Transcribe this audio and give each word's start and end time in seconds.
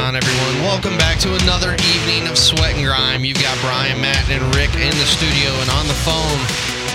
on, 0.00 0.16
everyone? 0.16 0.54
Welcome 0.62 0.96
back 0.96 1.18
to 1.18 1.34
another 1.42 1.74
evening 1.74 2.26
of 2.26 2.38
Sweat 2.38 2.74
and 2.74 2.84
Grime. 2.84 3.24
You've 3.24 3.40
got 3.40 3.58
Brian, 3.60 4.00
Matt, 4.00 4.30
and 4.30 4.42
Rick 4.54 4.72
in 4.74 4.90
the 4.90 5.04
studio 5.04 5.50
and 5.60 5.70
on 5.70 5.86
the 5.86 5.94
phone. 5.94 6.40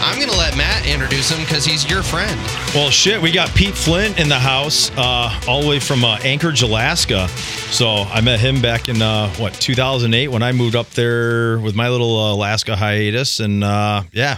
I'm 0.01 0.17
going 0.17 0.29
to 0.29 0.37
let 0.37 0.57
Matt 0.57 0.87
introduce 0.87 1.29
him 1.29 1.39
because 1.41 1.65
he's 1.65 1.87
your 1.89 2.01
friend. 2.03 2.39
Well, 2.73 2.89
shit, 2.89 3.21
we 3.21 3.31
got 3.31 3.49
Pete 3.53 3.75
Flint 3.75 4.19
in 4.19 4.27
the 4.27 4.39
house, 4.39 4.91
uh, 4.97 5.39
all 5.47 5.61
the 5.61 5.67
way 5.67 5.79
from 5.79 6.03
uh, 6.03 6.17
Anchorage, 6.23 6.63
Alaska. 6.63 7.27
So 7.69 7.87
I 7.87 8.21
met 8.21 8.39
him 8.39 8.61
back 8.61 8.89
in 8.89 9.01
uh, 9.01 9.29
what 9.35 9.53
2008 9.53 10.29
when 10.29 10.41
I 10.41 10.51
moved 10.51 10.75
up 10.75 10.89
there 10.91 11.59
with 11.59 11.75
my 11.75 11.89
little 11.89 12.17
uh, 12.17 12.33
Alaska 12.33 12.75
hiatus, 12.75 13.39
and 13.39 13.63
uh, 13.63 14.03
yeah, 14.13 14.37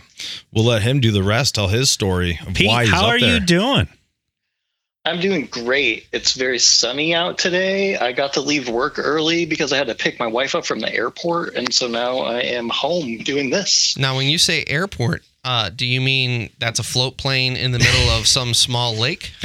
we'll 0.51 0.65
let 0.65 0.81
him 0.81 0.99
do 0.99 1.11
the 1.11 1.23
rest, 1.23 1.55
tell 1.55 1.69
his 1.69 1.89
story 1.89 2.39
of 2.45 2.53
Pete, 2.53 2.67
why 2.67 2.83
he's 2.83 2.93
how 2.93 3.07
are 3.07 3.19
there. 3.19 3.35
you 3.35 3.39
doing? 3.39 3.87
I'm 5.07 5.19
doing 5.21 5.45
great. 5.45 6.05
It's 6.11 6.33
very 6.33 6.59
sunny 6.59 7.13
out 7.15 7.37
today. 7.37 7.95
I 7.97 8.11
got 8.11 8.33
to 8.33 8.41
leave 8.41 8.67
work 8.67 8.99
early 8.99 9.45
because 9.45 9.71
I 9.71 9.77
had 9.77 9.87
to 9.87 9.95
pick 9.95 10.19
my 10.19 10.27
wife 10.27 10.53
up 10.53 10.65
from 10.65 10.79
the 10.81 10.93
airport, 10.93 11.55
and 11.55 11.73
so 11.73 11.87
now 11.87 12.19
I 12.19 12.39
am 12.41 12.67
home 12.69 13.17
doing 13.19 13.49
this. 13.49 13.97
Now, 13.97 14.17
when 14.17 14.27
you 14.27 14.37
say 14.37 14.65
airport, 14.67 15.23
uh, 15.45 15.69
do 15.73 15.85
you 15.85 16.01
mean 16.01 16.49
that's 16.59 16.79
a 16.79 16.83
float 16.83 17.15
plane 17.17 17.55
in 17.55 17.71
the 17.71 17.79
middle 17.79 18.09
of 18.09 18.27
some 18.27 18.53
small 18.53 18.95
lake? 18.95 19.31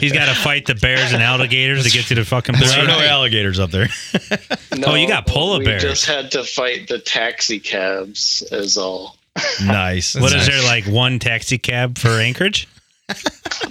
He's 0.00 0.12
got 0.12 0.26
to 0.26 0.34
fight 0.34 0.66
the 0.66 0.74
bears 0.80 1.12
and 1.12 1.22
alligators 1.22 1.84
to 1.84 1.90
get 1.90 2.06
to 2.06 2.14
the 2.14 2.24
fucking 2.24 2.54
There 2.58 2.78
are 2.82 2.86
no 2.86 3.00
alligators 3.00 3.58
up 3.58 3.70
there. 3.70 3.88
Oh, 4.84 4.94
you 4.94 5.06
got 5.06 5.26
polar 5.26 5.58
we 5.58 5.66
bears. 5.66 5.82
just 5.82 6.06
had 6.06 6.30
to 6.32 6.42
fight 6.42 6.88
the 6.88 6.98
taxi 6.98 7.60
cabs, 7.60 8.42
is 8.50 8.76
all. 8.78 9.16
nice. 9.64 10.14
What 10.14 10.32
is 10.34 10.34
Nice. 10.34 10.46
there 10.48 10.62
like 10.64 10.84
one 10.86 11.18
taxi 11.18 11.58
cab 11.58 11.98
for 11.98 12.08
Anchorage? 12.08 12.66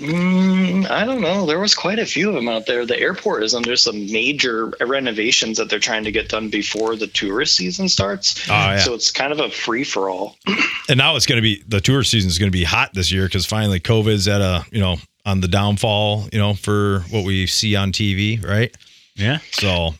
Mm, 0.02 0.89
I 0.89 1.06
don't 1.06 1.22
know. 1.22 1.45
There 1.45 1.59
was 1.59 1.75
quite 1.75 2.00
a 2.00 2.06
few 2.06 2.30
of 2.30 2.36
them 2.36 2.47
out 2.47 2.66
there. 2.66 2.86
The 2.86 3.00
airport 3.00 3.44
is 3.44 3.53
under 3.53 3.75
some 3.75 4.11
major 4.11 4.67
renovations 4.81 5.58
that 5.58 5.70
they're 5.70 5.80
trying 5.80 6.06
to 6.06 6.11
get 6.11 6.30
done 6.30 6.50
before 6.50 6.95
the 6.95 7.08
tourist 7.08 7.56
season 7.56 7.88
starts. 7.88 8.50
Oh, 8.50 8.53
yeah. 8.53 8.80
So 8.80 8.94
it's 8.94 9.12
kind 9.12 9.31
of 9.31 9.39
a 9.39 9.50
free 9.50 9.84
for 9.84 10.09
all. 10.09 10.38
And 10.89 10.97
now 10.97 11.16
it's 11.16 11.25
going 11.25 11.38
to 11.38 11.42
be 11.42 11.64
the 11.69 11.80
tour 11.80 12.03
season 12.03 12.30
is 12.30 12.38
going 12.38 12.52
to 12.52 12.58
be 12.58 12.66
hot 12.66 12.94
this 12.94 13.14
year 13.14 13.25
because 13.25 13.45
finally 13.45 13.80
COVID's 13.80 14.28
at 14.28 14.42
a 14.42 14.66
you 14.72 14.81
know 14.81 14.97
on 15.25 15.39
the 15.39 15.47
downfall. 15.47 16.28
You 16.34 16.39
know 16.39 16.53
for 16.53 17.06
what 17.12 17.23
we 17.23 17.47
see 17.47 17.78
on 17.78 17.94
TV, 17.94 18.44
right? 18.45 18.75
Yeah. 19.16 19.38
So 19.52 19.92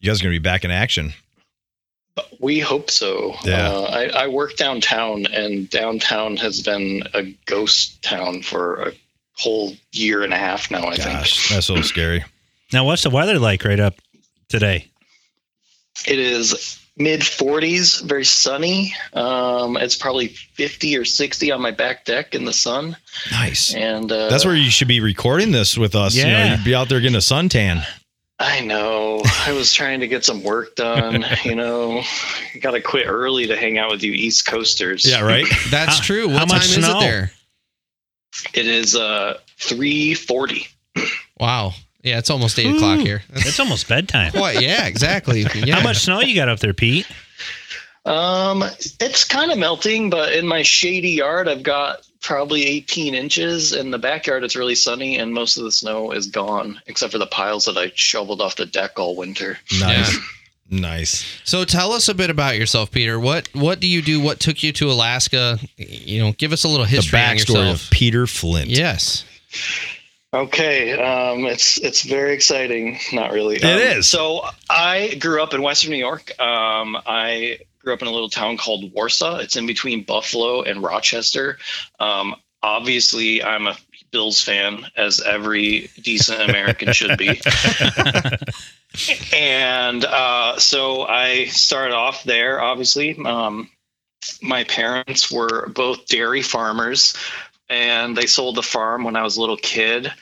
you 0.00 0.08
guys 0.08 0.20
are 0.20 0.24
going 0.24 0.32
to 0.34 0.40
be 0.40 0.42
back 0.42 0.64
in 0.64 0.70
action. 0.70 1.12
We 2.40 2.58
hope 2.60 2.90
so. 2.90 3.34
Yeah. 3.44 3.68
Uh, 3.70 3.82
I, 3.82 4.24
I 4.24 4.26
work 4.28 4.56
downtown, 4.56 5.26
and 5.26 5.68
downtown 5.70 6.36
has 6.38 6.60
been 6.62 7.02
a 7.14 7.24
ghost 7.46 8.02
town 8.02 8.42
for 8.42 8.82
a 8.88 8.92
whole 9.36 9.74
year 9.92 10.22
and 10.22 10.32
a 10.32 10.38
half 10.38 10.70
now. 10.70 10.86
I 10.88 10.96
Gosh, 10.96 11.50
that's 11.50 11.66
so 11.66 11.80
scary. 11.82 12.24
Now, 12.72 12.84
what's 12.84 13.02
the 13.02 13.10
weather 13.10 13.38
like 13.38 13.64
right 13.64 13.80
up 13.80 13.94
today? 14.48 14.88
it 16.06 16.18
is 16.18 16.78
mid 16.96 17.20
40s, 17.20 18.02
very 18.02 18.24
sunny. 18.24 18.94
Um, 19.14 19.76
it's 19.76 19.96
probably 19.96 20.28
50 20.28 20.96
or 20.96 21.04
60 21.04 21.50
on 21.52 21.60
my 21.60 21.70
back 21.72 22.04
deck 22.04 22.34
in 22.34 22.44
the 22.44 22.52
sun, 22.52 22.96
Nice. 23.32 23.74
and 23.74 24.10
uh, 24.10 24.28
That's 24.28 24.44
where 24.44 24.54
you 24.54 24.70
should 24.70 24.88
be 24.88 25.00
recording 25.00 25.50
this 25.52 25.76
with 25.76 25.94
us. 25.96 26.14
You 26.14 26.24
know, 26.24 26.30
Yeah. 26.30 26.54
you'd 26.56 26.64
be 26.64 26.74
out 26.74 26.88
there 26.88 27.00
getting 27.00 27.16
a 27.16 27.18
suntan. 27.20 27.84
I 28.48 28.60
know. 28.60 29.20
I 29.46 29.52
was 29.52 29.72
trying 29.74 30.00
to 30.00 30.08
get 30.08 30.24
some 30.24 30.42
work 30.42 30.74
done. 30.74 31.24
you 31.44 31.54
know, 31.54 32.02
got 32.60 32.70
to 32.72 32.80
quit 32.80 33.06
early 33.06 33.46
to 33.48 33.56
hang 33.56 33.76
out 33.78 33.90
with 33.90 34.02
you 34.02 34.12
East 34.12 34.46
Coasters. 34.46 35.04
Yeah, 35.08 35.20
right. 35.20 35.46
That's 35.70 35.98
How- 35.98 36.02
true. 36.02 36.28
how 36.30 36.38
time 36.40 36.48
much 36.48 36.64
is 36.64 36.74
snow? 36.84 36.96
it 36.96 37.00
there? 37.00 37.30
It 38.54 38.66
is 38.66 38.94
uh 38.96 39.38
340. 39.58 40.66
Wow. 41.38 41.72
Yeah, 42.02 42.18
it's 42.18 42.30
almost 42.30 42.58
8 42.58 42.76
o'clock 42.76 43.00
here. 43.00 43.22
It's 43.30 43.58
almost 43.60 43.88
bedtime. 43.88 44.32
What? 44.32 44.62
Yeah, 44.62 44.86
exactly. 44.86 45.44
Yeah. 45.54 45.74
How 45.76 45.82
much 45.82 45.98
snow 45.98 46.20
you 46.20 46.34
got 46.34 46.48
up 46.48 46.60
there, 46.60 46.72
Pete? 46.72 47.06
Um, 48.04 48.64
it's 49.00 49.24
kind 49.24 49.50
of 49.50 49.58
melting, 49.58 50.08
but 50.08 50.32
in 50.32 50.46
my 50.46 50.62
shady 50.62 51.10
yard, 51.10 51.48
I've 51.48 51.62
got 51.64 52.06
probably 52.20 52.64
18 52.66 53.14
inches. 53.14 53.72
In 53.72 53.90
the 53.90 53.98
backyard, 53.98 54.44
it's 54.44 54.56
really 54.56 54.74
sunny, 54.74 55.18
and 55.18 55.32
most 55.32 55.56
of 55.56 55.64
the 55.64 55.72
snow 55.72 56.12
is 56.12 56.26
gone, 56.28 56.80
except 56.86 57.12
for 57.12 57.18
the 57.18 57.26
piles 57.26 57.64
that 57.66 57.76
I 57.76 57.92
shoveled 57.94 58.40
off 58.40 58.56
the 58.56 58.66
deck 58.66 58.98
all 58.98 59.16
winter. 59.16 59.58
Nice. 59.80 60.18
Nice. 60.70 61.24
So 61.44 61.64
tell 61.64 61.92
us 61.92 62.10
a 62.10 62.14
bit 62.14 62.28
about 62.28 62.58
yourself, 62.58 62.90
Peter. 62.90 63.18
What 63.18 63.48
what 63.54 63.80
do 63.80 63.86
you 63.86 64.02
do? 64.02 64.20
What 64.20 64.38
took 64.38 64.62
you 64.62 64.70
to 64.74 64.90
Alaska? 64.90 65.58
You 65.78 66.22
know, 66.22 66.32
give 66.32 66.52
us 66.52 66.62
a 66.64 66.68
little 66.68 66.84
history 66.84 67.18
on 67.18 67.24
backstory 67.24 67.38
yourself. 67.38 67.84
of 67.86 67.90
Peter 67.90 68.26
Flint. 68.26 68.68
yes. 68.68 69.24
Okay, 70.34 70.92
um, 70.92 71.46
it's 71.46 71.78
it's 71.78 72.02
very 72.02 72.34
exciting. 72.34 72.98
Not 73.14 73.32
really. 73.32 73.56
It 73.56 73.64
It 73.64 73.80
is. 73.80 73.96
is. 74.00 74.06
So 74.10 74.42
I 74.68 75.14
grew 75.18 75.42
up 75.42 75.54
in 75.54 75.62
Western 75.62 75.90
New 75.90 75.96
York. 75.96 76.38
Um, 76.38 76.98
I 77.06 77.60
grew 77.88 77.94
up 77.94 78.02
in 78.02 78.08
a 78.08 78.12
little 78.12 78.28
town 78.28 78.58
called 78.58 78.92
Warsaw. 78.92 79.36
It's 79.36 79.56
in 79.56 79.66
between 79.66 80.04
Buffalo 80.04 80.60
and 80.60 80.82
Rochester. 80.82 81.56
Um, 81.98 82.36
obviously, 82.62 83.42
I'm 83.42 83.66
a 83.66 83.78
Bills 84.10 84.42
fan, 84.42 84.84
as 84.94 85.22
every 85.22 85.88
decent 86.02 86.50
American 86.50 86.92
should 86.92 87.16
be. 87.16 87.28
and 89.34 90.04
uh, 90.04 90.58
so 90.58 91.00
I 91.00 91.46
started 91.46 91.94
off 91.94 92.24
there. 92.24 92.60
Obviously, 92.60 93.16
um, 93.24 93.70
my 94.42 94.64
parents 94.64 95.30
were 95.32 95.70
both 95.70 96.04
dairy 96.08 96.42
farmers, 96.42 97.16
and 97.70 98.14
they 98.14 98.26
sold 98.26 98.56
the 98.56 98.62
farm 98.62 99.04
when 99.04 99.16
I 99.16 99.22
was 99.22 99.38
a 99.38 99.40
little 99.40 99.56
kid. 99.56 100.12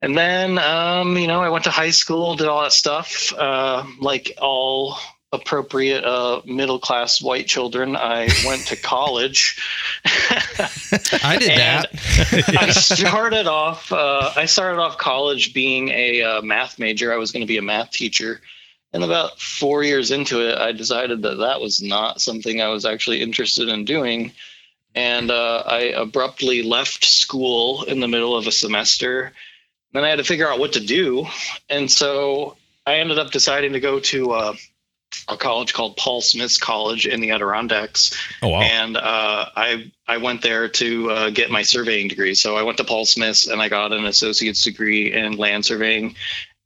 And 0.00 0.16
then, 0.16 0.56
um, 0.58 1.16
you 1.16 1.26
know, 1.26 1.42
I 1.42 1.48
went 1.48 1.64
to 1.64 1.70
high 1.70 1.90
school, 1.90 2.36
did 2.36 2.46
all 2.46 2.62
that 2.62 2.72
stuff. 2.72 3.32
Uh, 3.36 3.86
like 3.98 4.38
all 4.40 4.98
appropriate 5.32 6.04
uh, 6.04 6.42
middle 6.44 6.78
class 6.78 7.22
white 7.22 7.46
children, 7.46 7.96
I 7.96 8.28
went 8.46 8.66
to 8.66 8.76
college. 8.76 9.60
I 10.04 11.36
did 11.38 11.58
that. 11.58 11.86
I 12.58 12.70
started 12.70 13.46
off. 13.46 13.90
Uh, 13.90 14.30
I 14.36 14.44
started 14.44 14.80
off 14.80 14.98
college 14.98 15.54
being 15.54 15.88
a 15.88 16.22
uh, 16.22 16.42
math 16.42 16.78
major. 16.78 17.12
I 17.12 17.16
was 17.16 17.32
going 17.32 17.40
to 17.40 17.46
be 17.46 17.56
a 17.56 17.62
math 17.62 17.90
teacher, 17.92 18.40
and 18.92 19.02
about 19.02 19.40
four 19.40 19.82
years 19.82 20.10
into 20.10 20.46
it, 20.46 20.58
I 20.58 20.72
decided 20.72 21.22
that 21.22 21.38
that 21.38 21.60
was 21.60 21.82
not 21.82 22.20
something 22.20 22.60
I 22.60 22.68
was 22.68 22.84
actually 22.84 23.22
interested 23.22 23.68
in 23.68 23.86
doing, 23.86 24.32
and 24.94 25.30
uh, 25.30 25.62
I 25.66 25.80
abruptly 25.96 26.62
left 26.62 27.04
school 27.06 27.84
in 27.84 28.00
the 28.00 28.08
middle 28.08 28.36
of 28.36 28.46
a 28.46 28.52
semester. 28.52 29.32
Then 29.92 30.04
I 30.04 30.08
had 30.08 30.16
to 30.16 30.24
figure 30.24 30.48
out 30.48 30.58
what 30.58 30.74
to 30.74 30.80
do, 30.80 31.26
and 31.70 31.90
so 31.90 32.56
I 32.86 32.96
ended 32.96 33.18
up 33.18 33.30
deciding 33.30 33.72
to 33.72 33.80
go 33.80 34.00
to 34.00 34.32
uh, 34.32 34.54
a 35.28 35.36
college 35.36 35.72
called 35.72 35.96
Paul 35.96 36.20
Smith's 36.20 36.58
College 36.58 37.06
in 37.06 37.20
the 37.20 37.30
Adirondacks 37.30 38.16
Oh 38.42 38.48
wow. 38.48 38.60
and 38.62 38.96
uh, 38.96 39.46
I 39.56 39.90
I 40.06 40.16
went 40.18 40.42
there 40.42 40.68
to 40.68 41.10
uh, 41.10 41.30
get 41.30 41.50
my 41.50 41.62
surveying 41.62 42.08
degree. 42.08 42.34
So 42.34 42.56
I 42.56 42.62
went 42.62 42.78
to 42.78 42.84
Paul 42.84 43.04
Smith's 43.04 43.46
and 43.46 43.60
I 43.62 43.68
got 43.68 43.92
an 43.92 44.04
associate's 44.04 44.62
degree 44.62 45.12
in 45.12 45.36
land 45.36 45.64
surveying. 45.64 46.16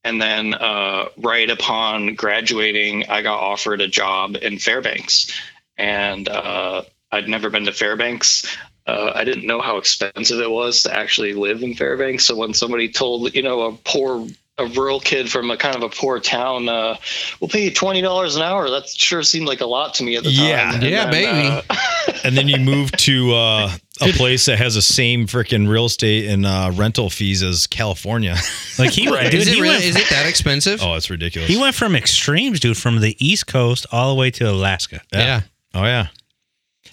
And 0.05 0.23
then 0.23 0.55
uh, 0.55 1.07
right 1.17 1.51
upon 1.51 2.15
graduating, 2.15 3.09
I 3.09 3.23
got 3.23 3.41
offered 3.41 3.81
a 3.81 3.89
job 3.89 4.37
in 4.41 4.61
Fairbanks, 4.61 5.33
and 5.77 6.29
uh, 6.29 6.83
I'd 7.11 7.29
never 7.29 7.51
been 7.51 7.65
to 7.65 7.73
Fairbanks. 7.73 8.47
Uh, 8.87 9.11
I 9.17 9.25
didn't 9.25 9.49
know 9.49 9.61
how 9.61 9.79
expensive 9.79 10.39
it 10.39 10.49
was 10.49 10.85
to 10.85 10.97
actually 10.97 11.35
live 11.35 11.61
in 11.65 11.75
Fairbanks. 11.75 12.25
So 12.25 12.37
when 12.37 12.55
somebody 12.55 12.89
told 12.89 13.35
you 13.35 13.43
know 13.43 13.63
a 13.63 13.73
poor 13.73 14.29
a 14.59 14.67
rural 14.69 15.01
kid 15.01 15.31
from 15.31 15.51
a 15.51 15.57
kind 15.57 15.77
of 15.77 15.83
a 15.83 15.89
poor 15.89 16.19
town, 16.19 16.69
uh, 16.69 16.97
we'll 17.41 17.49
pay 17.49 17.65
you 17.65 17.71
twenty 17.71 18.01
dollars 18.01 18.37
an 18.37 18.43
hour. 18.43 18.71
That 18.71 18.89
sure 18.89 19.23
seemed 19.23 19.47
like 19.47 19.61
a 19.61 19.67
lot 19.67 19.95
to 19.95 20.05
me 20.05 20.17
at 20.17 20.25
the 20.25 20.33
time. 20.33 20.45
Yeah. 20.47 20.75
And 20.75 20.83
Yeah, 20.83 21.11
then, 21.11 21.13
baby. 21.61 21.65
uh, 21.69 22.13
and 22.25 22.37
then 22.37 22.49
you 22.49 22.57
move 22.59 22.91
to 22.93 23.35
uh, 23.35 23.71
a 24.01 24.13
place 24.13 24.47
that 24.47 24.57
has 24.59 24.75
the 24.75 24.83
same 24.83 25.27
freaking 25.27 25.69
real 25.69 25.85
estate 25.87 26.27
and 26.31 26.47
uh, 26.47 26.71
rental 26.75 27.11
fees 27.11 27.43
as 27.43 27.67
California. 27.67 28.37
Like 28.79 28.91
he, 28.91 29.09
Right. 29.11 29.31
dude, 29.31 29.41
Is 29.41 29.49
it, 29.49 29.55
he, 29.55 29.61
really, 29.63 29.75
went, 29.77 29.85
is 29.87 29.97
it 29.97 30.11
that 30.11 30.27
expensive? 30.29 30.83
oh, 30.83 30.97
it's 30.97 31.09
ridiculous. 31.09 31.49
he 31.49 31.59
went 31.59 31.75
from 31.75 31.97
extremes, 31.97 32.61
dude, 32.61 32.77
from 32.77 33.01
the 33.01 33.17
East 33.27 33.47
Coast 33.47 33.87
all 33.91 34.15
the 34.15 34.21
way 34.21 34.31
to 34.33 34.51
Alaska. 34.51 35.01
yeah. 35.15 35.41
Oh 35.73 35.85
yeah. 35.85 36.09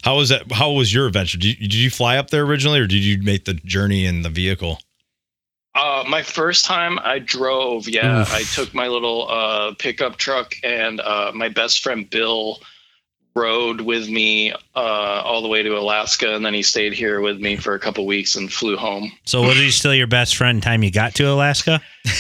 How 0.02 0.16
was 0.18 0.30
that? 0.30 0.50
How 0.52 0.72
was 0.72 0.94
your 0.94 1.08
adventure? 1.08 1.38
Did 1.38 1.48
you, 1.60 1.68
did 1.68 1.74
you 1.76 1.90
fly 1.90 2.18
up 2.18 2.30
there 2.30 2.44
originally, 2.44 2.80
or 2.80 2.88
did 2.88 3.04
you 3.04 3.22
make 3.22 3.44
the 3.46 3.54
journey 3.54 4.06
in 4.06 4.22
the 4.22 4.30
vehicle? 4.30 4.80
Uh, 5.76 6.04
my 6.08 6.22
first 6.22 6.66
time 6.66 7.00
I 7.00 7.20
drove, 7.20 7.88
yeah, 7.88 8.22
Oof. 8.22 8.34
I 8.34 8.44
took 8.44 8.74
my 8.74 8.88
little 8.88 9.28
uh, 9.30 9.74
pickup 9.80 10.18
truck, 10.18 10.54
and 10.64 11.00
uh, 11.00 11.32
my 11.34 11.50
best 11.50 11.82
friend 11.82 12.08
Bill 12.10 12.60
rode 13.36 13.82
with 13.82 14.08
me 14.08 14.52
uh, 14.52 14.58
all 14.76 15.42
the 15.42 15.48
way 15.48 15.64
to 15.64 15.78
Alaska, 15.78 16.36
and 16.36 16.46
then 16.46 16.54
he 16.54 16.62
stayed 16.62 16.94
here 16.94 17.22
with 17.22 17.40
me 17.40 17.56
for 17.56 17.74
a 17.74 17.80
couple 17.80 18.06
weeks 18.06 18.36
and 18.36 18.54
flew 18.54 18.78
home. 18.78 19.12
So 19.26 19.42
was 19.42 19.58
he 19.58 19.72
still 19.72 19.96
your 19.96 20.08
best 20.08 20.36
friend 20.36 20.62
time 20.62 20.84
you 20.84 20.92
got 20.92 21.16
to 21.16 21.24
Alaska? 21.24 21.82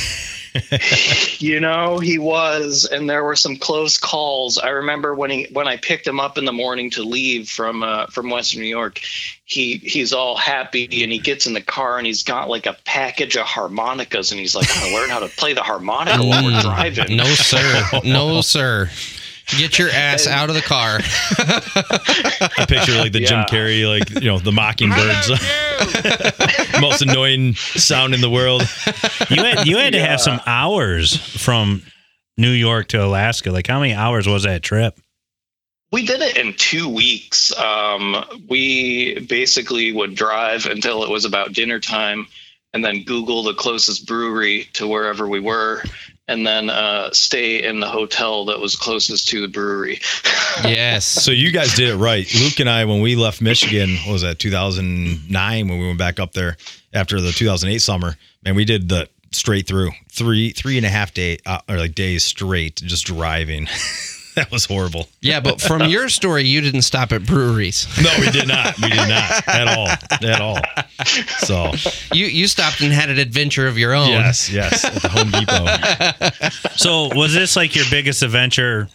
you 1.40 1.60
know, 1.60 2.00
he 2.00 2.18
was, 2.18 2.86
and 2.86 3.10
there 3.10 3.24
were 3.24 3.36
some 3.36 3.56
close 3.56 3.98
calls. 3.98 4.58
I 4.58 4.70
remember 4.70 5.16
when 5.16 5.30
he 5.30 5.48
when 5.52 5.68
I 5.68 5.78
picked 5.78 6.08
him 6.08 6.20
up 6.20 6.38
in 6.38 6.46
the 6.46 6.54
morning 6.54 6.90
to 6.92 7.04
leave 7.04 7.50
from 7.50 7.84
uh, 7.84 8.08
from 8.08 8.30
Western 8.30 8.62
New 8.62 8.68
York, 8.68 9.02
he 9.46 9.78
he's 9.78 10.14
all 10.14 10.38
happy 10.38 11.04
and 11.04 11.12
he 11.12 11.20
gets 11.20 11.46
in 11.46 11.54
the 11.54 11.62
car 11.62 11.98
and 11.98 12.08
he's 12.08 12.24
got 12.24 12.50
like 12.50 12.66
a 12.66 12.78
package 12.86 13.36
of 13.36 13.46
harmonicas 13.46 14.32
and 14.32 14.40
he's 14.40 14.56
like, 14.56 14.68
I'm 14.78 14.94
learn 14.94 15.10
how 15.10 15.20
to 15.20 15.28
play 15.28 15.54
the 15.54 15.64
harmonica 15.64 16.24
while 16.24 16.44
we're 16.44 16.62
driving. 16.62 17.06
Mm. 17.06 17.18
No, 17.18 17.26
sir. 17.26 17.90
No, 18.04 18.42
sir. 18.42 18.90
Get 19.48 19.78
your 19.78 19.90
ass 19.94 20.28
out 20.28 20.50
of 20.50 20.56
the 20.56 20.62
car. 20.62 21.00
I 22.58 22.66
picture 22.68 22.94
like 22.94 23.12
the 23.12 23.22
Jim 23.22 23.44
Carrey, 23.46 23.88
like 23.88 24.10
you 24.22 24.30
know, 24.30 24.40
the 24.40 24.52
mockingbirds, 24.52 25.30
most 26.82 27.02
annoying 27.02 27.56
sound 27.56 28.14
in 28.14 28.22
the 28.22 28.30
world. 28.30 28.62
You 29.30 29.44
had 29.44 29.68
you 29.68 29.78
had 29.78 29.94
to 29.94 30.02
have 30.02 30.22
some 30.22 30.40
hours 30.46 31.16
from 31.16 31.84
New 32.38 32.52
York 32.52 32.88
to 32.90 33.04
Alaska. 33.04 33.52
Like 33.52 33.68
how 33.68 33.80
many 33.80 33.94
hours 33.94 34.28
was 34.28 34.44
that 34.44 34.64
trip? 34.64 35.00
We 35.92 36.06
did 36.06 36.22
it 36.22 36.38
in 36.38 36.54
two 36.54 36.90
weeks. 36.90 37.56
Um, 37.56 38.26
we 38.50 39.20
basically 39.20 39.92
would 39.92 40.16
drive 40.16 40.66
until 40.66 41.04
it 41.04 41.10
was 41.10 41.24
about 41.24 41.54
dinner 41.54 41.80
time 41.80 42.26
and 42.74 42.84
then 42.84 43.04
Google 43.04 43.44
the 43.44 43.54
closest 43.54 44.08
brewery 44.08 44.68
to 44.74 44.88
wherever 44.88 45.28
we 45.28 45.40
were 45.40 45.84
and 46.28 46.48
then 46.48 46.70
uh, 46.70 47.12
stay 47.12 47.64
in 47.64 47.80
the 47.80 47.88
hotel 47.88 48.46
that 48.46 48.60
was 48.60 48.76
closest 48.76 49.28
to 49.30 49.42
the 49.42 49.48
brewery. 49.48 50.00
Yes. 50.64 51.06
So 51.06 51.32
you 51.32 51.52
guys 51.52 51.76
did 51.76 51.90
it 51.90 51.96
right. 51.96 52.32
Luke 52.36 52.60
and 52.60 52.70
I, 52.70 52.86
when 52.86 53.02
we 53.02 53.16
left 53.16 53.42
Michigan, 53.42 53.96
what 54.06 54.14
was 54.14 54.22
that 54.22 54.38
2009 54.38 55.68
when 55.68 55.80
we 55.80 55.88
went 55.88 55.98
back 55.98 56.20
up 56.20 56.34
there 56.34 56.58
after 56.94 57.20
the 57.20 57.32
2008 57.32 57.80
summer, 57.80 58.16
man, 58.46 58.54
we 58.54 58.64
did 58.64 58.88
the 58.88 59.10
straight 59.32 59.68
through 59.68 59.90
three 60.12 60.52
three 60.52 60.78
and 60.78 60.86
a 60.86 60.90
half 60.90 61.12
day 61.12 61.40
uh, 61.48 61.60
or 61.68 61.78
like 61.78 61.96
days 61.96 62.24
straight 62.24 62.76
just 62.76 63.06
driving. 63.08 63.68
that 64.36 64.52
was 64.52 64.66
horrible. 64.66 65.08
Yeah, 65.22 65.40
but 65.40 65.62
from 65.62 65.84
your 65.90 66.10
story, 66.10 66.44
you 66.44 66.62
didn't 66.62 66.82
stop 66.84 67.12
at 67.12 67.26
breweries. 67.26 67.88
No, 68.02 68.10
we 68.20 68.30
did 68.32 68.48
not. 68.48 68.76
We 68.82 68.90
did 68.90 69.08
not 69.10 69.48
at 69.48 69.68
all. 69.78 69.88
At 69.88 70.42
all. 70.42 70.60
So 71.40 71.72
You 72.14 72.26
you 72.26 72.48
stopped 72.48 72.82
and 72.82 72.92
had 72.94 73.10
an 73.10 73.20
adventure 73.20 73.68
of 73.68 73.78
your 73.78 73.94
own. 73.94 74.10
yes, 74.10 74.50
yes, 74.50 74.84
at 74.86 74.94
the 75.02 75.10
Home 75.10 75.30
Depot. 75.32 76.70
So 76.76 77.10
was 77.16 77.34
this 77.34 77.56
like 77.56 77.76
your 77.76 77.86
biggest 77.92 78.24
adventure 78.24 78.90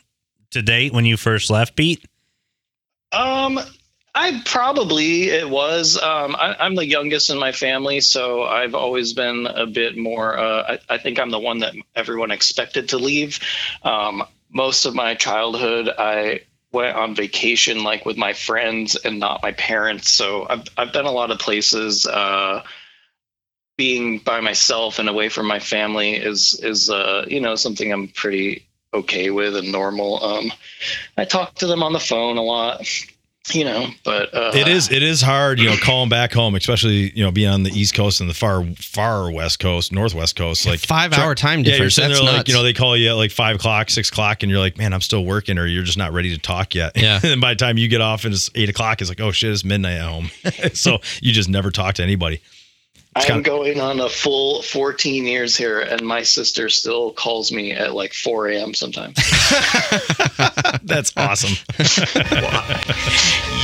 to 0.50 0.62
date 0.62 0.92
when 0.92 1.04
you 1.04 1.16
first 1.16 1.50
left, 1.50 1.76
Pete? 1.76 2.04
Um, 3.12 3.58
I 4.14 4.42
probably 4.44 5.24
it 5.30 5.48
was. 5.48 5.96
Um, 6.00 6.34
I, 6.36 6.56
I'm 6.58 6.74
the 6.74 6.86
youngest 6.86 7.30
in 7.30 7.38
my 7.38 7.52
family, 7.52 8.00
so 8.00 8.42
I've 8.42 8.74
always 8.74 9.12
been 9.12 9.46
a 9.46 9.66
bit 9.66 9.96
more. 9.96 10.36
Uh, 10.38 10.76
I, 10.88 10.94
I 10.94 10.98
think 10.98 11.18
I'm 11.20 11.30
the 11.30 11.38
one 11.38 11.60
that 11.60 11.74
everyone 11.94 12.30
expected 12.30 12.88
to 12.90 12.98
leave. 12.98 13.38
Um, 13.82 14.24
most 14.50 14.84
of 14.84 14.94
my 14.94 15.14
childhood, 15.14 15.88
I 15.98 16.42
went 16.72 16.96
on 16.96 17.14
vacation 17.14 17.82
like 17.82 18.04
with 18.04 18.16
my 18.16 18.32
friends 18.32 18.96
and 18.96 19.18
not 19.18 19.42
my 19.42 19.52
parents. 19.52 20.12
So 20.12 20.46
I've 20.48 20.64
I've 20.76 20.92
been 20.92 21.06
a 21.06 21.12
lot 21.12 21.30
of 21.30 21.38
places. 21.38 22.06
Uh, 22.06 22.62
being 23.76 24.18
by 24.18 24.40
myself 24.40 24.98
and 24.98 25.08
away 25.08 25.28
from 25.28 25.46
my 25.46 25.60
family 25.60 26.14
is 26.14 26.58
is 26.62 26.90
uh, 26.90 27.24
you 27.28 27.40
know 27.40 27.54
something 27.54 27.92
I'm 27.92 28.08
pretty 28.08 28.66
okay 28.92 29.30
with 29.30 29.56
and 29.56 29.72
normal. 29.72 30.22
Um, 30.22 30.52
I 31.16 31.24
talk 31.24 31.54
to 31.56 31.66
them 31.66 31.82
on 31.82 31.92
the 31.92 32.00
phone 32.00 32.36
a 32.36 32.42
lot, 32.42 32.84
you 33.54 33.64
know, 33.64 33.88
but 34.04 34.32
uh, 34.34 34.52
It 34.54 34.68
is 34.68 34.90
it 34.90 35.02
is 35.02 35.20
hard, 35.22 35.58
you 35.58 35.68
know, 35.68 35.76
calling 35.82 36.08
back 36.08 36.32
home, 36.32 36.54
especially 36.54 37.10
you 37.16 37.24
know 37.24 37.30
being 37.30 37.48
on 37.48 37.62
the 37.62 37.70
East 37.70 37.94
Coast 37.94 38.20
and 38.20 38.28
the 38.28 38.34
far 38.34 38.64
far 38.76 39.30
West 39.30 39.58
Coast, 39.60 39.92
Northwest 39.92 40.36
Coast, 40.36 40.66
like 40.66 40.80
Five 40.80 41.12
hour 41.12 41.34
time 41.34 41.62
difference 41.62 41.66
Yeah, 41.66 41.70
you're 41.70 41.78
difference. 41.78 41.94
sitting 41.94 42.08
That's 42.10 42.20
there 42.20 42.26
nuts. 42.26 42.38
like 42.38 42.48
you 42.48 42.54
know 42.54 42.62
they 42.62 42.72
call 42.72 42.96
you 42.96 43.10
at 43.10 43.12
like 43.14 43.30
five 43.30 43.56
o'clock, 43.56 43.90
six 43.90 44.08
o'clock, 44.10 44.42
and 44.42 44.50
you're 44.50 44.60
like, 44.60 44.76
man, 44.78 44.92
I'm 44.92 45.00
still 45.00 45.24
working, 45.24 45.58
or 45.58 45.66
you're 45.66 45.84
just 45.84 45.98
not 45.98 46.12
ready 46.12 46.30
to 46.34 46.38
talk 46.38 46.74
yet. 46.74 46.92
Yeah. 46.96 47.14
and 47.22 47.22
then 47.22 47.40
by 47.40 47.52
the 47.54 47.58
time 47.58 47.78
you 47.78 47.88
get 47.88 48.00
off 48.00 48.24
and 48.24 48.34
it's 48.34 48.50
eight 48.54 48.68
o'clock, 48.68 49.00
it's 49.00 49.10
like, 49.10 49.20
oh 49.20 49.32
shit, 49.32 49.50
it's 49.52 49.64
midnight 49.64 49.96
at 49.98 50.02
home. 50.08 50.30
so 50.74 50.98
you 51.20 51.32
just 51.32 51.48
never 51.48 51.70
talk 51.70 51.94
to 51.96 52.02
anybody. 52.02 52.40
I'm 53.18 53.26
kinda- 53.26 53.42
going 53.50 53.80
on 53.80 54.00
a 54.00 54.08
full 54.08 54.62
14 54.62 55.26
years 55.26 55.56
here, 55.56 55.80
and 55.80 56.00
my 56.02 56.22
sister 56.22 56.68
still 56.68 57.10
calls 57.12 57.50
me 57.52 57.72
at 57.72 57.94
like 57.94 58.12
4 58.14 58.48
a.m. 58.48 58.74
sometimes. 58.74 59.16
That's 60.82 61.12
awesome. 61.16 61.54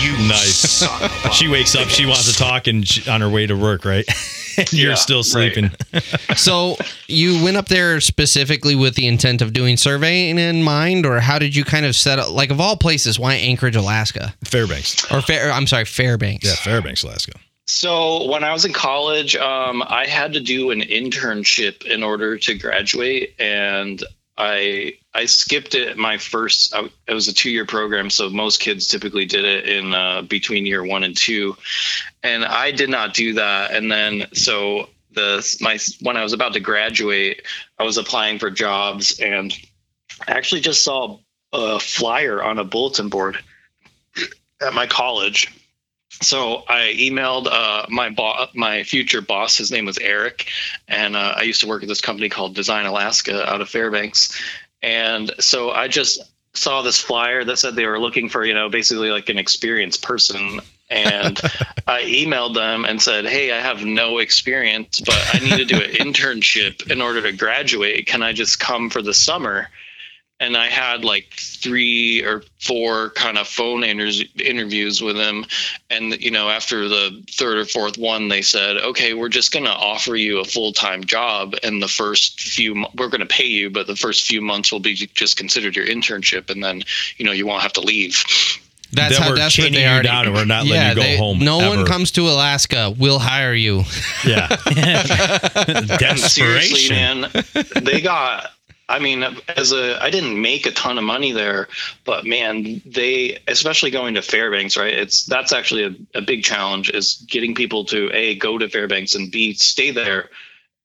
you 0.01 0.17
Nice. 0.29 0.56
son 0.71 1.03
of 1.03 1.25
a- 1.25 1.31
she 1.33 1.49
wakes 1.49 1.75
up, 1.75 1.89
she 1.89 2.06
wants 2.06 2.31
to 2.31 2.39
talk, 2.39 2.67
and 2.67 2.87
she, 2.87 3.09
on 3.11 3.21
her 3.21 3.29
way 3.31 3.47
to 3.47 3.55
work, 3.55 3.85
right? 3.85 4.05
and 4.56 4.73
you're 4.73 4.91
Yeah, 4.91 4.95
still 4.97 5.19
right. 5.19 5.25
sleeping. 5.55 5.71
so 6.37 6.77
you 7.09 7.43
went 7.43 7.57
up 7.57 7.67
there 7.69 8.00
specifically 8.00 8.75
with 8.77 8.95
the 8.95 9.07
intent 9.07 9.43
of 9.43 9.53
doing 9.53 9.77
surveying 9.77 10.39
in 10.39 10.62
mind, 10.62 11.07
or 11.07 11.21
how 11.21 11.39
did 11.39 11.55
you 11.57 11.65
kind 11.65 11.85
of 11.87 11.97
set 11.97 12.19
up? 12.19 12.31
Like 12.31 12.50
of 12.50 12.61
all 12.61 12.77
places, 12.77 13.19
why 13.19 13.35
Anchorage, 13.35 13.77
Alaska, 13.77 14.35
Fairbanks. 14.45 15.11
or 15.12 15.21
Fair? 15.23 15.50
I'm 15.50 15.67
sorry, 15.67 15.85
Fairbanks. 15.85 16.47
Yeah, 16.47 16.55
Fairbanks, 16.55 17.03
Alaska. 17.03 17.33
So 17.66 18.28
when 18.28 18.44
I 18.44 18.52
was 18.52 18.64
in 18.64 18.72
college, 18.72 19.37
um, 19.37 19.82
I 19.87 20.06
had 20.06 20.34
to 20.34 20.40
do 20.40 20.70
an 20.70 20.81
internship 20.81 21.84
in 21.84 22.02
order 22.02 22.37
to 22.38 22.55
graduate, 22.55 23.34
and 23.38 24.02
I 24.37 24.99
I 25.14 25.25
skipped 25.25 25.75
it 25.75 25.96
my 25.96 26.19
first. 26.19 26.75
It 27.06 27.14
was 27.14 27.28
a 27.28 27.32
two 27.32 27.50
year 27.50 27.64
program, 27.64 28.11
so 28.11 28.28
most 28.28 28.61
kids 28.61 28.88
typically 28.88 29.25
did 29.25 29.44
it 29.44 29.69
in 29.69 29.94
uh, 29.94 30.22
between 30.22 30.66
year 30.66 30.84
one 30.84 31.05
and 31.05 31.16
two, 31.16 31.56
and 32.22 32.44
I 32.44 32.70
did 32.70 32.90
not 32.90 33.14
do 33.14 33.34
that. 33.34 33.70
And 33.70 33.90
then 33.90 34.26
so 34.34 34.90
the 35.12 35.56
my 35.61 35.78
when 36.00 36.19
I 36.19 36.22
was 36.22 36.34
about 36.34 36.52
to 36.55 36.61
graduate, 36.61 37.43
I 37.78 37.84
was 37.84 37.96
applying 37.96 38.38
for 38.38 38.50
jobs, 38.50 39.20
and 39.20 39.56
I 40.28 40.32
actually 40.32 40.61
just 40.61 40.84
saw 40.84 41.19
a 41.52 41.78
flyer 41.78 42.43
on 42.43 42.58
a 42.58 42.64
bulletin 42.64 43.08
board 43.08 43.38
at 44.61 44.75
my 44.75 44.87
college 44.87 45.63
so 46.22 46.64
I 46.69 46.94
emailed 46.99 47.46
uh, 47.50 47.87
my 47.88 48.11
boss, 48.11 48.50
my 48.55 48.84
future 48.84 49.20
boss. 49.20 49.56
His 49.56 49.70
name 49.70 49.84
was 49.84 49.99
Eric, 49.99 50.49
and 50.88 51.16
uh, 51.16 51.34
I 51.37 51.43
used 51.43 51.61
to 51.61 51.66
work 51.66 51.82
at 51.82 51.88
this 51.88 52.00
company 52.00 52.28
called 52.28 52.55
Design 52.55 52.87
Alaska 52.87 53.50
out 53.50 53.61
of 53.61 53.69
Fairbanks. 53.69 54.40
And 54.82 55.32
so 55.40 55.70
I 55.70 55.88
just 55.88 56.20
saw 56.52 56.82
this 56.82 57.00
flyer 57.00 57.44
that 57.44 57.58
said 57.58 57.75
they 57.75 57.87
were 57.87 57.99
looking 57.99 58.28
for, 58.28 58.44
you 58.44 58.55
know, 58.55 58.69
basically 58.69 59.11
like 59.11 59.28
an 59.28 59.38
experienced 59.38 60.02
person. 60.02 60.61
And 60.90 61.40
I 61.87 62.02
emailed 62.02 62.55
them 62.55 62.84
and 62.84 63.00
said, 63.00 63.26
"Hey, 63.26 63.52
I 63.52 63.61
have 63.61 63.84
no 63.84 64.19
experience, 64.19 65.00
but 65.00 65.19
I 65.32 65.38
need 65.40 65.56
to 65.56 65.64
do 65.64 65.76
an 65.76 65.90
internship 66.12 66.90
in 66.90 67.00
order 67.00 67.22
to 67.22 67.32
graduate. 67.32 68.06
Can 68.06 68.22
I 68.22 68.32
just 68.32 68.61
come 68.61 68.90
for 68.90 69.02
the 69.02 69.14
summer?" 69.14 69.69
And 70.44 70.56
I 70.56 70.67
had 70.69 71.05
like 71.05 71.26
three 71.38 72.23
or 72.23 72.43
four 72.61 73.11
kind 73.11 73.38
of 73.38 73.49
phone 73.49 73.82
inter- 73.85 74.25
interviews 74.38 75.00
with 75.02 75.17
him. 75.17 75.44
And, 75.91 76.20
you 76.23 76.31
know, 76.31 76.49
after 76.50 76.88
the 76.88 77.23
third 77.31 77.58
or 77.58 77.64
fourth 77.64 77.96
one, 77.99 78.28
they 78.28 78.42
said, 78.42 78.76
okay, 78.76 79.14
we're 79.14 79.28
just 79.28 79.52
going 79.52 79.64
to 79.64 79.71
offer 79.73 80.14
you 80.16 80.40
a 80.40 80.45
full 80.45 80.73
time 80.73 81.04
job. 81.04 81.54
And 81.62 81.83
the 81.83 81.88
first 81.88 82.40
few, 82.40 82.75
mo- 82.75 82.90
we're 82.97 83.09
going 83.09 83.21
to 83.21 83.26
pay 83.26 83.47
you, 83.47 83.71
but 83.71 83.87
the 83.87 83.97
first 83.97 84.26
few 84.26 84.40
months 84.40 84.71
will 84.71 84.80
be 84.80 84.95
just 84.95 85.37
considered 85.37 85.75
your 85.76 85.87
internship. 85.87 86.50
And 86.50 86.62
then, 86.62 86.83
you 87.16 87.25
know, 87.25 87.33
you 87.33 87.47
won't 87.47 87.62
have 87.62 87.73
to 87.75 87.80
leave. 87.80 88.23
That's 88.92 89.14
Then 89.14 89.23
how 89.23 89.30
we're 89.30 89.37
that's 89.37 89.59
what 89.59 89.64
chaining 89.64 89.73
they 89.80 89.83
you 89.87 89.88
already. 89.90 90.07
down 90.09 90.26
and 90.26 90.35
we're 90.37 90.45
not 90.45 90.66
letting 90.66 90.88
you 90.90 90.95
go 90.95 91.02
they- 91.02 91.16
home 91.16 91.38
No 91.40 91.59
one 91.69 91.85
comes 91.85 92.12
to 92.12 92.28
Alaska. 92.28 92.95
We'll 92.97 93.19
hire 93.19 93.54
you. 93.54 93.83
Yeah. 94.25 94.49
And 95.66 95.88
seriously, 96.21 96.88
Desperation. 96.88 96.95
man, 96.95 97.30
they 97.83 98.00
got. 98.00 98.50
I 98.88 98.99
mean, 98.99 99.25
as 99.49 99.73
a, 99.73 100.03
I 100.03 100.11
didn't 100.11 100.41
make 100.41 100.67
a 100.67 100.71
ton 100.71 100.99
of 100.99 101.05
money 101.05 101.33
there, 101.33 101.69
but 102.05 102.26
man, 102.26 102.83
they, 102.85 103.38
especially 103.49 103.91
going 103.91 104.14
to 104.14 104.23
Fairbanks, 104.23 104.76
right? 104.76 104.93
It's 104.93 105.25
that's 105.25 105.53
actually 105.53 105.85
a, 105.85 106.19
a 106.19 106.21
big 106.21 106.45
challenge 106.45 106.91
is 106.91 107.25
getting 107.29 107.55
people 107.55 107.87
to 107.87 108.11
a 108.12 108.35
go 108.35 108.59
to 108.59 108.69
Fairbanks 108.69 109.14
and 109.14 109.31
b 109.31 109.55
stay 109.55 109.91
there, 109.91 110.29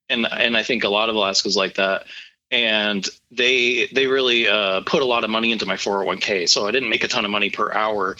and 0.07 0.25
and 0.25 0.55
I 0.55 0.63
think 0.63 0.85
a 0.85 0.89
lot 0.89 1.09
of 1.09 1.15
Alaska's 1.15 1.57
like 1.57 1.75
that, 1.75 2.05
and 2.51 3.05
they 3.31 3.87
they 3.87 4.07
really 4.07 4.47
uh, 4.47 4.81
put 4.81 5.01
a 5.01 5.05
lot 5.05 5.25
of 5.25 5.29
money 5.29 5.51
into 5.51 5.65
my 5.65 5.75
401k, 5.75 6.47
so 6.47 6.67
I 6.67 6.71
didn't 6.71 6.89
make 6.89 7.03
a 7.03 7.09
ton 7.09 7.25
of 7.25 7.31
money 7.31 7.49
per 7.49 7.69
hour, 7.69 8.15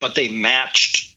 but 0.00 0.16
they 0.16 0.28
matched 0.28 1.16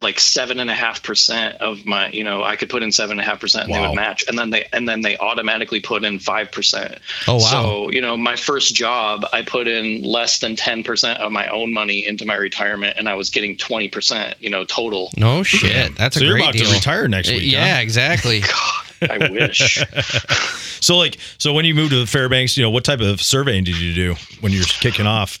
like 0.00 0.20
seven 0.20 0.60
and 0.60 0.70
a 0.70 0.74
half 0.74 1.02
percent 1.02 1.56
of 1.60 1.84
my 1.84 2.08
you 2.10 2.22
know 2.22 2.44
i 2.44 2.54
could 2.54 2.70
put 2.70 2.82
in 2.84 2.92
seven 2.92 3.18
and 3.18 3.20
a 3.20 3.24
half 3.28 3.40
percent 3.40 3.64
and 3.64 3.74
they 3.74 3.80
would 3.80 3.96
match 3.96 4.24
and 4.28 4.38
then 4.38 4.50
they 4.50 4.64
and 4.72 4.88
then 4.88 5.00
they 5.00 5.16
automatically 5.18 5.80
put 5.80 6.04
in 6.04 6.20
five 6.20 6.52
percent 6.52 6.98
Oh 7.26 7.34
wow. 7.34 7.38
so 7.40 7.90
you 7.90 8.00
know 8.00 8.16
my 8.16 8.36
first 8.36 8.74
job 8.76 9.26
i 9.32 9.42
put 9.42 9.66
in 9.66 10.02
less 10.02 10.38
than 10.38 10.54
10 10.54 10.84
percent 10.84 11.18
of 11.18 11.32
my 11.32 11.48
own 11.48 11.72
money 11.74 12.06
into 12.06 12.24
my 12.24 12.36
retirement 12.36 12.96
and 12.96 13.08
i 13.08 13.14
was 13.14 13.28
getting 13.30 13.56
20 13.56 13.88
percent 13.88 14.36
you 14.40 14.50
know 14.50 14.64
total 14.64 15.10
no 15.16 15.42
shit. 15.42 15.96
That's 15.96 16.16
so 16.16 16.22
a 16.22 16.24
you're 16.24 16.34
great 16.34 16.44
about 16.44 16.54
deal. 16.54 16.66
to 16.68 16.74
retire 16.74 17.08
next 17.08 17.30
Uh, 17.30 17.32
week. 17.32 17.50
yeah, 17.52 17.74
huh? 17.76 17.80
exactly. 17.82 18.40
god 19.00 19.10
i 19.10 19.30
wish 19.30 19.82
So 20.80 20.96
like, 20.96 21.18
so 21.38 21.52
when 21.52 21.64
you 21.64 21.74
moved 21.74 21.90
to 21.90 21.98
the 21.98 22.06
Fairbanks, 22.06 22.56
you 22.56 22.62
know, 22.62 22.70
what 22.70 22.84
type 22.84 23.00
of 23.00 23.20
surveying 23.20 23.64
did 23.64 23.76
you 23.80 23.92
do 23.94 24.14
when 24.40 24.52
you're 24.52 24.64
kicking 24.64 25.06
off? 25.08 25.40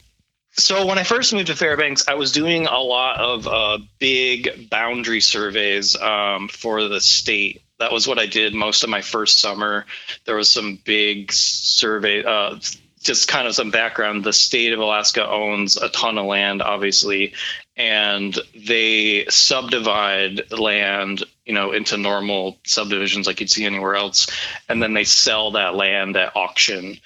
So 0.58 0.86
when 0.86 0.98
I 0.98 1.04
first 1.04 1.32
moved 1.32 1.46
to 1.46 1.56
Fairbanks, 1.56 2.08
I 2.08 2.14
was 2.14 2.32
doing 2.32 2.66
a 2.66 2.78
lot 2.78 3.20
of 3.20 3.46
uh, 3.46 3.78
big 4.00 4.68
boundary 4.68 5.20
surveys 5.20 5.94
um, 5.96 6.48
for 6.48 6.82
the 6.88 7.00
state, 7.00 7.62
that 7.78 7.92
was 7.92 8.08
what 8.08 8.18
I 8.18 8.26
did 8.26 8.54
most 8.54 8.82
of 8.82 8.90
my 8.90 9.00
first 9.00 9.40
summer. 9.40 9.86
There 10.24 10.34
was 10.34 10.50
some 10.50 10.80
big 10.84 11.32
survey, 11.32 12.24
uh, 12.24 12.58
just 13.00 13.28
kind 13.28 13.46
of 13.46 13.54
some 13.54 13.70
background. 13.70 14.24
The 14.24 14.32
state 14.32 14.72
of 14.72 14.80
Alaska 14.80 15.28
owns 15.28 15.76
a 15.76 15.88
ton 15.90 16.18
of 16.18 16.26
land, 16.26 16.60
obviously, 16.60 17.34
and 17.76 18.36
they 18.54 19.26
subdivide 19.28 20.50
land, 20.50 21.22
you 21.46 21.54
know, 21.54 21.70
into 21.70 21.96
normal 21.96 22.58
subdivisions 22.64 23.28
like 23.28 23.40
you'd 23.40 23.50
see 23.50 23.64
anywhere 23.64 23.94
else, 23.94 24.26
and 24.68 24.82
then 24.82 24.92
they 24.92 25.04
sell 25.04 25.52
that 25.52 25.76
land 25.76 26.16
at 26.16 26.34
auction. 26.34 26.98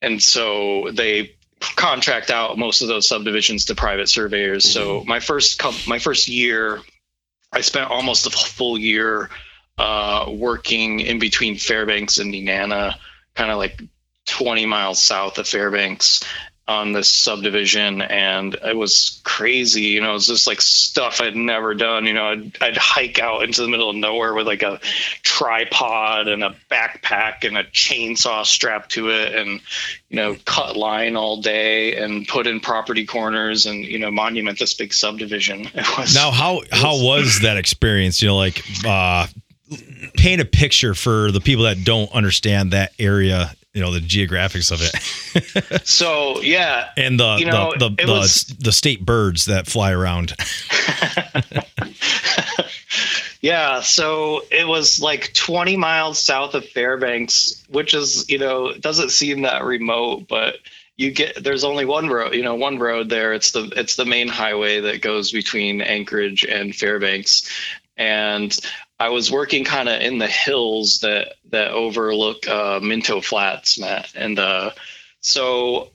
And 0.00 0.22
so 0.22 0.90
they 0.92 1.34
contract 1.76 2.30
out 2.30 2.58
most 2.58 2.82
of 2.82 2.88
those 2.88 3.08
subdivisions 3.08 3.66
to 3.66 3.74
private 3.74 4.08
surveyors. 4.08 4.68
So 4.68 5.04
my 5.04 5.20
first 5.20 5.60
my 5.86 5.98
first 5.98 6.28
year, 6.28 6.80
I 7.52 7.60
spent 7.60 7.90
almost 7.90 8.26
a 8.26 8.30
full 8.30 8.78
year 8.78 9.30
uh, 9.78 10.30
working 10.30 11.00
in 11.00 11.18
between 11.18 11.56
Fairbanks 11.56 12.18
and 12.18 12.32
Nenana, 12.32 12.94
kind 13.34 13.50
of 13.50 13.58
like 13.58 13.82
20 14.26 14.66
miles 14.66 15.02
south 15.02 15.38
of 15.38 15.48
Fairbanks 15.48 16.22
on 16.68 16.92
this 16.92 17.10
subdivision 17.10 18.02
and 18.02 18.54
it 18.64 18.76
was 18.76 19.20
crazy 19.24 19.82
you 19.82 20.00
know 20.00 20.10
it 20.10 20.14
was 20.14 20.28
just 20.28 20.46
like 20.46 20.60
stuff 20.60 21.20
i'd 21.20 21.34
never 21.34 21.74
done 21.74 22.06
you 22.06 22.12
know 22.12 22.26
I'd, 22.26 22.56
I'd 22.62 22.76
hike 22.76 23.18
out 23.18 23.42
into 23.42 23.62
the 23.62 23.68
middle 23.68 23.90
of 23.90 23.96
nowhere 23.96 24.32
with 24.32 24.46
like 24.46 24.62
a 24.62 24.78
tripod 25.22 26.28
and 26.28 26.44
a 26.44 26.54
backpack 26.70 27.44
and 27.46 27.58
a 27.58 27.64
chainsaw 27.64 28.46
strapped 28.46 28.92
to 28.92 29.10
it 29.10 29.34
and 29.34 29.60
you 30.08 30.16
know 30.16 30.36
cut 30.44 30.76
line 30.76 31.16
all 31.16 31.40
day 31.40 31.96
and 31.96 32.28
put 32.28 32.46
in 32.46 32.60
property 32.60 33.04
corners 33.04 33.66
and 33.66 33.84
you 33.84 33.98
know 33.98 34.10
monument 34.10 34.58
this 34.58 34.74
big 34.74 34.92
subdivision 34.92 35.62
it 35.74 35.98
was 35.98 36.14
Now, 36.14 36.30
how 36.30 36.62
how 36.70 37.02
was 37.02 37.40
that 37.40 37.56
experience? 37.56 38.22
You 38.22 38.28
know, 38.28 38.36
like 38.36 38.62
uh, 38.84 39.26
paint 40.16 40.40
a 40.40 40.44
picture 40.44 40.94
for 40.94 41.30
the 41.30 41.40
people 41.40 41.64
that 41.64 41.84
don't 41.84 42.10
understand 42.12 42.72
that 42.72 42.92
area. 42.98 43.54
You 43.74 43.80
know, 43.80 43.92
the 43.92 44.00
geographics 44.00 44.70
of 44.70 44.80
it, 44.82 45.86
so 45.86 46.40
yeah 46.42 46.90
and 46.96 47.18
the 47.18 47.36
You 47.38 47.46
know, 47.46 47.72
the 47.78 47.88
the, 47.88 48.04
the, 48.04 48.12
was- 48.12 48.44
the 48.44 48.72
state 48.72 49.04
birds 49.06 49.46
that 49.46 49.66
fly 49.66 49.92
around. 49.92 50.34
Yeah, 53.40 53.80
so 53.80 54.42
it 54.52 54.68
was 54.68 55.00
like 55.00 55.34
20 55.34 55.76
miles 55.76 56.20
south 56.22 56.54
of 56.54 56.64
Fairbanks, 56.64 57.64
which 57.68 57.92
is, 57.92 58.24
you 58.30 58.38
know, 58.38 58.72
doesn't 58.74 59.10
seem 59.10 59.42
that 59.42 59.64
remote, 59.64 60.28
but 60.28 60.58
you 60.96 61.10
get 61.10 61.42
there's 61.42 61.64
only 61.64 61.84
one 61.84 62.08
road, 62.08 62.34
you 62.34 62.42
know, 62.44 62.54
one 62.54 62.78
road 62.78 63.08
there. 63.08 63.32
It's 63.32 63.50
the 63.50 63.64
it's 63.76 63.96
the 63.96 64.04
main 64.04 64.28
highway 64.28 64.80
that 64.82 65.02
goes 65.02 65.32
between 65.32 65.80
Anchorage 65.80 66.44
and 66.44 66.72
Fairbanks. 66.72 67.50
And 67.96 68.56
I 68.98 69.08
was 69.08 69.30
working 69.32 69.64
kind 69.64 69.88
of 69.88 70.00
in 70.00 70.18
the 70.18 70.26
hills 70.28 71.00
that 71.00 71.34
that 71.50 71.70
overlook 71.72 72.46
uh, 72.48 72.78
Minto 72.80 73.20
Flats, 73.20 73.78
Matt. 73.78 74.12
And 74.14 74.38
uh, 74.38 74.70
so 75.20 75.90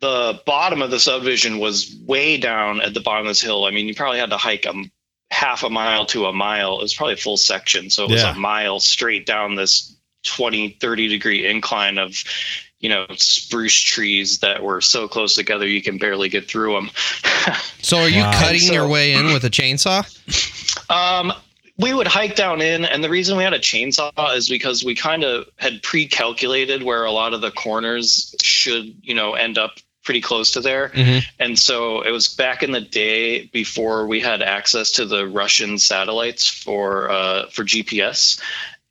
the 0.00 0.40
bottom 0.44 0.82
of 0.82 0.90
the 0.90 1.00
subdivision 1.00 1.58
was 1.58 1.96
way 2.04 2.36
down 2.36 2.80
at 2.82 2.92
the 2.94 3.00
bottom 3.00 3.26
of 3.26 3.30
this 3.30 3.40
hill. 3.40 3.64
I 3.64 3.70
mean, 3.70 3.86
you 3.88 3.94
probably 3.94 4.18
had 4.18 4.30
to 4.30 4.36
hike 4.36 4.66
a 4.66 4.74
half 5.30 5.62
a 5.64 5.70
mile 5.70 6.04
to 6.06 6.26
a 6.26 6.32
mile. 6.32 6.78
It 6.78 6.82
was 6.82 6.94
probably 6.94 7.14
a 7.14 7.18
full 7.18 7.38
section. 7.38 7.88
So 7.90 8.04
it 8.04 8.10
was 8.10 8.22
Yeah. 8.22 8.32
a 8.36 8.38
mile 8.38 8.80
straight 8.80 9.24
down 9.26 9.54
this 9.54 9.96
20, 10.26 10.76
30 10.80 11.08
degree 11.08 11.46
incline 11.46 11.96
of, 11.98 12.22
you 12.80 12.88
know, 12.90 13.06
spruce 13.16 13.80
trees 13.80 14.40
that 14.40 14.62
were 14.62 14.80
so 14.82 15.08
close 15.08 15.34
together 15.34 15.66
you 15.66 15.82
can 15.82 15.96
barely 15.98 16.28
get 16.28 16.48
through 16.48 16.74
them. 16.74 16.90
So 17.80 17.98
are 17.98 18.08
you 18.08 18.22
Wow. 18.22 18.32
cutting 18.40 18.60
So- 18.60 18.72
your 18.72 18.88
way 18.88 19.12
in 19.12 19.26
with 19.32 19.44
a 19.44 19.50
chainsaw? 19.50 20.04
Um, 20.90 21.32
we 21.78 21.92
would 21.92 22.06
hike 22.06 22.36
down 22.36 22.62
in, 22.62 22.84
and 22.84 23.04
the 23.04 23.10
reason 23.10 23.36
we 23.36 23.42
had 23.42 23.52
a 23.52 23.58
chainsaw 23.58 24.34
is 24.34 24.48
because 24.48 24.82
we 24.84 24.94
kind 24.94 25.24
of 25.24 25.46
had 25.56 25.82
pre-calculated 25.82 26.82
where 26.82 27.04
a 27.04 27.12
lot 27.12 27.34
of 27.34 27.40
the 27.40 27.50
corners 27.50 28.34
should, 28.42 28.94
you 29.02 29.14
know, 29.14 29.34
end 29.34 29.58
up 29.58 29.72
pretty 30.02 30.20
close 30.20 30.52
to 30.52 30.60
there. 30.60 30.90
Mhm. 30.94 31.24
And 31.38 31.58
so 31.58 32.00
it 32.00 32.12
was 32.12 32.28
back 32.28 32.62
in 32.62 32.70
the 32.70 32.80
day 32.80 33.46
before 33.46 34.06
we 34.06 34.20
had 34.20 34.40
access 34.40 34.92
to 34.92 35.04
the 35.04 35.26
Russian 35.26 35.78
satellites 35.78 36.48
for 36.48 37.10
uh, 37.10 37.46
for 37.50 37.64
GPS, 37.64 38.40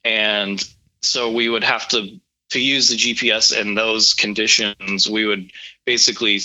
and 0.03 0.63
so 1.01 1.31
we 1.31 1.49
would 1.49 1.63
have 1.63 1.87
to 1.89 2.19
to 2.49 2.59
use 2.59 2.89
the 2.89 2.97
GPS 2.97 3.51
in 3.51 3.73
those 3.73 4.13
conditions. 4.13 5.09
We 5.09 5.25
would 5.25 5.51
basically 5.85 6.41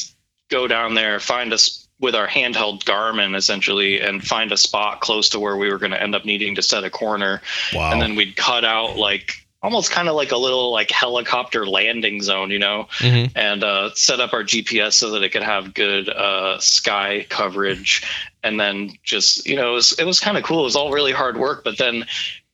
go 0.48 0.66
down 0.66 0.94
there, 0.94 1.20
find 1.20 1.52
us 1.52 1.86
with 2.00 2.14
our 2.14 2.26
handheld 2.26 2.82
Garmin 2.84 3.36
essentially, 3.36 4.00
and 4.00 4.22
find 4.26 4.50
a 4.52 4.56
spot 4.56 5.00
close 5.00 5.28
to 5.30 5.40
where 5.40 5.56
we 5.56 5.70
were 5.70 5.78
going 5.78 5.92
to 5.92 6.02
end 6.02 6.14
up 6.14 6.24
needing 6.24 6.54
to 6.56 6.62
set 6.62 6.82
a 6.84 6.90
corner, 6.90 7.42
Wow. 7.74 7.92
and 7.92 8.00
then 8.02 8.14
we'd 8.16 8.36
cut 8.36 8.64
out 8.64 8.96
like 8.96 9.34
almost 9.62 9.90
kind 9.90 10.08
of 10.08 10.14
like 10.14 10.32
a 10.32 10.38
little 10.38 10.72
like 10.72 10.90
helicopter 10.90 11.66
landing 11.66 12.22
zone, 12.22 12.50
you 12.50 12.58
know, 12.58 12.88
Mhm. 13.00 13.30
and 13.36 13.62
uh, 13.62 13.90
set 13.94 14.18
up 14.18 14.32
our 14.32 14.42
GPS 14.42 14.94
so 14.94 15.10
that 15.10 15.22
it 15.22 15.28
could 15.28 15.42
have 15.42 15.74
good 15.74 16.08
uh, 16.08 16.58
sky 16.60 17.26
coverage. 17.28 18.02
And 18.42 18.58
then 18.58 18.92
just, 19.02 19.46
you 19.46 19.56
know, 19.56 19.72
it 19.72 19.74
was, 19.74 19.92
it 19.98 20.04
was 20.06 20.18
kind 20.18 20.38
of 20.38 20.44
cool. 20.44 20.60
It 20.60 20.64
was 20.64 20.76
all 20.76 20.90
really 20.90 21.12
hard 21.12 21.36
work. 21.36 21.62
But 21.62 21.76
then 21.76 22.06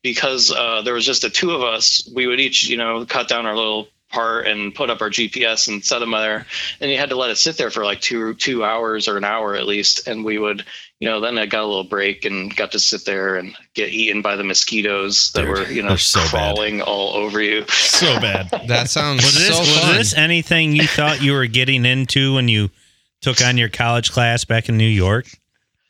because 0.02 0.50
uh, 0.50 0.82
there 0.82 0.94
was 0.94 1.06
just 1.06 1.22
the 1.22 1.30
two 1.30 1.52
of 1.52 1.62
us, 1.62 2.08
we 2.12 2.26
would 2.26 2.40
each, 2.40 2.68
you 2.68 2.76
know, 2.76 3.06
cut 3.06 3.28
down 3.28 3.46
our 3.46 3.54
little 3.54 3.86
part 4.10 4.46
and 4.46 4.74
put 4.74 4.88
up 4.88 5.00
our 5.00 5.10
GPS 5.10 5.68
and 5.68 5.84
set 5.84 5.98
them 5.98 6.12
there. 6.12 6.46
And 6.80 6.90
you 6.90 6.96
had 6.98 7.10
to 7.10 7.16
let 7.16 7.30
it 7.30 7.36
sit 7.36 7.56
there 7.58 7.70
for 7.70 7.84
like 7.84 8.00
two 8.00 8.34
two 8.34 8.64
hours 8.64 9.08
or 9.08 9.16
an 9.16 9.24
hour 9.24 9.54
at 9.56 9.66
least. 9.66 10.06
And 10.06 10.24
we 10.24 10.38
would, 10.38 10.64
you 11.00 11.08
know, 11.08 11.20
then 11.20 11.36
I 11.38 11.46
got 11.46 11.62
a 11.64 11.66
little 11.66 11.84
break 11.84 12.24
and 12.24 12.54
got 12.54 12.72
to 12.72 12.78
sit 12.78 13.04
there 13.04 13.36
and 13.36 13.54
get 13.74 13.90
eaten 13.90 14.22
by 14.22 14.36
the 14.36 14.44
mosquitoes 14.44 15.32
that 15.32 15.40
Dude, 15.42 15.48
were, 15.50 15.66
you 15.70 15.82
know, 15.82 15.88
they're 15.90 15.98
so 15.98 16.20
bad. 16.20 16.30
crawling 16.30 16.80
all 16.82 17.14
over 17.14 17.42
you. 17.42 17.64
so 17.68 18.20
bad. 18.20 18.48
That 18.68 18.88
sounds 18.90 19.22
Was 19.24 19.34
this 19.34 19.48
so 19.54 19.58
was 19.60 19.78
fun. 19.80 19.94
this 19.96 20.14
anything 20.14 20.74
you 20.74 20.86
thought 20.86 21.20
you 21.22 21.32
were 21.32 21.46
getting 21.46 21.84
into 21.84 22.34
when 22.34 22.48
you 22.48 22.70
took 23.22 23.40
on 23.42 23.56
your 23.58 23.68
college 23.68 24.12
class 24.12 24.44
back 24.44 24.68
in 24.68 24.76
New 24.76 24.84
York? 24.88 25.26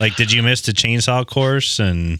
Like, 0.00 0.16
did 0.16 0.30
you 0.32 0.42
miss 0.42 0.60
the 0.62 0.72
chainsaw 0.72 1.26
course? 1.26 1.78
And 1.78 2.18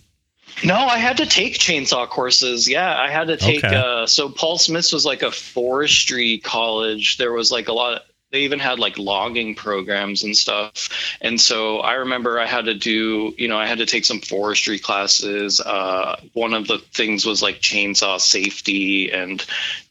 No, 0.65 0.75
I 0.75 0.99
had 0.99 1.19
to 1.19 1.27
take 1.27 1.59
chainsaw 1.59 2.09
courses. 2.09 2.69
Yeah, 2.69 2.99
I 2.99 3.11
had 3.11 3.29
to 3.29 3.37
take. 3.37 3.65
Okay. 3.65 3.75
Uh, 3.75 4.07
so 4.07 4.29
Paul 4.29 4.59
Smith's 4.59 4.93
was 4.93 5.05
like 5.05 5.23
a 5.23 5.31
forestry 5.31 6.39
college. 6.39 7.19
There 7.19 7.33
was 7.33 7.53
like 7.53 7.69
a 7.69 7.73
lot. 7.73 8.03
They 8.33 8.41
even 8.43 8.59
had 8.59 8.79
like 8.79 8.99
logging 8.99 9.55
programs 9.55 10.25
and 10.25 10.37
stuff. 10.37 11.17
And 11.21 11.41
so 11.41 11.79
I 11.79 11.95
remember 11.95 12.41
I 12.41 12.47
had 12.47 12.65
to 12.65 12.75
do. 12.75 13.35
You 13.37 13.49
know, 13.49 13.59
I 13.59 13.67
had 13.67 13.79
to 13.79 13.87
take 13.87 14.05
some 14.05 14.21
forestry 14.21 14.79
classes. 14.79 15.61
Uh, 15.61 16.21
one 16.33 16.55
of 16.55 16.67
the 16.67 16.79
things 16.79 17.27
was 17.27 17.43
like 17.43 17.61
chainsaw 17.61 18.21
safety, 18.21 19.13
and 19.13 19.45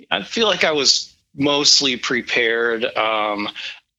I 0.10 0.24
feel 0.24 0.48
like 0.48 0.64
I 0.64 0.72
was 0.72 1.16
mostly 1.36 1.98
prepared. 1.98 2.86
Um, 2.98 3.50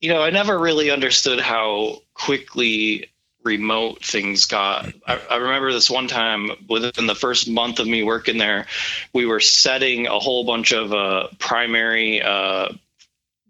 you 0.00 0.12
know, 0.12 0.22
I 0.22 0.30
never 0.30 0.58
really 0.58 0.90
understood 0.90 1.40
how 1.40 2.02
quickly 2.14 3.08
remote 3.46 4.04
things 4.04 4.44
got. 4.44 4.92
I, 5.06 5.18
I 5.30 5.36
remember 5.36 5.72
this 5.72 5.88
one 5.88 6.08
time 6.08 6.50
within 6.68 7.06
the 7.06 7.14
first 7.14 7.48
month 7.48 7.78
of 7.78 7.86
me 7.86 8.02
working 8.02 8.36
there, 8.36 8.66
we 9.14 9.24
were 9.24 9.40
setting 9.40 10.06
a 10.06 10.18
whole 10.18 10.44
bunch 10.44 10.72
of 10.72 10.92
uh, 10.92 11.28
primary 11.38 12.20
uh, 12.20 12.68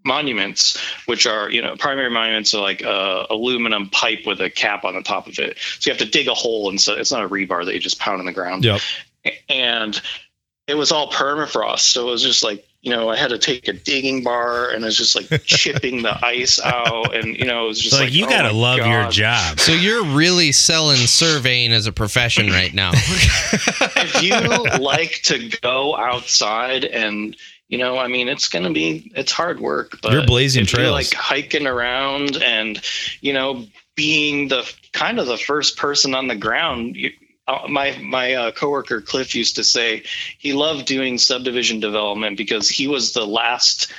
monuments, 0.05 0.79
which 1.07 1.27
are 1.27 1.51
you 1.51 1.63
know 1.63 1.75
primary 1.77 2.11
monuments 2.11 2.55
are 2.55 2.63
like 2.63 2.85
uh, 2.85 3.27
aluminum 3.31 3.89
pipe 3.91 4.21
with 4.27 4.41
a 4.41 4.51
cap 4.51 4.85
on 4.85 4.95
the 4.95 5.03
top 5.03 5.27
of 5.27 5.39
it. 5.39 5.59
So 5.81 5.91
you 5.91 5.97
have 5.97 6.07
to 6.07 6.11
dig 6.11 6.29
a 6.29 6.35
hole, 6.35 6.69
and 6.69 6.81
so 6.81 6.95
it's 6.95 7.11
not 7.11 7.25
a 7.25 7.29
rebar 7.29 7.65
that 7.65 7.75
you 7.75 7.81
just 7.81 7.99
pound 7.99 8.21
in 8.21 8.27
the 8.27 8.33
ground 8.33 8.65
Yep. 8.65 8.81
and 9.49 10.01
it 10.67 10.77
was 10.77 10.93
all 10.93 11.11
permafrost. 11.11 11.81
So 11.81 12.09
it 12.09 12.11
was 12.11 12.23
just 12.23 12.43
like, 12.43 12.66
you 12.87 12.93
know, 12.93 13.09
I 13.11 13.17
had 13.17 13.31
to 13.31 13.39
take 13.39 13.67
a 13.67 13.73
digging 13.73 14.23
bar 14.23 14.71
and 14.71 14.85
I 14.85 14.87
was 14.87 14.97
just 14.97 15.17
like 15.17 15.43
chipping 15.45 16.03
the 16.03 16.25
ice 16.25 16.61
out. 16.63 17.17
And, 17.17 17.37
you 17.37 17.45
know, 17.45 17.65
it 17.65 17.69
was 17.71 17.81
just 17.81 17.95
like, 17.95 18.05
like, 18.05 18.13
you 18.13 18.27
oh 18.27 18.29
gotta 18.29 18.53
my 18.53 18.61
love 18.61 18.79
your 18.79 19.11
job. 19.11 19.59
So 19.59 19.73
you're 19.73 20.05
really 20.05 20.53
selling 20.53 20.99
surveying 20.99 21.73
as 21.73 21.89
a 21.89 21.93
profession 21.93 22.47
right 22.47 22.73
now. 22.73 22.93
if 22.95 24.23
you 24.23 24.39
like 24.81 25.21
to 25.25 25.49
go 25.63 25.97
outside 25.97 26.85
and, 26.85 27.37
you 27.67 27.77
know, 27.77 27.99
I 27.99 28.07
mean, 28.07 28.29
it's 28.29 28.47
going 28.47 28.65
to 28.65 28.73
be, 28.73 29.11
it's 29.17 29.33
hard 29.33 29.59
work, 29.59 29.99
but 30.01 30.13
You're 30.13 30.25
blazing 30.25 30.63
if 30.63 30.71
you 30.71 30.77
trails. 30.77 30.93
like 30.93 31.13
hiking 31.13 31.67
around 31.67 32.41
and, 32.41 32.81
you 33.21 33.33
know, 33.33 33.67
being 33.97 34.47
the 34.47 34.73
kind 34.93 35.19
of 35.19 35.27
the 35.27 35.39
first 35.39 35.77
person 35.77 36.15
on 36.15 36.29
the 36.29 36.37
ground, 36.37 36.95
you, 36.95 37.11
my 37.69 37.97
my 38.03 38.35
uh, 38.35 38.51
coworker 38.53 39.01
Cliff 39.01 39.35
used 39.35 39.57
to 39.57 39.65
say 39.65 40.03
he 40.39 40.53
loved 40.53 40.87
doing 40.87 41.19
subdivision 41.19 41.81
development 41.81 42.37
because 42.37 42.69
he 42.69 42.87
was 42.89 43.13
the 43.13 43.27
last 43.27 43.93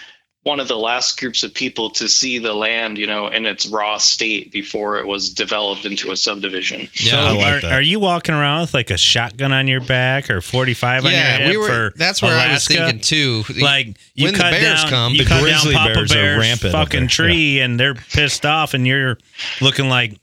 one 0.43 0.61
of 0.61 0.69
the 0.69 0.77
last 0.77 1.19
groups 1.19 1.43
of 1.43 1.53
people 1.53 1.89
to 1.89 2.07
see 2.07 2.37
the 2.39 2.53
land, 2.53 2.97
you 2.97 3.05
know, 3.05 3.27
in 3.27 3.45
its 3.45 3.65
raw 3.65 3.97
state 3.97 4.49
before 4.49 4.97
it 4.97 5.05
was 5.05 5.29
developed 5.33 5.83
into 5.83 6.09
a 6.09 6.15
subdivision. 6.15 6.87
Yeah. 6.93 7.19
I 7.21 7.31
like 7.31 7.63
are, 7.65 7.67
are 7.73 7.81
you 7.81 7.99
walking 7.99 8.33
around 8.33 8.61
with 8.61 8.73
like 8.73 8.89
a 8.89 8.95
shotgun 8.97 9.51
on 9.51 9.67
your 9.67 9.81
back 9.81 10.29
or 10.29 10.39
45 10.39 11.03
on 11.03 11.11
your 11.11 11.19
yeah, 11.19 11.37
hip 11.39 11.49
we 11.49 11.57
were. 11.57 11.91
for 11.91 11.97
That's 11.97 12.21
where 12.21 12.31
I 12.31 12.53
was 12.53 12.65
Alaska? 12.69 12.73
thinking 12.75 13.01
too. 13.01 13.43
Like 13.61 13.87
you 14.13 14.25
when 14.25 14.33
the 14.35 14.39
bears 14.39 14.83
down, 14.83 14.89
come, 14.89 15.11
you 15.13 15.23
The 15.25 15.29
cut 15.29 15.41
grizzly 15.41 15.73
down 15.73 15.81
Papa 15.81 15.93
bears 15.95 16.11
are 16.11 16.15
Bear's 16.15 16.39
rampant 16.39 16.75
up 16.75 16.85
fucking 16.85 16.99
there. 17.01 17.09
tree, 17.09 17.59
and 17.59 17.77
they're 17.77 17.95
pissed 17.95 18.45
off, 18.45 18.73
and 18.73 18.87
you're 18.87 19.17
looking 19.59 19.89
like, 19.89 20.17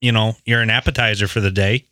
you 0.00 0.10
know, 0.10 0.34
you're 0.46 0.62
an 0.62 0.70
appetizer 0.70 1.28
for 1.28 1.40
the 1.40 1.52
day. 1.52 1.84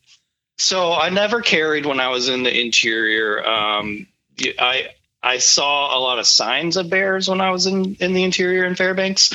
So 0.59 0.93
I 0.93 1.09
never 1.09 1.41
carried 1.41 1.87
when 1.87 2.01
I 2.01 2.09
was 2.09 2.29
in 2.29 2.43
the 2.43 2.61
interior. 2.61 3.47
Um, 3.49 4.07
y- 4.41 4.55
I 4.59 4.89
I 5.23 5.39
saw 5.39 5.97
a 5.97 6.01
lot 6.01 6.19
of 6.19 6.27
signs 6.27 6.77
of 6.77 6.91
bears 6.91 7.29
when 7.29 7.41
I 7.41 7.51
was 7.51 7.67
in 7.67 7.95
in 8.01 8.13
the 8.13 8.25
interior 8.25 8.65
in 8.65 8.75
Fairbanks, 8.75 9.33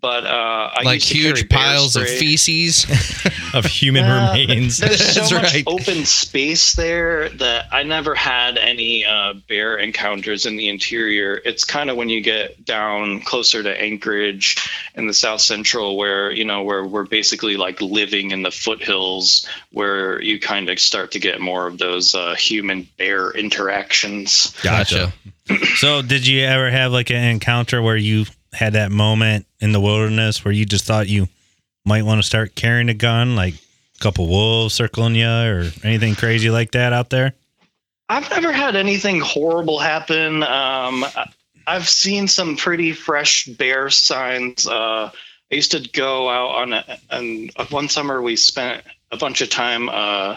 but 0.00 0.24
uh, 0.24 0.70
I 0.74 0.82
like 0.84 0.94
used 0.94 1.08
to 1.08 1.14
carry 1.14 1.24
huge 1.26 1.48
bear 1.48 1.58
piles 1.58 1.96
of 1.96 2.08
feces. 2.08 2.86
of 3.54 3.64
human 3.66 4.04
Uh, 4.04 4.32
remains. 4.32 4.78
There's 4.78 5.04
so 5.14 5.20
That's 5.20 5.32
much 5.32 5.54
right. 5.54 5.64
open 5.66 6.04
space 6.04 6.74
there 6.74 7.28
that 7.30 7.66
I 7.72 7.82
never 7.82 8.14
had 8.14 8.58
any 8.58 9.04
uh, 9.04 9.34
bear 9.48 9.76
encounters 9.78 10.46
in 10.46 10.56
the 10.56 10.68
interior. 10.68 11.40
It's 11.44 11.64
kind 11.64 11.90
of 11.90 11.96
when 11.96 12.08
you 12.08 12.20
get 12.20 12.64
down 12.64 13.20
closer 13.20 13.62
to 13.62 13.80
Anchorage 13.82 14.56
in 14.94 15.06
the 15.06 15.14
South 15.14 15.40
Central, 15.40 15.96
where 15.96 16.30
you 16.30 16.44
know 16.44 16.62
where 16.62 16.84
we're 16.84 17.04
basically 17.04 17.56
like 17.56 17.80
living 17.80 18.30
in 18.30 18.42
the 18.42 18.50
foothills, 18.50 19.46
where 19.72 20.20
you 20.22 20.38
kind 20.40 20.68
of 20.68 20.78
start 20.80 21.12
to 21.12 21.18
get 21.18 21.40
more 21.40 21.66
of 21.66 21.78
those 21.78 22.14
uh, 22.14 22.34
human 22.34 22.86
bear 22.98 23.30
interactions. 23.32 24.54
Gotcha. 24.62 25.12
So, 25.76 26.00
did 26.02 26.26
you 26.26 26.44
ever 26.44 26.70
have 26.70 26.92
like 26.92 27.10
an 27.10 27.24
encounter 27.24 27.82
where 27.82 27.96
you 27.96 28.26
had 28.52 28.74
that 28.74 28.90
moment 28.92 29.46
in 29.60 29.72
the 29.72 29.80
wilderness 29.80 30.44
where 30.44 30.52
you 30.52 30.64
just 30.64 30.84
thought 30.84 31.08
you 31.08 31.28
might 31.90 32.04
want 32.04 32.20
to 32.20 32.22
start 32.22 32.54
carrying 32.54 32.88
a 32.88 32.94
gun, 32.94 33.34
like 33.34 33.54
a 33.54 33.98
couple 33.98 34.28
wolves 34.28 34.74
circling 34.74 35.16
you 35.16 35.26
or 35.26 35.72
anything 35.82 36.14
crazy 36.14 36.48
like 36.48 36.70
that 36.70 36.92
out 36.92 37.10
there? 37.10 37.34
I've 38.08 38.30
never 38.30 38.52
had 38.52 38.76
anything 38.76 39.18
horrible 39.18 39.80
happen. 39.80 40.44
Um, 40.44 41.04
I've 41.66 41.88
seen 41.88 42.28
some 42.28 42.56
pretty 42.56 42.92
fresh 42.92 43.46
bear 43.46 43.90
signs. 43.90 44.68
Uh, 44.68 45.10
I 45.50 45.54
used 45.54 45.72
to 45.72 45.80
go 45.80 46.28
out 46.28 46.50
on 46.62 46.72
a, 46.74 46.98
on 47.10 47.50
one 47.70 47.88
summer. 47.88 48.22
We 48.22 48.36
spent 48.36 48.84
a 49.10 49.16
bunch 49.16 49.40
of 49.40 49.50
time 49.50 49.88
uh, 49.88 50.36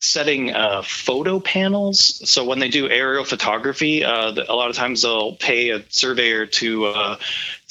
setting 0.00 0.50
uh, 0.50 0.82
photo 0.82 1.38
panels. 1.38 2.28
So 2.28 2.44
when 2.44 2.58
they 2.58 2.68
do 2.68 2.88
aerial 2.88 3.24
photography, 3.24 4.02
uh, 4.02 4.32
a 4.48 4.54
lot 4.54 4.70
of 4.70 4.76
times 4.76 5.02
they'll 5.02 5.36
pay 5.36 5.70
a 5.70 5.84
surveyor 5.88 6.46
to 6.46 6.86
uh, 6.86 7.16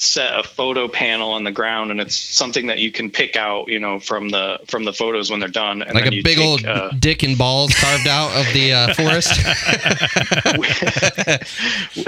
set 0.02 0.38
a 0.38 0.42
photo 0.42 0.88
panel 0.88 1.30
on 1.32 1.44
the 1.44 1.52
ground, 1.52 1.90
and 1.90 2.00
it's 2.00 2.16
something 2.16 2.66
that 2.68 2.78
you 2.78 2.90
can 2.90 3.10
pick 3.10 3.36
out, 3.36 3.68
you 3.68 3.78
know, 3.78 4.00
from 4.00 4.30
the 4.30 4.58
from 4.66 4.84
the 4.84 4.92
photos 4.94 5.30
when 5.30 5.40
they're 5.40 5.48
done. 5.48 5.82
And 5.82 5.94
like 5.94 6.06
a 6.06 6.22
big 6.22 6.38
take, 6.38 6.38
old 6.38 6.64
uh, 6.64 6.90
dick 6.98 7.22
and 7.22 7.36
balls 7.36 7.74
carved 7.74 8.06
out 8.08 8.30
of 8.34 8.46
the 8.54 8.72
uh, 8.72 8.94
forest. 8.94 9.30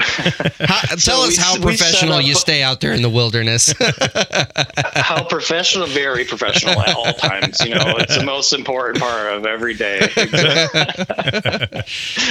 How, 0.60 0.96
So 0.96 1.10
tell 1.12 1.20
us 1.22 1.36
we- 1.36 1.42
how 1.42 1.60
professional 1.60 2.14
up- 2.14 2.24
you 2.24 2.34
stay 2.34 2.62
out 2.62 2.80
there 2.80 2.92
in 2.92 3.02
the 3.02 3.10
wilderness. 3.10 3.74
how 4.94 5.24
professional, 5.24 5.86
very 5.86 6.24
professional 6.24 6.80
at 6.80 6.94
all 6.96 7.12
times. 7.12 7.60
You 7.60 7.74
know, 7.74 7.96
it's 7.98 8.16
the 8.16 8.24
most 8.24 8.52
important 8.52 9.02
part 9.02 9.32
of 9.34 9.44
every 9.46 9.74
day. 9.74 10.08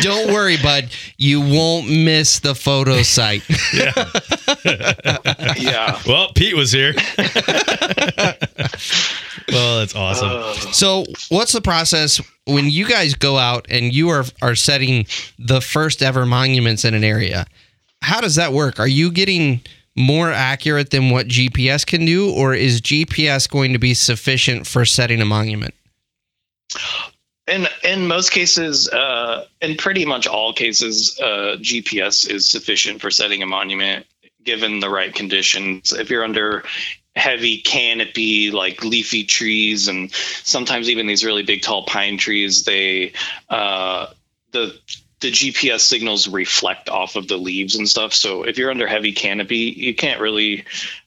Don't 0.02 0.34
worry, 0.34 0.58
bud. 0.58 0.90
You 1.18 1.42
won't 1.42 1.88
miss 1.90 2.40
the 2.40 2.56
photo 2.56 3.04
site. 3.04 3.44
Yeah. 3.74 5.18
Well, 6.08 6.32
Pete 6.34 6.56
was 6.56 6.72
here. 6.72 6.94
well, 7.18 7.28
that's 9.80 9.96
awesome. 9.96 10.30
Uh, 10.30 10.54
So, 10.54 11.06
what's 11.30 11.52
the 11.52 11.62
process 11.62 12.22
when 12.46 12.70
you 12.70 12.88
guys 12.88 13.14
go 13.14 13.38
out 13.38 13.66
and 13.70 13.94
you 13.94 14.10
are 14.10 14.26
are 14.42 14.56
setting 14.56 15.06
the 15.38 15.62
first 15.62 16.02
ever 16.02 16.26
monuments 16.26 16.86
in 16.86 16.94
an 16.94 17.04
area? 17.04 17.46
How 18.02 18.22
does 18.22 18.36
that 18.36 18.54
work? 18.54 18.80
Are 18.80 18.88
you 18.88 19.12
getting 19.12 19.62
more 19.96 20.32
accurate 20.32 20.90
than 20.90 21.10
what 21.10 21.28
GPS 21.28 21.86
can 21.86 22.06
do, 22.06 22.32
or 22.32 22.54
is 22.54 22.82
GPS 22.82 23.50
going 23.50 23.74
to 23.74 23.80
be 23.80 23.94
sufficient 23.94 24.66
for 24.66 24.86
setting 24.86 25.22
a 25.22 25.26
monument? 25.26 25.74
in 27.48 27.68
in 27.84 28.08
most 28.08 28.32
cases, 28.32 28.90
uh, 28.90 29.46
in 29.62 29.76
pretty 29.78 30.06
much 30.06 30.28
all 30.28 30.54
cases, 30.54 31.20
uh, 31.22 31.58
GPS 31.60 32.30
is 32.30 32.48
sufficient 32.48 33.02
for 33.02 33.12
setting 33.12 33.44
a 33.44 33.46
monument 33.46 34.06
given 34.44 34.80
the 34.80 34.90
right 34.90 35.14
conditions. 35.14 35.92
If 35.92 36.10
you're 36.10 36.24
under 36.24 36.64
heavy 37.16 37.58
canopy 37.58 38.52
like 38.52 38.86
leafy 38.86 39.26
trees 39.26 39.90
and 39.90 40.14
sometimes 40.14 40.90
even 40.90 41.08
these 41.08 41.26
really 41.26 41.44
big 41.44 41.62
tall 41.62 41.84
pine 41.84 42.18
trees 42.18 42.64
they 42.64 43.12
uh, 43.50 44.08
the 44.54 44.74
the 45.22 45.32
GPS 45.32 45.82
signals 45.82 46.28
reflect 46.28 46.90
off 46.90 47.16
of 47.16 47.28
the 47.28 47.38
leaves 47.38 47.76
and 47.76 47.88
stuff. 47.88 48.12
So 48.14 48.44
if 48.44 48.58
you're 48.58 48.72
under 48.72 48.88
heavy 48.88 49.14
canopy, 49.14 49.74
you 49.78 49.96
can't 49.96 50.20
really 50.20 50.66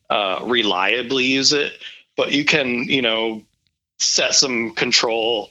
uh, 0.09 0.41
reliably 0.45 1.25
use 1.25 1.53
it, 1.53 1.73
but 2.17 2.33
you 2.33 2.45
can, 2.45 2.85
you 2.85 3.03
know, 3.03 3.43
set 3.99 4.35
some 4.35 4.73
control 4.75 5.51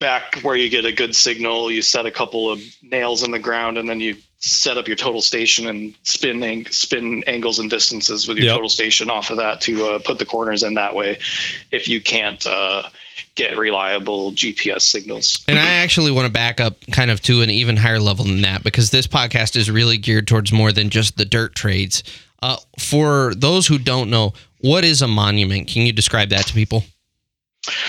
back 0.00 0.40
where 0.42 0.56
you 0.56 0.68
get 0.68 0.84
a 0.84 0.92
good 0.92 1.14
signal. 1.14 1.70
You 1.70 1.80
set 1.80 2.06
a 2.06 2.10
couple 2.10 2.50
of 2.50 2.60
nails 2.82 3.22
in 3.22 3.30
the 3.30 3.38
ground, 3.38 3.78
and 3.78 3.88
then 3.88 4.00
you 4.00 4.16
set 4.40 4.78
up 4.78 4.88
your 4.88 4.96
total 4.96 5.20
station 5.20 5.66
and 5.68 5.94
spin 6.02 6.42
ang- 6.42 6.66
spin 6.66 7.22
angles 7.26 7.58
and 7.58 7.68
distances 7.70 8.26
with 8.26 8.38
your 8.38 8.46
Yep. 8.46 8.54
total 8.56 8.68
station 8.70 9.10
off 9.10 9.30
of 9.30 9.36
that 9.36 9.60
to 9.62 9.86
uh, 9.86 9.98
put 9.98 10.18
the 10.18 10.24
corners 10.24 10.62
in 10.62 10.74
that 10.74 10.94
way. 10.94 11.18
If 11.70 11.88
you 11.88 12.00
can't 12.00 12.44
uh, 12.46 12.84
get 13.34 13.56
reliable 13.58 14.32
GPS 14.32 14.80
signals. 14.82 15.44
And 15.46 15.58
I 15.58 15.66
actually 15.74 16.10
want 16.10 16.26
to 16.26 16.32
back 16.32 16.58
up 16.58 16.76
kind 16.90 17.10
of 17.10 17.20
to 17.22 17.42
an 17.42 17.50
even 17.50 17.76
higher 17.76 18.00
level 18.00 18.24
than 18.24 18.40
that 18.42 18.64
because 18.64 18.90
this 18.90 19.06
podcast 19.06 19.56
is 19.56 19.70
really 19.70 19.98
geared 19.98 20.26
towards 20.26 20.52
more 20.52 20.72
than 20.72 20.88
just 20.90 21.18
the 21.18 21.24
dirt 21.26 21.54
trades. 21.54 22.02
Uh, 22.42 22.56
for 22.78 23.34
those 23.34 23.66
who 23.66 23.78
don't 23.78 24.08
know, 24.08 24.32
what 24.62 24.84
is 24.84 25.02
a 25.02 25.06
monument? 25.08 25.68
Can 25.68 25.84
you 25.84 25.92
describe 25.92 26.30
that 26.30 26.46
to 26.46 26.54
people? 26.54 26.84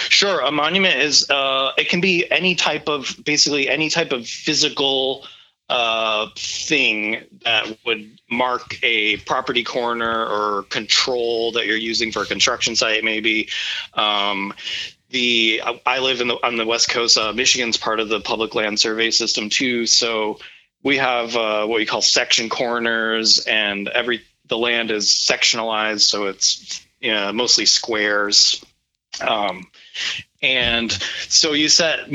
Sure, 0.09 0.41
a 0.41 0.51
monument 0.51 0.97
is 0.97 1.29
uh, 1.29 1.71
it 1.77 1.87
can 1.87 2.01
be 2.01 2.29
any 2.29 2.55
type 2.55 2.89
of 2.89 3.15
basically 3.23 3.69
any 3.69 3.89
type 3.89 4.11
of 4.11 4.27
physical 4.27 5.25
uh, 5.71 6.27
thing 6.35 7.23
that 7.45 7.77
would 7.85 8.19
mark 8.29 8.77
a 8.83 9.15
property 9.17 9.63
corner 9.63 10.25
or 10.25 10.63
control 10.63 11.53
that 11.53 11.65
you're 11.65 11.77
using 11.77 12.11
for 12.11 12.23
a 12.23 12.25
construction 12.25 12.75
site, 12.75 13.05
maybe. 13.05 13.47
Um, 13.93 14.53
the 15.11 15.61
I- 15.85 15.99
live 15.99 16.19
in 16.19 16.27
the 16.27 16.35
on 16.45 16.57
the 16.57 16.65
west 16.65 16.89
coast. 16.89 17.17
Uh, 17.17 17.31
Michigan's 17.31 17.77
part 17.77 18.01
of 18.01 18.09
the 18.09 18.19
public 18.19 18.53
land 18.53 18.79
survey 18.79 19.11
system 19.11 19.49
too, 19.49 19.85
so 19.85 20.39
we 20.83 20.97
have 20.97 21.35
uh, 21.35 21.65
what 21.65 21.77
we 21.77 21.85
call 21.85 22.01
section 22.01 22.49
corners, 22.49 23.39
and 23.45 23.87
every 23.89 24.21
the 24.47 24.57
land 24.57 24.91
is 24.91 25.07
sectionalized, 25.07 26.01
so 26.01 26.25
it's 26.25 26.85
you 26.99 27.13
know, 27.13 27.31
mostly 27.31 27.65
squares. 27.65 28.63
Um, 29.21 29.67
and 30.41 30.91
so 31.27 31.53
you 31.53 31.69
set 31.69 32.09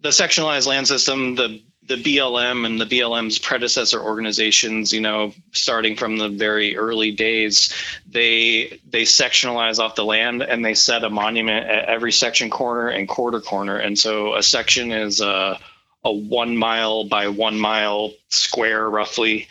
the 0.00 0.08
sectionalized 0.08 0.66
land 0.66 0.88
system, 0.88 1.34
the 1.34 1.62
the 1.96 2.16
BLM 2.16 2.64
and 2.64 2.80
the 2.80 2.86
BLM's 2.86 3.38
predecessor 3.38 4.00
organizations, 4.00 4.92
you 4.92 5.00
know, 5.00 5.34
starting 5.52 5.96
from 5.96 6.16
the 6.16 6.28
very 6.28 6.76
early 6.76 7.10
days, 7.10 7.74
they 8.10 8.80
they 8.88 9.02
sectionalize 9.02 9.78
off 9.78 9.94
the 9.94 10.04
land 10.04 10.42
and 10.42 10.64
they 10.64 10.74
set 10.74 11.04
a 11.04 11.10
monument 11.10 11.66
at 11.66 11.84
every 11.86 12.12
section 12.12 12.48
corner 12.50 12.88
and 12.88 13.08
quarter 13.08 13.40
corner. 13.40 13.76
And 13.76 13.98
so 13.98 14.34
a 14.34 14.42
section 14.42 14.90
is 14.90 15.20
a 15.20 15.58
a 16.04 16.12
one 16.12 16.56
mile 16.56 17.04
by 17.04 17.28
one 17.28 17.58
mile 17.58 18.12
square 18.28 18.88
roughly. 18.88 19.48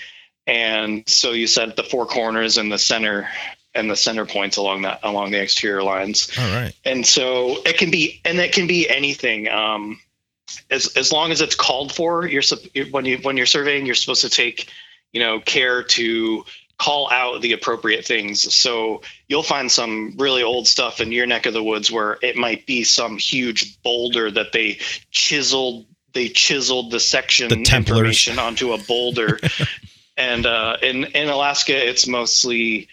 And 0.47 1.07
so 1.07 1.31
you 1.31 1.47
set 1.47 1.75
the 1.75 1.83
four 1.83 2.05
corners 2.05 2.57
and 2.57 2.71
the 2.71 2.79
center 2.79 3.27
and 3.73 3.89
the 3.89 3.95
center 3.95 4.25
points 4.25 4.57
along 4.57 4.81
that 4.81 4.99
along 5.03 5.31
the 5.31 5.41
exterior 5.41 5.83
lines 5.83 6.29
All 6.37 6.53
right. 6.53 6.73
and 6.83 7.07
so 7.07 7.61
it 7.63 7.77
can 7.77 7.89
be 7.89 8.19
and 8.25 8.37
it 8.37 8.51
can 8.51 8.67
be 8.67 8.89
anything 8.89 9.47
um 9.47 9.97
as 10.69 10.95
as 10.95 11.11
long 11.11 11.31
as 11.31 11.41
it's 11.41 11.55
called 11.55 11.93
for 11.93 12.25
you're 12.25 12.43
when 12.91 13.05
you 13.05 13.17
when 13.17 13.37
you're 13.37 13.45
surveying 13.45 13.85
you're 13.85 13.95
supposed 13.95 14.21
to 14.21 14.29
take 14.29 14.69
you 15.11 15.19
know 15.19 15.39
care 15.39 15.83
to 15.83 16.43
call 16.77 17.11
out 17.11 17.41
the 17.41 17.53
appropriate 17.53 18.05
things 18.05 18.53
so 18.53 19.01
you'll 19.27 19.43
find 19.43 19.71
some 19.71 20.15
really 20.17 20.41
old 20.41 20.67
stuff 20.67 20.99
in 20.99 21.11
your 21.11 21.27
neck 21.27 21.45
of 21.45 21.53
the 21.53 21.63
woods 21.63 21.91
where 21.91 22.17
it 22.23 22.35
might 22.35 22.65
be 22.65 22.83
some 22.83 23.17
huge 23.17 23.79
boulder 23.83 24.31
that 24.31 24.51
they 24.51 24.79
chiseled 25.11 25.85
they 26.13 26.27
chiseled 26.27 26.91
the 26.91 26.99
section 26.99 27.49
The 27.49 27.63
Templars. 27.63 27.99
information 27.99 28.39
onto 28.39 28.73
a 28.73 28.79
boulder 28.79 29.39
and 30.17 30.45
uh 30.45 30.77
in 30.81 31.05
in 31.05 31.29
alaska 31.29 31.87
it's 31.87 32.07
mostly 32.07 32.87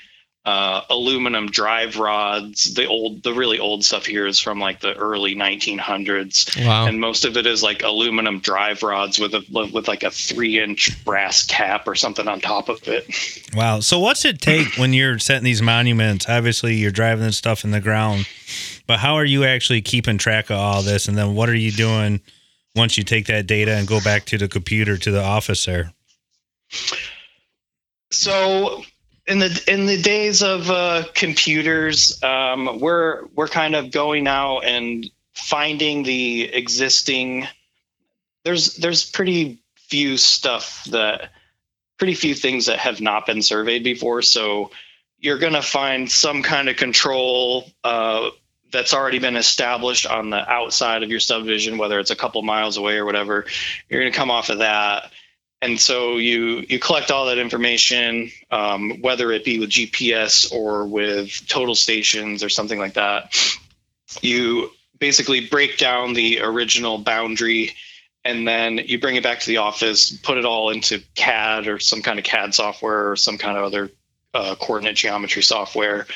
uh, 0.48 0.80
aluminum 0.88 1.46
drive 1.50 1.98
rods. 1.98 2.72
The 2.72 2.86
old, 2.86 3.22
the 3.22 3.34
really 3.34 3.58
old 3.58 3.84
stuff 3.84 4.06
here 4.06 4.26
is 4.26 4.40
from 4.40 4.58
like 4.58 4.80
the 4.80 4.94
early 4.94 5.34
1900s, 5.34 6.64
Wow. 6.66 6.86
and 6.86 6.98
most 6.98 7.26
of 7.26 7.36
it 7.36 7.44
is 7.46 7.62
like 7.62 7.82
aluminum 7.82 8.40
drive 8.40 8.82
rods 8.82 9.18
with 9.18 9.34
a 9.34 9.44
with 9.72 9.88
like 9.88 10.04
a 10.04 10.10
three 10.10 10.58
inch 10.58 11.04
brass 11.04 11.44
cap 11.44 11.86
or 11.86 11.94
something 11.94 12.26
on 12.26 12.40
top 12.40 12.70
of 12.70 12.80
it. 12.88 13.04
Wow. 13.54 13.80
So 13.80 13.98
what's 13.98 14.24
it 14.24 14.40
take 14.40 14.76
when 14.76 14.94
you're 14.94 15.18
setting 15.18 15.44
these 15.44 15.60
monuments? 15.60 16.26
Obviously, 16.28 16.76
you're 16.76 16.90
driving 16.90 17.24
this 17.26 17.36
stuff 17.36 17.64
in 17.64 17.70
the 17.70 17.80
ground, 17.80 18.26
but 18.86 18.98
how 19.00 19.14
are 19.16 19.24
you 19.26 19.44
actually 19.44 19.82
keeping 19.82 20.16
track 20.16 20.48
of 20.48 20.56
all 20.56 20.82
this? 20.82 21.08
And 21.08 21.18
then 21.18 21.34
what 21.34 21.50
are 21.50 21.54
you 21.56 21.72
doing 21.72 22.22
once 22.74 22.96
you 22.96 23.04
take 23.04 23.26
that 23.26 23.46
data 23.46 23.74
and 23.74 23.86
go 23.86 24.00
back 24.00 24.24
to 24.26 24.38
the 24.38 24.48
computer 24.48 24.96
to 24.96 25.10
the 25.10 25.22
office 25.22 25.66
there? 25.66 25.92
So 28.10 28.82
in 29.28 29.38
the 29.38 29.64
in 29.68 29.86
the 29.86 30.00
days 30.00 30.42
of 30.42 30.70
uh, 30.70 31.04
computers, 31.14 32.20
um, 32.22 32.80
we're 32.80 33.26
we're 33.34 33.48
kind 33.48 33.76
of 33.76 33.90
going 33.90 34.26
out 34.26 34.60
and 34.60 35.08
finding 35.34 36.02
the 36.02 36.44
existing 36.44 37.46
there's 38.44 38.76
there's 38.76 39.08
pretty 39.08 39.58
few 39.76 40.16
stuff 40.16 40.84
that 40.84 41.30
pretty 41.98 42.14
few 42.14 42.34
things 42.34 42.66
that 42.66 42.78
have 42.78 43.00
not 43.00 43.26
been 43.26 43.42
surveyed 43.42 43.84
before. 43.84 44.22
So 44.22 44.70
you're 45.18 45.38
going 45.38 45.54
to 45.54 45.62
find 45.62 46.10
some 46.10 46.42
kind 46.42 46.68
of 46.68 46.76
control 46.76 47.70
uh, 47.84 48.30
that's 48.70 48.94
already 48.94 49.18
been 49.18 49.36
established 49.36 50.06
on 50.06 50.30
the 50.30 50.48
outside 50.50 51.02
of 51.02 51.10
your 51.10 51.20
subdivision 51.20 51.76
whether 51.76 51.98
it's 51.98 52.10
a 52.10 52.16
couple 52.16 52.40
miles 52.42 52.78
away 52.78 52.96
or 52.96 53.04
whatever. 53.04 53.44
You're 53.88 54.00
going 54.00 54.12
to 54.12 54.16
come 54.18 54.30
off 54.30 54.48
of 54.48 54.58
that 54.58 55.10
and 55.60 55.80
so 55.80 56.16
you 56.16 56.64
you 56.68 56.78
collect 56.78 57.10
all 57.10 57.26
that 57.26 57.38
information 57.38 58.30
um, 58.50 59.00
whether 59.00 59.32
it 59.32 59.44
be 59.44 59.58
with 59.58 59.70
gps 59.70 60.52
or 60.52 60.86
with 60.86 61.46
total 61.48 61.74
stations 61.74 62.42
or 62.42 62.48
something 62.48 62.78
like 62.78 62.94
that. 62.94 63.36
You 64.22 64.70
basically 64.98 65.46
break 65.48 65.78
down 65.78 66.14
the 66.14 66.40
original 66.40 66.98
boundary 66.98 67.72
and 68.24 68.46
then 68.46 68.78
you 68.78 68.98
bring 68.98 69.16
it 69.16 69.22
back 69.22 69.40
to 69.40 69.46
the 69.46 69.58
office 69.58 70.10
put 70.10 70.38
it 70.38 70.44
all 70.44 70.70
into 70.70 71.02
cad 71.14 71.66
or 71.66 71.78
some 71.78 72.02
kind 72.02 72.18
of 72.18 72.24
cad 72.24 72.54
software 72.54 73.10
or 73.10 73.16
some 73.16 73.38
kind 73.38 73.56
of 73.56 73.64
other 73.64 73.90
uh, 74.34 74.54
coordinate 74.60 74.96
geometry 74.96 75.42
software. 75.42 76.06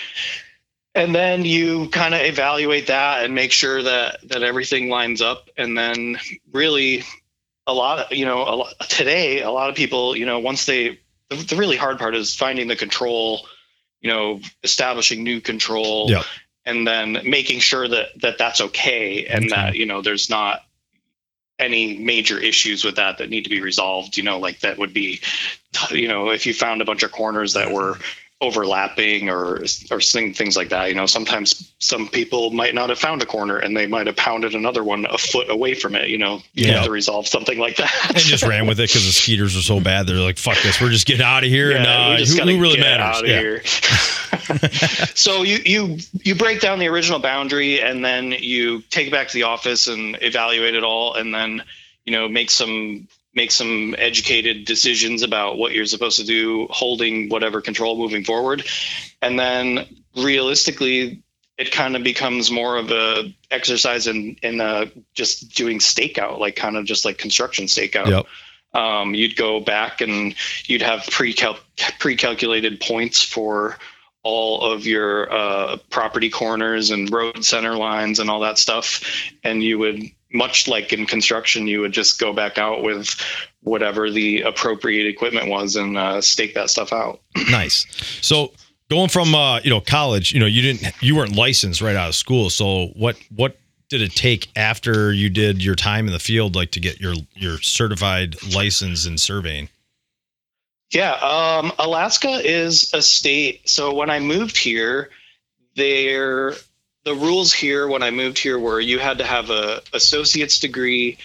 And 0.95 1.15
then 1.15 1.45
you 1.47 1.89
kind 1.89 2.15
of 2.15 2.21
evaluate 2.21 2.89
that 2.89 3.25
and 3.25 3.35
make 3.35 3.51
sure 3.51 3.83
that 3.83 4.29
that 4.29 4.43
everything 4.43 4.91
lines 4.91 5.23
up 5.23 5.49
and 5.57 5.77
then 5.77 6.19
really 6.53 7.03
a 7.67 7.73
lot 7.73 7.99
of 8.01 8.13
you 8.17 8.25
know 8.25 8.43
a 8.43 8.55
lot, 8.57 8.75
today 8.89 9.43
a 9.43 9.51
lot 9.51 9.71
of 9.71 9.77
people 9.77 10.17
you 10.17 10.27
know 10.27 10.41
once 10.41 10.67
they 10.67 10.99
the, 11.31 11.37
the 11.37 11.57
really 11.57 11.77
hard 11.77 11.99
part 11.99 12.15
is 12.15 12.35
finding 12.35 12.69
the 12.69 12.77
control 12.77 13.47
you 14.01 14.11
know 14.11 14.41
establishing 14.63 15.23
new 15.23 15.41
control 15.41 16.11
Yep. 16.11 16.25
and 16.65 16.87
then 16.87 17.19
making 17.25 17.61
sure 17.61 17.87
that 17.87 18.09
that 18.21 18.39
that's 18.39 18.61
okay 18.61 19.27
and 19.27 19.45
Okay. 19.45 19.55
that 19.55 19.77
you 19.77 19.87
know 19.87 20.03
there's 20.03 20.29
not 20.29 20.63
any 21.59 21.97
major 21.99 22.39
issues 22.39 22.85
with 22.85 22.97
that 22.97 23.19
that 23.19 23.31
need 23.31 23.45
to 23.45 23.51
be 23.51 23.61
resolved 23.61 24.17
you 24.17 24.25
know 24.25 24.39
like 24.41 24.61
that 24.61 24.79
would 24.79 24.93
be 24.93 25.21
you 25.91 26.09
know 26.09 26.31
if 26.31 26.47
you 26.47 26.55
found 26.55 26.83
a 26.83 26.85
bunch 26.85 27.05
of 27.05 27.13
corners 27.13 27.53
that 27.55 27.71
were 27.71 27.99
overlapping 28.43 29.31
or 29.31 29.63
or 29.91 30.01
thing- 30.01 30.35
things 30.35 30.57
like 30.57 30.69
that 30.69 30.89
you 30.89 30.95
know 30.95 31.07
sometimes 31.07 31.73
some 31.79 32.09
people 32.09 32.51
might 32.51 32.75
not 32.75 32.89
have 32.91 32.99
found 32.99 33.23
a 33.23 33.27
corner 33.27 33.57
and 33.59 33.77
they 33.77 33.87
might 33.87 34.07
have 34.07 34.17
pounded 34.17 34.55
another 34.55 34.83
one 34.85 35.07
a 35.11 35.17
foot 35.17 35.49
away 35.49 35.75
from 35.75 35.95
it 35.95 36.09
you 36.09 36.19
know 36.19 36.41
you 36.53 36.67
Yeah. 36.67 36.73
have 36.79 36.85
to 36.87 36.91
resolve 36.91 37.27
something 37.29 37.59
like 37.59 37.77
that 37.77 37.95
and 38.09 38.19
just 38.19 38.43
ran 38.45 38.67
with 38.67 38.81
it 38.81 38.89
because 38.91 39.07
the 39.07 39.13
skeeters 39.13 39.57
are 39.57 39.63
so 39.63 39.81
bad. 39.81 40.07
They're 40.07 40.17
like, 40.17 40.39
"Fuck 40.39 40.61
this, 40.63 40.81
we're 40.81 40.91
just 40.91 41.07
getting 41.07 41.25
out 41.25 41.45
of 41.45 41.51
here." 41.51 41.71
Yeah, 41.71 42.17
we 42.17 42.23
uh, 42.23 42.27
who, 42.27 42.53
who 42.57 42.61
really 42.61 42.77
get 42.77 42.99
matters? 42.99 43.17
out 43.17 43.23
of 43.25 43.31
Yeah. 43.31 43.41
here. 43.41 43.63
so 45.15 45.43
you 45.43 45.59
you 45.65 45.99
you 46.25 46.35
break 46.35 46.61
down 46.61 46.79
the 46.79 46.89
original 46.89 47.19
boundary 47.19 47.81
and 47.81 48.05
then 48.05 48.33
you 48.33 48.83
take 48.91 49.07
it 49.09 49.11
back 49.13 49.29
to 49.29 49.35
the 49.35 49.43
office 49.45 49.87
and 49.87 50.19
evaluate 50.21 50.75
it 50.75 50.83
all 50.83 51.15
and 51.15 51.35
then 51.35 51.63
you 52.05 52.13
know 52.13 52.29
make 52.29 52.51
some 52.51 53.07
make 53.35 53.51
some 53.51 53.95
educated 53.99 54.65
decisions 54.67 55.23
about 55.23 55.57
what 55.57 55.73
you're 55.73 55.87
supposed 55.87 56.19
to 56.19 56.25
do 56.25 56.67
holding 56.71 57.29
whatever 57.29 57.61
control 57.61 57.97
moving 57.97 58.25
forward. 58.25 58.65
And 59.21 59.39
then 59.39 59.87
realistically 60.17 61.23
it 61.59 61.71
kind 61.71 61.97
of 61.97 62.03
becomes 62.03 62.51
more 62.51 62.77
of 62.77 62.91
a 62.91 63.35
exercise 63.51 64.07
in 64.07 64.37
in 64.43 64.61
uh, 64.61 64.87
just 65.15 65.55
doing 65.55 65.79
stakeout 65.79 66.39
like 66.39 66.57
kind 66.57 66.77
of 66.77 66.85
just 66.85 67.05
like 67.05 67.19
construction 67.19 67.67
stakeout. 67.67 68.09
Yep. 68.09 68.27
um, 68.75 69.15
you'd 69.15 69.37
go 69.37 69.61
back 69.61 70.01
and 70.01 70.35
you'd 70.65 70.83
have 70.83 71.07
pre-cal- 71.11 71.59
pre-calculated 71.99 72.81
points 72.81 73.23
for 73.23 73.79
all 74.23 74.73
of 74.73 74.87
your 74.87 75.33
uh, 75.33 75.77
property 75.91 76.31
corners 76.31 76.91
and 76.91 77.13
road 77.13 77.45
center 77.45 77.77
lines 77.77 78.19
and 78.19 78.31
all 78.31 78.41
that 78.41 78.57
stuff. 78.57 79.03
And 79.43 79.63
you 79.63 79.79
would 79.79 80.03
much 80.33 80.69
like 80.69 80.93
in 80.93 81.07
construction 81.07 81.67
you 81.67 81.81
would 81.81 81.93
just 81.93 82.19
go 82.19 82.33
back 82.33 82.59
out 82.59 82.83
with 82.83 83.21
whatever 83.63 84.11
the 84.11 84.43
appropriate 84.43 85.07
equipment 85.07 85.49
was 85.49 85.77
and 85.77 85.97
uh, 85.97 86.21
stake 86.21 86.55
that 86.55 86.71
stuff 86.71 86.93
out 86.93 87.21
Nice. 87.51 87.87
So 88.21 88.53
going 88.91 89.09
from 89.09 89.35
uh, 89.35 89.61
you 89.61 89.71
know 89.71 89.81
college, 89.81 90.33
you 90.33 90.41
know 90.41 90.47
you 90.47 90.63
didn't 90.63 90.95
you 91.03 91.17
weren't 91.17 91.35
licensed 91.35 91.81
right 91.81 91.97
out 91.97 92.09
of 92.09 92.15
school. 92.15 92.51
So 92.51 92.89
what 92.89 93.17
what 93.35 93.59
did 93.89 94.03
it 94.03 94.13
take 94.13 94.51
after 94.57 95.13
you 95.13 95.29
did 95.29 95.63
your 95.63 95.75
time 95.75 96.07
in 96.07 96.13
the 96.13 96.19
field, 96.19 96.55
like 96.55 96.71
to 96.73 96.81
get 96.81 97.01
your 97.01 97.15
your 97.35 97.59
certified 97.59 98.37
license 98.55 99.07
in 99.07 99.19
surveying? 99.19 99.69
Yeah, 100.91 101.13
um, 101.13 101.73
Alaska 101.79 102.29
is 102.29 102.93
a 102.93 103.01
state. 103.01 103.69
So 103.69 103.95
when 103.95 104.11
I 104.11 104.21
moved 104.21 104.59
here, 104.59 105.09
there 105.75 106.55
the 107.05 107.15
rules 107.15 107.53
here 107.53 107.89
when 107.89 108.03
I 108.03 108.11
moved 108.11 108.39
here 108.39 108.59
were 108.59 108.81
you 108.81 108.99
had 108.99 109.19
to 109.19 109.25
have 109.25 109.51
a 109.51 109.83
associate's 109.93 110.61
degree 110.61 111.19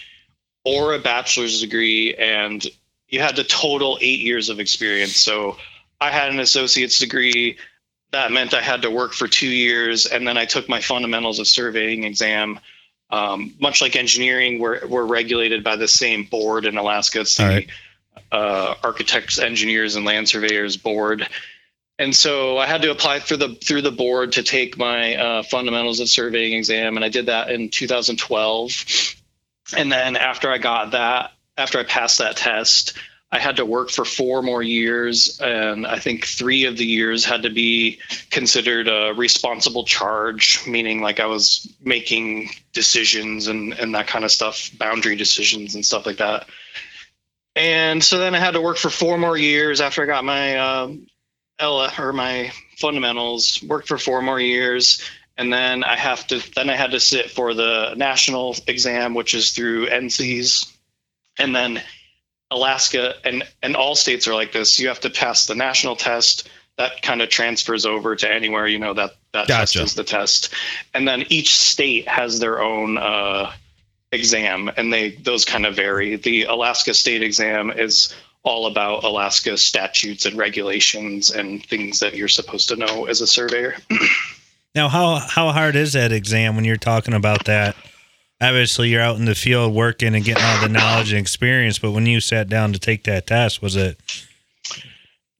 or 0.64 0.94
a 0.94 0.98
bachelor's 0.98 1.60
degree, 1.60 2.14
and 2.14 2.64
you 3.08 3.20
had 3.20 3.36
to 3.36 3.44
total 3.44 3.98
eight 4.00 4.20
years 4.20 4.48
of 4.48 4.60
experience. 4.60 5.16
So 5.16 5.56
I 6.00 6.10
had 6.10 6.30
an 6.30 6.40
associate's 6.40 6.98
degree. 6.98 7.58
That 8.10 8.32
meant 8.32 8.54
I 8.54 8.60
had 8.60 8.82
to 8.82 8.90
work 8.90 9.12
for 9.12 9.28
two 9.28 9.48
years, 9.48 10.06
and 10.06 10.26
then 10.26 10.36
I 10.36 10.44
took 10.44 10.68
my 10.68 10.80
fundamentals 10.80 11.38
of 11.38 11.46
surveying 11.46 12.04
exam. 12.04 12.60
Um, 13.10 13.54
much 13.58 13.80
like 13.80 13.96
engineering, 13.96 14.58
we're, 14.58 14.86
we're 14.86 15.06
regulated 15.06 15.64
by 15.64 15.76
the 15.76 15.88
same 15.88 16.24
board 16.24 16.66
in 16.66 16.76
Alaska. 16.76 17.20
It's 17.20 17.36
the 17.36 17.44
right. 17.44 17.68
uh, 18.30 18.74
architects, 18.82 19.38
engineers, 19.38 19.96
and 19.96 20.04
land 20.04 20.28
surveyors 20.28 20.76
board. 20.76 21.26
And 21.98 22.14
so 22.14 22.58
I 22.58 22.66
had 22.66 22.82
to 22.82 22.90
apply 22.90 23.18
through 23.18 23.38
the 23.38 23.54
through 23.56 23.82
the 23.82 23.90
board 23.90 24.32
to 24.32 24.42
take 24.44 24.78
my 24.78 25.16
uh, 25.16 25.42
fundamentals 25.42 25.98
of 25.98 26.08
surveying 26.08 26.52
exam, 26.52 26.96
and 26.96 27.04
I 27.04 27.08
did 27.08 27.26
that 27.26 27.50
in 27.50 27.70
2012. 27.70 29.14
And 29.76 29.90
then 29.90 30.16
after 30.16 30.50
I 30.50 30.58
got 30.58 30.92
that, 30.92 31.32
after 31.56 31.78
I 31.78 31.82
passed 31.82 32.18
that 32.18 32.36
test, 32.36 32.96
I 33.32 33.38
had 33.40 33.56
to 33.56 33.66
work 33.66 33.90
for 33.90 34.04
four 34.04 34.42
more 34.42 34.62
years, 34.62 35.40
and 35.40 35.86
I 35.86 35.98
think 35.98 36.24
three 36.24 36.64
of 36.64 36.78
the 36.78 36.86
years 36.86 37.24
had 37.24 37.42
to 37.42 37.50
be 37.50 37.98
considered 38.30 38.88
a 38.88 39.12
responsible 39.12 39.84
charge, 39.84 40.64
meaning 40.68 41.02
like 41.02 41.18
I 41.18 41.26
was 41.26 41.68
making 41.82 42.50
decisions 42.72 43.48
and 43.48 43.72
and 43.72 43.96
that 43.96 44.06
kind 44.06 44.24
of 44.24 44.30
stuff, 44.30 44.70
boundary 44.78 45.16
decisions 45.16 45.74
and 45.74 45.84
stuff 45.84 46.06
like 46.06 46.18
that. 46.18 46.48
And 47.56 48.04
so 48.04 48.18
then 48.18 48.36
I 48.36 48.38
had 48.38 48.52
to 48.52 48.60
work 48.60 48.76
for 48.76 48.88
four 48.88 49.18
more 49.18 49.36
years 49.36 49.80
after 49.80 50.04
I 50.04 50.06
got 50.06 50.24
my 50.24 50.56
um, 50.58 51.08
Ella 51.58 51.92
or 51.98 52.12
my 52.12 52.52
fundamentals. 52.76 53.62
Worked 53.62 53.88
for 53.88 53.98
four 53.98 54.22
more 54.22 54.40
years, 54.40 55.02
and 55.36 55.52
then 55.52 55.84
I 55.84 55.96
have 55.96 56.26
to. 56.28 56.42
Then 56.54 56.70
I 56.70 56.76
had 56.76 56.92
to 56.92 57.00
sit 57.00 57.30
for 57.30 57.54
the 57.54 57.94
national 57.96 58.56
exam, 58.66 59.14
which 59.14 59.34
is 59.34 59.52
through 59.52 59.88
NCEES, 59.88 60.72
and 61.38 61.54
then 61.54 61.82
Alaska 62.50 63.14
and 63.24 63.42
and 63.62 63.76
all 63.76 63.94
states 63.94 64.28
are 64.28 64.34
like 64.34 64.52
this. 64.52 64.78
You 64.78 64.88
have 64.88 65.00
to 65.00 65.10
pass 65.10 65.46
the 65.46 65.54
national 65.54 65.96
test. 65.96 66.48
That 66.76 67.02
kind 67.02 67.20
of 67.20 67.28
transfers 67.28 67.84
over 67.84 68.14
to 68.14 68.32
anywhere 68.32 68.68
you 68.68 68.78
know 68.78 68.94
that 68.94 69.16
that 69.32 69.48
test 69.48 69.74
Gotcha. 69.74 69.84
is 69.84 69.94
the 69.94 70.04
test, 70.04 70.54
and 70.94 71.08
then 71.08 71.24
each 71.28 71.56
state 71.56 72.08
has 72.08 72.40
their 72.40 72.62
own. 72.62 72.98
Uh, 72.98 73.52
exam 74.10 74.70
and 74.78 74.90
they 74.90 75.10
those 75.10 75.44
kind 75.44 75.66
of 75.66 75.76
vary 75.76 76.16
the 76.16 76.44
alaska 76.44 76.94
state 76.94 77.22
exam 77.22 77.70
is 77.70 78.14
all 78.42 78.66
about 78.66 79.04
alaska 79.04 79.56
statutes 79.56 80.26
and 80.26 80.36
regulations 80.36 81.30
and 81.30 81.64
things 81.66 82.00
that 82.00 82.14
you're 82.14 82.28
supposed 82.28 82.68
to 82.68 82.76
know 82.76 83.06
as 83.06 83.20
a 83.20 83.26
surveyor 83.26 83.76
Now, 84.74 84.88
how 84.88 85.16
how 85.16 85.50
hard 85.50 85.74
is 85.74 85.94
that 85.94 86.12
exam 86.12 86.54
when 86.54 86.64
you're 86.64 86.76
talking 86.76 87.14
about 87.14 87.46
that? 87.46 87.74
Obviously, 88.40 88.90
you're 88.90 89.02
out 89.02 89.16
in 89.16 89.24
the 89.24 89.34
field 89.34 89.74
working 89.74 90.14
and 90.14 90.24
getting 90.24 90.44
all 90.44 90.60
the 90.60 90.68
knowledge 90.68 91.10
and 91.10 91.20
experience, 91.20 91.80
but 91.80 91.90
when 91.90 92.06
you 92.06 92.20
sat 92.20 92.48
down 92.48 92.72
to 92.74 92.78
take 92.78 93.02
that 93.04 93.26
test, 93.26 93.60
was 93.60 93.74
it 93.74 93.98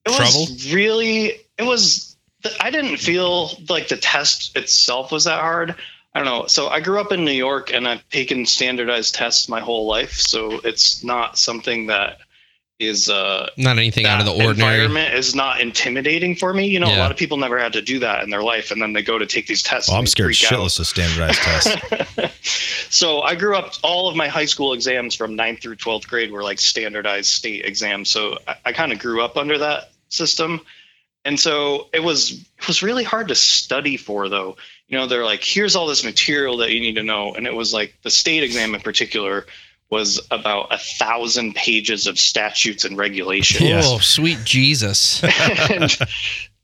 it 0.06 0.16
Trouble? 0.16 0.40
was 0.40 0.72
really 0.72 1.40
it 1.58 1.64
was 1.64 2.16
i 2.60 2.70
didn't 2.70 2.96
feel 2.96 3.50
like 3.68 3.88
the 3.88 3.96
test 3.96 4.56
itself 4.56 5.12
was 5.12 5.24
that 5.24 5.40
hard 5.40 5.74
i 6.14 6.18
don't 6.18 6.26
know 6.26 6.46
so 6.46 6.68
i 6.68 6.80
grew 6.80 7.00
up 7.00 7.12
in 7.12 7.24
new 7.24 7.30
york 7.30 7.72
and 7.72 7.86
i've 7.86 8.08
taken 8.08 8.46
standardized 8.46 9.14
tests 9.14 9.48
my 9.48 9.60
whole 9.60 9.86
life 9.86 10.12
so 10.12 10.60
it's 10.64 11.04
not 11.04 11.36
something 11.36 11.86
that 11.88 12.18
is 12.78 13.08
uh 13.08 13.48
Not 13.56 13.78
anything 13.78 14.06
out 14.06 14.20
of 14.20 14.26
the 14.26 14.32
ordinary. 14.32 14.84
environment 14.84 15.14
is 15.14 15.34
not 15.34 15.60
intimidating 15.60 16.36
for 16.36 16.54
me. 16.54 16.66
You 16.68 16.78
know, 16.78 16.86
a 16.86 16.96
lot 16.98 17.10
of 17.10 17.16
people 17.16 17.36
never 17.36 17.58
had 17.58 17.72
to 17.72 17.82
do 17.82 17.98
that 18.00 18.22
in 18.22 18.30
their 18.30 18.42
life, 18.42 18.70
and 18.70 18.80
then 18.80 18.92
they 18.92 19.02
go 19.02 19.18
to 19.18 19.26
take 19.26 19.46
these 19.46 19.62
tests. 19.62 19.90
Well, 19.90 19.98
I'm 19.98 20.06
scared 20.06 20.36
freak 20.36 20.52
out. 20.52 20.58
shitless 20.60 20.78
of 20.78 20.86
standardized 20.86 21.40
tests. 21.40 22.88
so 22.94 23.22
I 23.22 23.34
grew 23.34 23.56
up. 23.56 23.72
All 23.82 24.08
of 24.08 24.14
my 24.16 24.28
high 24.28 24.44
school 24.44 24.72
exams 24.72 25.14
from 25.14 25.36
9th 25.36 25.60
through 25.60 25.76
twelfth 25.76 26.08
grade 26.08 26.30
were 26.30 26.42
like 26.42 26.60
standardized 26.60 27.30
state 27.30 27.64
exams. 27.64 28.10
So 28.10 28.38
I, 28.46 28.56
I 28.66 28.72
kind 28.72 28.92
of 28.92 29.00
grew 29.00 29.22
up 29.22 29.36
under 29.36 29.58
that 29.58 29.90
system, 30.08 30.60
and 31.24 31.38
so 31.38 31.88
it 31.92 32.02
was 32.02 32.32
it 32.58 32.68
was 32.68 32.82
really 32.82 33.04
hard 33.04 33.28
to 33.28 33.34
study 33.34 33.96
for 33.96 34.28
though. 34.28 34.56
You 34.86 34.96
know, 34.98 35.06
they're 35.06 35.24
like, 35.24 35.42
here's 35.42 35.74
all 35.76 35.86
this 35.86 36.04
material 36.04 36.56
that 36.58 36.70
you 36.70 36.80
need 36.80 36.94
to 36.94 37.02
know, 37.02 37.34
and 37.34 37.46
it 37.46 37.54
was 37.54 37.74
like 37.74 37.94
the 38.02 38.10
state 38.10 38.44
exam 38.44 38.74
in 38.74 38.80
particular 38.80 39.46
was 39.90 40.20
about 40.30 40.72
a 40.72 40.78
thousand 40.78 41.54
pages 41.54 42.06
of 42.06 42.18
statutes 42.18 42.84
and 42.84 42.96
regulations 42.98 43.60
Yeah. 43.68 43.80
Oh, 43.84 43.98
sweet 43.98 44.38
Jesus. 44.44 45.22
and, 45.70 45.96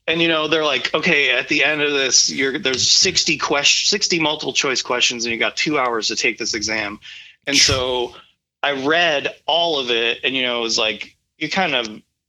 and 0.07 0.21
you 0.21 0.27
know 0.27 0.47
they're 0.47 0.63
like 0.63 0.93
okay 0.93 1.31
at 1.31 1.47
the 1.47 1.63
end 1.63 1.81
of 1.81 1.91
this 1.91 2.31
you're 2.31 2.59
there's 2.59 2.87
60 2.89 3.37
question 3.39 3.87
60 3.89 4.19
multiple 4.19 4.53
choice 4.53 4.81
questions 4.83 5.25
and 5.25 5.33
you 5.33 5.39
got 5.39 5.55
two 5.57 5.79
hours 5.79 6.07
to 6.09 6.15
take 6.15 6.37
this 6.37 6.53
exam 6.53 6.99
and 7.47 7.57
so 7.57 8.13
i 8.61 8.71
read 8.85 9.33
all 9.47 9.79
of 9.79 9.89
it 9.89 10.19
and 10.23 10.35
you 10.35 10.43
know 10.43 10.59
it 10.59 10.61
was 10.61 10.77
like 10.77 11.15
you 11.39 11.49
kind 11.49 11.73
of 11.73 11.87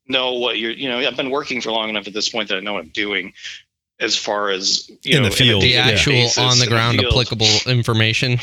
know 0.09 0.33
what 0.35 0.59
you're 0.59 0.71
you 0.71 0.89
know 0.89 0.99
i've 0.99 1.17
been 1.19 1.29
working 1.31 1.61
for 1.61 1.71
long 1.71 1.91
enough 1.91 2.07
at 2.07 2.15
this 2.15 2.31
point 2.31 2.49
that 2.49 2.57
i 2.57 2.61
know 2.61 2.73
what 2.73 2.83
i'm 2.83 2.89
doing 2.89 3.35
as 4.01 4.17
far 4.17 4.49
as 4.51 4.89
you 5.03 5.17
In 5.17 5.23
know 5.23 5.29
the 5.29 5.35
field. 5.37 5.63
the 5.63 5.69
Yeah. 5.69 5.87
actual 5.87 6.29
on 6.43 6.59
the 6.59 6.67
ground 6.67 6.99
field. 6.99 7.13
applicable 7.13 7.49
information. 7.67 8.39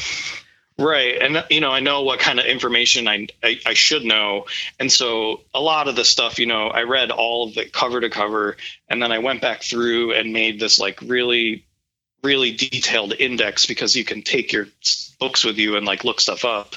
Right. 0.77 1.21
And, 1.21 1.45
you 1.49 1.61
know, 1.61 1.71
I 1.71 1.79
know 1.81 2.01
what 2.01 2.19
kind 2.19 2.39
of 2.39 2.45
information 2.45 3.07
I, 3.07 3.27
I, 3.43 3.59
I 3.65 3.73
should 3.73 4.03
know. 4.03 4.47
And 4.79 4.91
so 4.91 5.41
a 5.53 5.59
lot 5.59 5.87
of 5.87 5.95
the 5.95 6.05
stuff, 6.05 6.39
you 6.39 6.47
know, 6.47 6.67
I 6.67 6.83
read 6.83 7.11
all 7.11 7.47
of 7.47 7.57
it 7.57 7.73
cover 7.73 8.01
to 8.01 8.09
cover. 8.09 8.57
And 8.89 9.01
then 9.01 9.11
I 9.11 9.19
went 9.19 9.41
back 9.41 9.61
through 9.61 10.13
and 10.13 10.33
made 10.33 10.59
this 10.59 10.79
like 10.79 10.99
really, 11.01 11.65
really 12.23 12.51
detailed 12.51 13.13
index 13.13 13.65
because 13.65 13.95
you 13.95 14.03
can 14.03 14.23
take 14.23 14.51
your 14.51 14.67
books 15.19 15.43
with 15.43 15.57
you 15.57 15.77
and 15.77 15.85
like 15.85 16.03
look 16.03 16.19
stuff 16.19 16.43
up. 16.43 16.75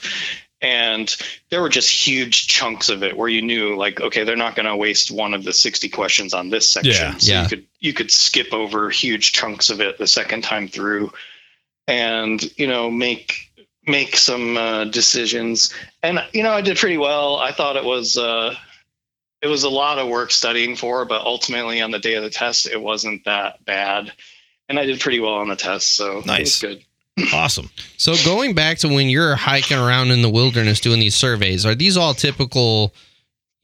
And 0.61 1.14
there 1.50 1.62
were 1.62 1.68
just 1.68 1.90
huge 1.90 2.48
chunks 2.48 2.88
of 2.88 3.02
it 3.02 3.16
where 3.16 3.28
you 3.28 3.42
knew 3.42 3.76
like, 3.76 4.00
okay, 4.00 4.24
they're 4.24 4.37
not 4.37 4.56
going 4.56 4.66
to 4.66 4.76
waste 4.76 5.11
one 5.11 5.32
of 5.32 5.44
the 5.44 5.52
60 5.52 5.88
questions 5.90 6.35
on 6.35 6.50
this 6.50 6.68
section. 6.68 7.12
Yeah, 7.12 7.16
so 7.16 7.32
yeah. 7.32 7.42
you 7.42 7.48
could, 7.48 7.66
you 7.80 7.92
could 7.92 8.11
skip 8.11 8.52
over 8.52 8.90
huge 8.90 9.32
chunks 9.32 9.70
of 9.70 9.80
it 9.80 9.96
the 9.96 10.06
second 10.06 10.42
time 10.42 10.68
through 10.68 11.12
and, 11.87 12.42
you 12.59 12.66
know, 12.66 12.90
make, 12.90 13.45
make 13.87 14.16
some 14.16 14.57
uh, 14.57 14.85
decisions. 14.85 15.72
And 16.03 16.20
you 16.33 16.42
know, 16.42 16.53
I 16.53 16.61
did 16.61 16.77
pretty 16.77 16.99
well. 16.99 17.37
I 17.37 17.53
thought 17.53 17.77
it 17.77 17.85
was 17.85 18.16
uh, 18.16 18.55
it 19.42 19.49
was 19.49 19.64
a 19.64 19.70
lot 19.70 19.99
of 19.99 20.09
work 20.09 20.31
studying 20.31 20.77
for, 20.77 21.05
but 21.05 21.22
ultimately 21.22 21.81
on 21.81 21.90
the 21.90 21.99
day 21.99 22.14
of 22.14 22.22
the 22.22 22.31
test, 22.31 22.66
it 22.66 22.81
wasn't 22.81 23.25
that 23.25 23.64
bad, 23.64 24.12
and 24.68 24.79
I 24.79 24.85
did 24.87 25.01
pretty 25.01 25.20
well 25.20 25.35
on 25.35 25.49
the 25.49 25.57
test. 25.57 25.94
So 25.96 26.18
it 26.18 26.27
Nice. 26.27 26.62
was 26.62 26.72
good. 26.72 26.83
Awesome. 27.33 27.70
So 27.96 28.14
going 28.27 28.55
back 28.55 28.77
to 28.79 28.88
when 28.88 29.09
you're 29.09 29.37
hiking 29.37 29.79
around 29.79 30.11
in 30.11 30.20
the 30.20 30.29
wilderness 30.29 30.81
doing 30.81 31.01
these 31.01 31.14
surveys, 31.14 31.64
are 31.64 31.75
these 31.75 31.96
all 31.96 32.12
typical? 32.12 32.92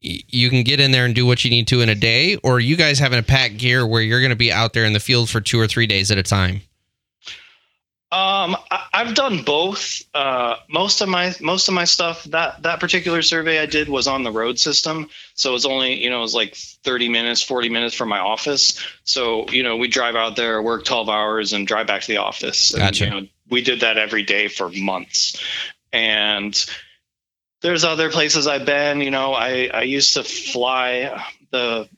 You 0.01 0.49
can 0.49 0.63
get 0.63 0.79
in 0.79 0.91
there 0.91 1.05
and 1.05 1.13
do 1.13 1.25
what 1.25 1.45
you 1.45 1.51
need 1.51 1.67
to 1.67 1.81
in 1.81 1.87
a 1.87 1.93
day, 1.95 2.35
or 2.37 2.55
are 2.55 2.59
you 2.59 2.75
guys 2.75 2.97
having 2.97 3.19
a 3.19 3.23
pack 3.23 3.55
gear 3.57 3.85
where 3.85 4.01
you're 4.01 4.19
going 4.21 4.31
to 4.31 4.35
be 4.35 4.51
out 4.51 4.73
there 4.73 4.85
in 4.85 4.93
the 4.93 4.99
field 4.99 5.29
for 5.29 5.39
two 5.39 5.59
or 5.59 5.67
three 5.67 5.85
days 5.85 6.09
at 6.09 6.17
a 6.17 6.23
time? 6.23 6.61
Um, 8.13 8.55
I, 8.69 8.85
I've 8.93 9.15
done 9.15 9.41
both. 9.41 10.03
Uh, 10.13 10.57
most 10.69 11.01
of 11.01 11.09
my 11.09 11.33
most 11.41 11.67
of 11.67 11.73
my 11.73 11.85
stuff 11.85 12.23
that 12.25 12.61
that 12.61 12.79
particular 12.79 13.23
survey 13.23 13.57
I 13.57 13.65
did 13.65 13.89
was 13.89 14.05
on 14.05 14.21
the 14.21 14.31
road 14.31 14.59
system, 14.59 15.09
so 15.33 15.49
it 15.49 15.53
was 15.53 15.65
only 15.65 16.03
you 16.03 16.11
know 16.11 16.19
it 16.19 16.21
was 16.21 16.35
like 16.35 16.53
thirty 16.53 17.09
minutes, 17.09 17.41
forty 17.41 17.69
minutes 17.69 17.95
from 17.95 18.09
my 18.09 18.19
office. 18.19 18.79
So 19.03 19.49
you 19.49 19.63
know 19.63 19.77
we 19.77 19.87
drive 19.87 20.15
out 20.15 20.35
there, 20.35 20.61
work 20.61 20.85
twelve 20.85 21.09
hours, 21.09 21.53
and 21.53 21.65
drive 21.65 21.87
back 21.87 22.01
to 22.01 22.07
the 22.07 22.17
office. 22.17 22.71
And, 22.71 22.81
Gotcha. 22.81 23.05
You 23.05 23.09
know, 23.09 23.27
we 23.49 23.63
did 23.63 23.79
that 23.79 23.97
every 23.97 24.21
day 24.21 24.47
for 24.47 24.69
months, 24.69 25.41
and 25.91 26.53
there's 27.63 27.83
other 27.83 28.11
places 28.11 28.45
I've 28.45 28.67
been. 28.67 29.01
You 29.01 29.09
know, 29.09 29.33
I 29.33 29.71
I 29.73 29.81
used 29.81 30.13
to 30.13 30.23
fly 30.23 31.19
the 31.49 31.89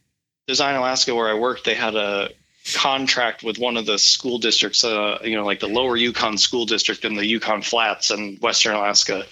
Design 0.47 0.75
Alaska 0.75 1.13
where 1.13 1.27
I 1.27 1.33
worked. 1.33 1.65
They 1.65 1.75
had 1.75 1.95
a 1.95 2.29
contract 2.73 3.43
with 3.43 3.57
one 3.57 3.77
of 3.77 3.85
the 3.85 3.99
school 3.99 4.39
districts, 4.39 4.83
uh, 4.83 5.19
you 5.23 5.35
know, 5.35 5.45
like 5.45 5.59
the 5.59 5.67
lower 5.67 5.95
Yukon 5.95 6.37
school 6.37 6.65
district 6.65 7.05
in 7.05 7.15
the 7.15 7.25
Yukon 7.25 7.61
Flats 7.61 8.11
in 8.11 8.37
Western 8.37 8.75
Alaska. 8.75 9.25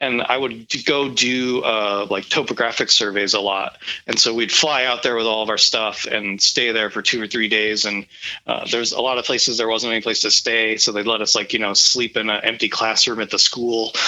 And 0.00 0.22
I 0.22 0.36
would 0.36 0.66
go 0.84 1.08
do 1.08 1.62
uh, 1.62 2.06
like 2.10 2.28
topographic 2.28 2.90
surveys 2.90 3.32
a 3.32 3.40
lot. 3.40 3.78
And 4.06 4.18
so 4.18 4.34
we'd 4.34 4.52
fly 4.52 4.84
out 4.84 5.02
there 5.02 5.14
with 5.14 5.24
all 5.24 5.42
of 5.42 5.48
our 5.48 5.58
stuff 5.58 6.04
and 6.04 6.42
stay 6.42 6.72
there 6.72 6.90
for 6.90 7.00
two 7.00 7.22
or 7.22 7.26
three 7.26 7.48
days. 7.48 7.84
And 7.84 8.06
uh, 8.46 8.66
there's 8.70 8.92
a 8.92 9.00
lot 9.00 9.18
of 9.18 9.24
places 9.24 9.56
there 9.56 9.68
wasn't 9.68 9.92
any 9.92 10.02
place 10.02 10.20
to 10.22 10.30
stay. 10.30 10.76
So 10.76 10.92
they'd 10.92 11.06
let 11.06 11.22
us, 11.22 11.34
like, 11.34 11.52
you 11.52 11.58
know, 11.58 11.74
sleep 11.74 12.16
in 12.16 12.28
an 12.28 12.40
empty 12.44 12.68
classroom 12.68 13.20
at 13.20 13.30
the 13.30 13.38
school. 13.38 13.92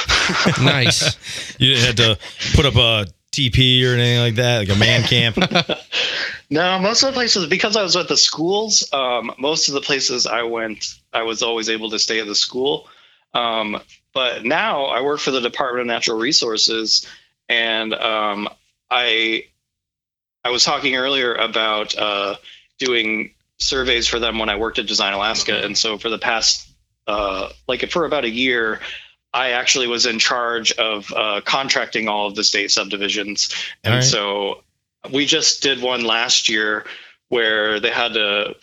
Nice. 0.60 1.16
You 1.58 1.74
didn't 1.74 1.96
to 1.96 2.18
put 2.54 2.66
up 2.66 2.76
a 2.76 3.06
TP 3.32 3.84
or 3.84 3.94
anything 3.94 4.18
like 4.18 4.34
that, 4.36 4.58
like 4.60 4.76
a 4.76 4.78
man 4.78 5.02
camp. 5.02 5.36
No, 6.48 6.78
most 6.78 7.02
of 7.02 7.08
the 7.08 7.12
places 7.12 7.46
because 7.46 7.76
I 7.76 7.82
was 7.82 7.96
at 7.96 8.08
the 8.08 8.16
schools. 8.16 8.88
Um, 8.92 9.32
most 9.38 9.68
of 9.68 9.74
the 9.74 9.80
places 9.80 10.26
I 10.26 10.42
went, 10.42 10.94
I 11.12 11.22
was 11.22 11.42
always 11.42 11.68
able 11.68 11.90
to 11.90 11.98
stay 11.98 12.20
at 12.20 12.26
the 12.26 12.34
school. 12.34 12.88
Um, 13.34 13.80
but 14.14 14.44
now 14.44 14.84
I 14.86 15.02
work 15.02 15.20
for 15.20 15.30
the 15.30 15.40
Department 15.40 15.82
of 15.82 15.86
Natural 15.88 16.18
Resources, 16.18 17.06
and 17.48 17.92
um, 17.92 18.48
I 18.90 19.44
I 20.44 20.50
was 20.50 20.64
talking 20.64 20.94
earlier 20.94 21.34
about 21.34 21.96
uh, 21.98 22.36
doing 22.78 23.34
surveys 23.58 24.06
for 24.06 24.20
them 24.20 24.38
when 24.38 24.48
I 24.48 24.56
worked 24.56 24.78
at 24.78 24.86
Design 24.86 25.12
Alaska, 25.12 25.64
and 25.64 25.76
so 25.76 25.98
for 25.98 26.08
the 26.08 26.18
past 26.18 26.68
uh, 27.06 27.50
like 27.66 27.88
for 27.90 28.04
about 28.04 28.24
a 28.24 28.30
year. 28.30 28.80
I 29.34 29.50
actually 29.50 29.86
was 29.86 30.06
in 30.06 30.18
charge 30.18 30.72
of 30.72 31.12
uh, 31.12 31.42
contracting 31.44 32.08
all 32.08 32.26
of 32.26 32.34
the 32.36 32.44
state 32.44 32.70
subdivisions, 32.70 33.54
and 33.84 33.96
right. 33.96 34.02
so 34.02 34.62
we 35.12 35.26
just 35.26 35.62
did 35.62 35.80
one 35.80 36.04
last 36.04 36.48
year 36.48 36.84
where 37.28 37.80
they 37.80 37.90
had 37.90 38.14
to 38.14 38.54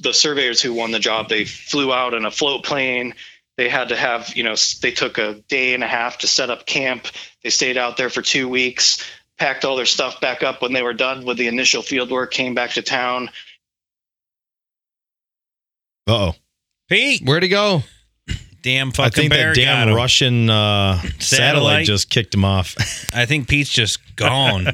the 0.00 0.12
surveyors 0.12 0.62
who 0.62 0.72
won 0.72 0.92
the 0.92 0.98
job 0.98 1.28
they 1.28 1.44
flew 1.44 1.92
out 1.92 2.14
in 2.14 2.24
a 2.24 2.30
float 2.30 2.64
plane 2.64 3.14
they 3.56 3.68
had 3.68 3.88
to 3.88 3.96
have 3.96 4.36
you 4.36 4.44
know 4.44 4.54
they 4.80 4.92
took 4.92 5.18
a 5.18 5.34
day 5.48 5.74
and 5.74 5.82
a 5.82 5.88
half 5.88 6.18
to 6.18 6.26
set 6.26 6.50
up 6.50 6.66
camp 6.66 7.06
they 7.42 7.50
stayed 7.50 7.76
out 7.76 7.96
there 7.96 8.10
for 8.10 8.22
two 8.22 8.48
weeks 8.48 9.04
packed 9.38 9.64
all 9.64 9.76
their 9.76 9.86
stuff 9.86 10.20
back 10.20 10.42
up 10.42 10.62
when 10.62 10.72
they 10.72 10.82
were 10.82 10.92
done 10.94 11.24
with 11.24 11.36
the 11.36 11.48
initial 11.48 11.82
field 11.82 12.10
work 12.10 12.30
came 12.30 12.54
back 12.54 12.70
to 12.70 12.82
town 12.82 13.28
Uh 16.06 16.30
oh. 16.30 16.34
Pete, 16.88 17.22
Where'd 17.22 17.42
he 17.42 17.50
go? 17.50 17.82
Damn 18.62 18.90
fucking 18.92 19.06
I 19.06 19.10
think 19.10 19.32
bear 19.32 19.54
that 19.54 19.56
damn. 19.86 19.94
Russian 19.94 20.50
uh, 20.50 21.00
satellite. 21.00 21.22
Satellite? 21.22 21.86
just 21.86 22.10
kicked 22.10 22.34
him 22.34 22.44
off. 22.44 22.74
I 23.14 23.26
think 23.26 23.48
Pete's 23.48 23.70
just 23.70 23.98
gone. 24.16 24.68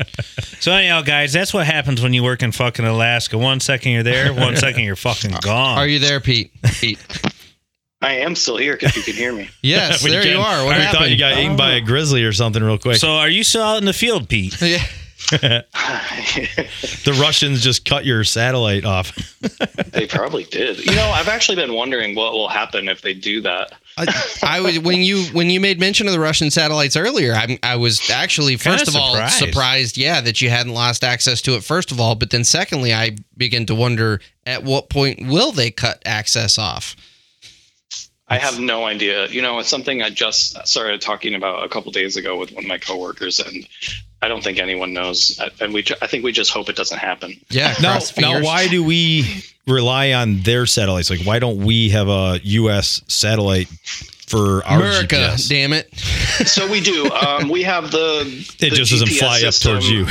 so 0.60 0.72
anyhow, 0.72 1.02
guys, 1.02 1.32
that's 1.32 1.52
what 1.52 1.66
happens 1.66 2.02
when 2.02 2.12
you 2.12 2.22
work 2.22 2.42
in 2.42 2.52
fucking 2.52 2.84
Alaska. 2.84 3.36
One 3.38 3.60
second 3.60 3.92
you're 3.92 4.02
there, 4.02 4.32
one 4.32 4.56
second 4.56 4.84
you're 4.84 4.96
fucking 4.96 5.32
gone. 5.42 5.78
Are 5.78 5.86
you 5.86 5.98
there, 5.98 6.20
Pete? 6.20 6.52
Pete. 6.80 6.98
i 8.02 8.14
am 8.14 8.34
still 8.34 8.56
here 8.56 8.74
because 8.74 8.96
you 8.96 9.02
can 9.02 9.14
hear 9.14 9.32
me 9.32 9.48
Yes, 9.62 10.02
When 10.02 10.12
there 10.12 10.22
you, 10.22 10.34
get- 10.34 10.38
are. 10.38 10.64
What 10.64 10.76
I 10.76 10.80
happened? 10.80 10.98
thought 10.98 11.10
you 11.10 11.18
got 11.18 11.38
eaten 11.38 11.56
by 11.56 11.72
a 11.74 11.80
grizzly 11.80 12.22
or 12.24 12.32
something 12.32 12.62
real 12.62 12.78
quick. 12.78 12.96
so 12.96 13.12
are 13.12 13.28
you 13.28 13.44
still 13.44 13.62
out 13.62 13.78
in 13.78 13.84
the 13.84 13.92
field, 13.92 14.28
Pete? 14.28 14.60
yeah. 14.60 14.84
The 15.30 17.16
Russians 17.20 17.62
just 17.62 17.84
cut 17.84 18.04
your 18.04 18.24
satellite 18.24 18.84
off. 18.84 19.14
they 19.92 20.06
probably 20.06 20.44
did 20.44 20.84
you 20.84 20.94
know 20.94 21.10
i've 21.10 21.28
actually 21.28 21.54
been 21.54 21.74
wondering 21.74 22.14
what 22.14 22.32
will 22.32 22.48
happen 22.48 22.88
if 22.88 23.02
they 23.02 23.14
do 23.14 23.40
that 23.40 23.72
I, 23.96 24.06
I 24.42 24.60
was 24.60 24.78
when 24.80 25.02
you 25.02 25.24
when 25.32 25.50
you 25.50 25.60
made 25.60 25.78
mention 25.78 26.06
of 26.06 26.12
the 26.12 26.20
Russian 26.20 26.50
satellites 26.50 26.96
earlier. 26.96 27.32
I, 27.32 27.58
I 27.62 27.76
was 27.76 28.10
actually 28.10 28.56
Kinda 28.56 28.78
first 28.78 28.88
of 28.88 28.96
all 28.96 29.12
surprised. 29.12 29.38
surprised, 29.38 29.96
yeah, 29.96 30.20
that 30.20 30.40
you 30.40 30.50
hadn't 30.50 30.72
lost 30.72 31.04
access 31.04 31.40
to 31.42 31.54
it. 31.54 31.62
First 31.62 31.92
of 31.92 32.00
all, 32.00 32.16
but 32.16 32.30
then 32.30 32.42
secondly, 32.42 32.92
I 32.92 33.16
begin 33.36 33.66
to 33.66 33.74
wonder 33.74 34.20
at 34.46 34.64
what 34.64 34.88
point 34.88 35.26
will 35.28 35.52
they 35.52 35.70
cut 35.70 36.02
access 36.04 36.58
off? 36.58 36.96
I 38.26 38.38
have 38.38 38.58
no 38.58 38.84
idea. 38.84 39.28
You 39.28 39.42
know, 39.42 39.58
it's 39.58 39.68
something 39.68 40.02
I 40.02 40.10
just 40.10 40.66
started 40.66 41.00
talking 41.00 41.34
about 41.34 41.62
a 41.62 41.68
couple 41.68 41.92
days 41.92 42.16
ago 42.16 42.36
with 42.36 42.52
one 42.52 42.64
of 42.64 42.68
my 42.68 42.78
coworkers, 42.78 43.38
and 43.38 43.68
I 44.24 44.28
don't 44.28 44.42
think 44.42 44.58
anyone 44.58 44.94
knows. 44.94 45.38
And 45.60 45.74
we, 45.74 45.84
I 46.00 46.06
think 46.06 46.24
we 46.24 46.32
just 46.32 46.50
hope 46.50 46.70
it 46.70 46.76
doesn't 46.76 46.96
happen. 46.96 47.38
Yeah, 47.50 47.74
Now, 47.82 47.98
now, 48.16 48.42
why 48.42 48.68
do 48.68 48.82
we 48.82 49.44
rely 49.66 50.12
on 50.12 50.40
their 50.40 50.64
satellites? 50.64 51.10
Like, 51.10 51.26
why 51.26 51.38
don't 51.40 51.58
we 51.58 51.90
have 51.90 52.08
a 52.08 52.40
U.S. 52.42 53.02
satellite 53.06 53.68
for 54.26 54.64
our 54.64 54.78
America? 54.78 55.16
GPS? 55.16 55.48
Damn 55.50 55.74
it! 55.74 55.94
So 56.48 56.66
we 56.70 56.80
do. 56.80 57.10
Um, 57.10 57.50
we 57.50 57.64
have 57.64 57.90
the. 57.90 58.22
It 58.60 58.70
the 58.70 58.76
just 58.76 58.92
doesn't 58.92 59.08
GPS 59.08 59.18
fly 59.18 59.42
up 59.46 59.54
towards 59.56 59.90
you. 59.90 60.06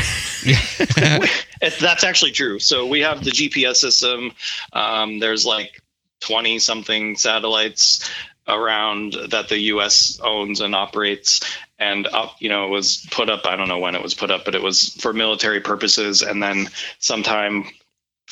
That's 1.80 2.04
actually 2.04 2.34
true. 2.34 2.60
So 2.60 2.86
we 2.86 3.00
have 3.00 3.24
the 3.24 3.32
GPS 3.32 3.78
system. 3.78 4.32
Um, 4.74 5.18
there's 5.18 5.44
like 5.44 5.82
20 6.20 6.60
something 6.60 7.16
satellites 7.16 8.08
around 8.48 9.16
that 9.30 9.50
the 9.50 9.60
US 9.60 10.20
owns 10.24 10.62
and 10.62 10.76
operates. 10.76 11.42
And 11.80 12.08
up, 12.08 12.36
you 12.40 12.50
know, 12.50 12.66
it 12.66 12.70
was 12.70 13.06
put 13.12 13.30
up, 13.30 13.46
I 13.46 13.56
don't 13.56 13.68
know 13.68 13.80
when 13.80 13.96
it 13.96 14.04
was 14.04 14.14
put 14.14 14.32
up, 14.32 14.46
but 14.46 14.56
it 14.56 14.62
was 14.62 14.90
for 15.00 15.14
military 15.14 15.62
purposes. 15.62 16.22
And 16.22 16.42
then 16.42 16.68
sometime 17.00 17.66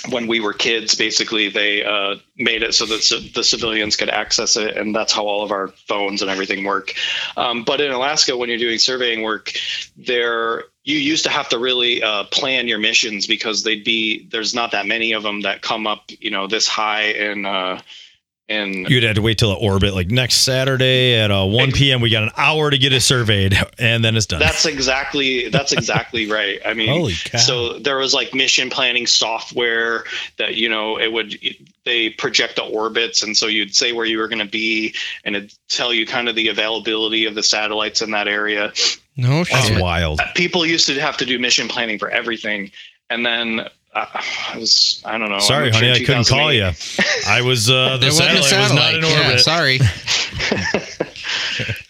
when 0.10 0.26
we 0.26 0.40
were 0.40 0.54
kids, 0.54 0.96
basically 0.96 1.50
they 1.50 1.84
uh, 1.84 2.16
made 2.38 2.64
it 2.64 2.74
so 2.74 2.86
that 2.86 3.32
the 3.34 3.44
civilians 3.44 3.96
could 3.96 4.10
access 4.10 4.56
it, 4.56 4.78
and 4.78 4.96
that's 4.96 5.14
how 5.14 5.28
all 5.28 5.44
of 5.44 5.52
our 5.52 5.68
phones 5.88 6.22
and 6.22 6.32
everything 6.32 6.64
work. 6.64 6.94
Um, 7.38 7.64
but 7.64 7.82
in 7.82 7.92
Alaska, 7.92 8.36
when 8.36 8.50
you're 8.50 8.58
doing 8.58 8.80
surveying 8.80 9.22
work, 9.22 9.52
there 9.98 10.64
you 10.84 10.98
used 10.98 11.26
to 11.26 11.30
have 11.30 11.50
to 11.50 11.60
really 11.60 12.02
uh, 12.02 12.24
plan 12.26 12.68
your 12.68 12.80
missions 12.80 13.28
because 13.28 13.64
they'd 13.64 13.84
be 13.84 14.28
there's 14.32 14.56
not 14.56 14.72
that 14.72 14.88
many 14.88 15.12
of 15.12 15.24
them 15.24 15.42
that 15.42 15.62
come 15.62 15.86
up, 15.86 16.04
you 16.08 16.32
know, 16.32 16.48
this 16.48 16.68
high 16.68 17.04
in 17.04 17.46
uh, 17.46 17.80
in 18.52 18.86
You'd 18.88 19.04
have 19.04 19.16
to 19.16 19.22
wait 19.22 19.38
till 19.38 19.50
the 19.50 19.56
orbit, 19.56 19.94
like 19.94 20.10
next 20.10 20.42
Saturday 20.42 21.16
at 21.16 21.32
uh, 21.32 21.46
1 21.46 21.72
p.m. 21.72 22.02
We 22.02 22.10
got 22.10 22.24
an 22.24 22.32
hour 22.38 22.70
to 22.70 22.78
get 22.78 22.94
it 22.94 23.02
surveyed, 23.02 23.56
and 23.80 24.04
then 24.04 24.16
it's 24.16 24.26
done. 24.26 24.40
That's 24.40 24.66
exactly 24.66 25.50
that's 25.50 25.72
exactly 25.72 26.28
right. 26.32 26.60
I 26.66 26.74
mean, 26.74 27.12
so 27.38 27.80
there 27.80 27.98
was 27.98 28.14
like 28.14 28.34
mission 28.34 28.70
planning 28.70 29.08
software 29.08 30.04
that 30.38 30.56
you 30.56 30.70
know 30.70 31.00
it 31.00 31.12
would 31.12 31.38
they 31.86 32.10
project 32.10 32.58
the 32.58 32.64
orbits, 32.64 33.24
and 33.24 33.36
so 33.36 33.48
you'd 33.48 33.76
say 33.76 33.94
where 33.94 34.06
you 34.06 34.18
were 34.18 34.28
going 34.28 34.40
to 34.40 34.52
be, 34.52 34.94
and 35.24 35.36
it'd 35.36 35.54
tell 35.70 35.94
you 35.94 36.06
kind 36.06 36.30
of 36.30 36.36
the 36.36 36.50
availability 36.50 37.26
of 37.26 37.36
the 37.36 37.44
satellites 37.44 38.02
in 38.02 38.12
that 38.12 38.28
area. 38.28 38.74
No 39.18 39.44
That's 39.44 39.80
wild. 39.80 40.22
People 40.36 40.66
used 40.66 40.88
to 40.88 41.00
have 41.00 41.18
to 41.18 41.26
do 41.26 41.38
mission 41.40 41.68
planning 41.68 42.00
for 42.00 42.10
everything, 42.10 42.72
and 43.10 43.26
then 43.26 43.68
uh, 43.94 44.06
I 44.54 44.58
was 44.58 45.02
I 45.06 45.18
don't 45.18 45.30
know. 45.30 45.40
Sorry, 45.40 45.68
I'm 45.68 45.74
honey, 45.74 45.92
I 45.92 46.00
couldn't 46.04 46.28
call 46.28 46.54
you. 46.54 46.72
I 47.28 47.42
was 47.42 47.70
uh, 47.70 47.98
the 47.98 48.10
There 48.10 48.10
wasn't 48.10 48.40
a 48.40 48.44
satellite, 48.44 48.62
was 48.62 48.74
not 48.74 48.94
in 48.96 49.04
satellite. 49.04 49.22
orbit. 49.22 49.36
Yeah, 49.36 49.38
sorry. 49.38 49.80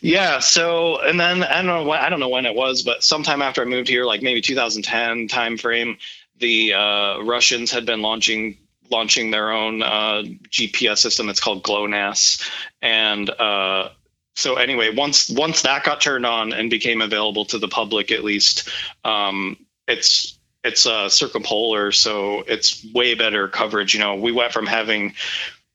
Yeah. 0.02 0.40
So, 0.40 1.00
and 1.02 1.20
then 1.20 1.44
I 1.44 1.58
don't 1.58 1.68
know 1.68 1.84
when, 1.84 2.00
I 2.00 2.10
don't 2.10 2.20
know 2.20 2.30
when 2.30 2.46
it 2.46 2.56
was, 2.56 2.82
but 2.82 3.04
sometime 3.04 3.42
after 3.42 3.62
I 3.62 3.66
moved 3.66 3.88
here, 3.88 4.04
like 4.04 4.22
maybe 4.22 4.42
2010 4.42 5.28
timeframe, 5.28 5.98
the 6.40 6.74
uh, 6.74 7.20
Russians 7.22 7.72
had 7.72 7.86
been 7.86 8.02
launching 8.02 8.58
launching 8.90 9.32
their 9.32 9.52
own 9.52 9.82
uh, 9.84 10.24
GPS 10.50 10.98
system. 10.98 11.30
It's 11.30 11.40
called 11.40 11.64
GLONASS, 11.64 12.50
and 12.82 13.30
uh, 13.30 13.90
so 14.36 14.56
anyway, 14.56 14.94
once 14.94 15.30
once 15.30 15.62
that 15.62 15.84
got 15.84 16.02
turned 16.02 16.26
on 16.26 16.52
and 16.52 16.70
became 16.70 17.02
available 17.02 17.46
to 17.46 17.60
the 17.60 17.68
public, 17.68 18.12
at 18.12 18.24
least, 18.24 18.70
um, 19.06 19.56
it's 19.88 20.38
it's 20.64 20.86
uh, 20.86 21.10
circumpolar, 21.10 21.92
so 21.92 22.44
it's 22.48 22.86
way 22.94 23.16
better 23.16 23.48
coverage. 23.48 23.94
You 23.94 24.00
know, 24.00 24.16
we 24.16 24.32
went 24.32 24.54
from 24.54 24.68
having 24.68 25.14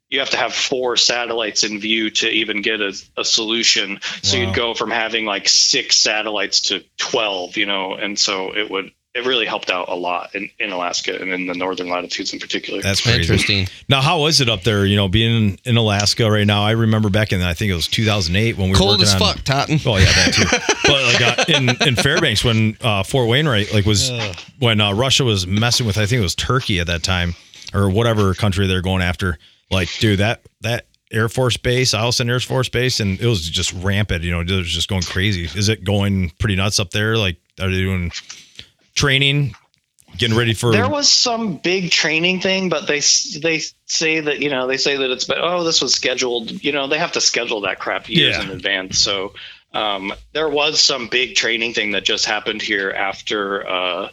you 0.09 0.21
have 0.21 0.31
to 0.31 0.37
have 0.37 0.55
four 0.55 0.97
satellites 0.97 1.65
in 1.65 1.81
view 1.81 2.11
to 2.11 2.31
even 2.31 2.63
get 2.63 2.81
a, 2.81 2.97
a 3.17 3.25
solution. 3.25 3.99
So 4.23 4.37
Wow. 4.37 4.45
you'd 4.45 4.55
go 4.55 4.75
from 4.75 4.91
having 4.91 5.25
like 5.25 5.49
six 5.49 5.97
satellites 5.97 6.61
to 6.63 6.85
12, 6.99 7.57
you 7.57 7.67
know, 7.67 7.95
and 7.95 8.17
so 8.17 8.57
it 8.57 8.71
would, 8.71 8.93
it 9.17 9.25
really 9.25 9.47
helped 9.47 9.71
out 9.71 9.89
a 9.89 9.95
lot 9.95 10.35
in, 10.35 10.51
in 10.59 10.71
Alaska 10.71 11.19
and 11.21 11.33
in 11.33 11.47
the 11.47 11.55
northern 11.55 11.89
latitudes 11.89 12.33
in 12.33 12.39
particular. 12.39 12.83
That's 12.83 13.01
crazy. 13.01 13.21
Interesting. 13.21 13.67
Now, 13.89 14.03
how 14.03 14.27
is 14.27 14.41
it 14.41 14.49
up 14.49 14.63
there? 14.63 14.85
You 14.85 14.97
know, 14.97 15.09
being 15.09 15.51
in, 15.51 15.59
in 15.65 15.77
Alaska 15.77 16.31
right 16.31 16.47
now. 16.47 16.63
I 16.63 16.73
remember 16.73 17.09
back 17.09 17.33
in 17.33 17.41
I 17.41 17.55
think 17.55 17.71
it 17.71 17.75
was 17.75 17.89
2008 17.89 18.57
when 18.57 18.67
we 18.67 18.73
were 18.73 18.77
Cold 18.77 19.01
working 19.01 19.03
as 19.05 19.15
on, 19.15 19.21
fuck, 19.21 19.45
Totten. 19.45 19.81
Oh 19.87 19.97
yeah, 19.97 20.05
that 20.05 20.35
too. 20.35 20.45
but 20.87 21.03
like 21.05 21.39
uh, 21.39 21.45
in 21.49 21.89
in 21.89 21.97
Fairbanks 21.97 22.45
when 22.45 22.77
uh, 22.83 23.03
Fort 23.03 23.29
Wainwright 23.29 23.73
like 23.73 23.87
was 23.87 24.11
when 24.59 24.81
uh, 24.81 24.93
Russia 24.93 25.25
was 25.25 25.47
messing 25.47 25.87
with 25.87 25.97
I 25.97 26.07
think 26.07 26.21
it 26.21 26.25
was 26.25 26.35
Turkey 26.35 26.81
at 26.81 26.87
that 26.89 27.03
time 27.03 27.35
or 27.73 27.89
whatever 27.89 28.35
country 28.35 28.67
they're 28.67 28.83
going 28.83 29.03
after. 29.03 29.39
Like, 29.71 29.89
dude, 29.99 30.19
that 30.21 30.43
that 30.61 30.87
Air 31.13 31.29
Force 31.29 31.57
Base, 31.57 31.95
Eielson 31.95 32.29
Air 32.29 32.41
Force 32.41 32.69
Base, 32.69 33.01
and 33.01 33.19
it 33.21 33.27
was 33.27 33.49
just 33.49 33.73
rampant. 33.73 34.25
You 34.25 34.33
know, 34.33 34.41
it 34.41 34.51
was 34.51 34.69
just 34.69 34.89
going 34.89 35.03
crazy. 35.03 35.45
Is 35.59 35.69
it 35.69 35.85
going 35.85 36.31
pretty 36.39 36.57
nuts 36.57 36.79
up 36.79 36.91
there? 36.91 37.17
Like, 37.17 37.39
are 37.61 37.71
they 37.71 37.79
doing 37.79 38.11
training, 38.97 39.55
getting 40.19 40.37
ready 40.37 40.53
for? 40.55 40.73
there 40.73 40.89
was 40.89 41.09
some 41.09 41.57
big 41.59 41.93
training 41.93 42.41
thing, 42.41 42.69
but 42.69 42.89
they 42.89 43.01
they 43.41 43.61
say 43.87 44.19
that 44.21 44.41
you 44.41 44.51
know 44.51 44.67
they 44.67 44.77
say 44.77 44.97
that 44.97 45.11
it's 45.11 45.25
but 45.25 45.39
oh 45.41 45.63
this 45.63 45.81
was 45.81 45.95
scheduled. 45.95 46.65
You 46.65 46.73
know 46.73 46.89
they 46.89 46.99
have 46.99 47.13
to 47.13 47.21
schedule 47.21 47.61
that 47.61 47.79
crap 47.79 48.09
years 48.09 48.37
Yeah. 48.37 48.43
in 48.43 48.51
advance. 48.51 48.99
So 48.99 49.35
um, 49.73 50.13
there 50.33 50.49
was 50.49 50.81
some 50.81 51.07
big 51.07 51.37
training 51.37 51.75
thing 51.75 51.93
that 51.93 52.05
just 52.05 52.25
happened 52.25 52.63
here 52.63 52.91
after. 52.91 53.69
Uh, 53.69 54.09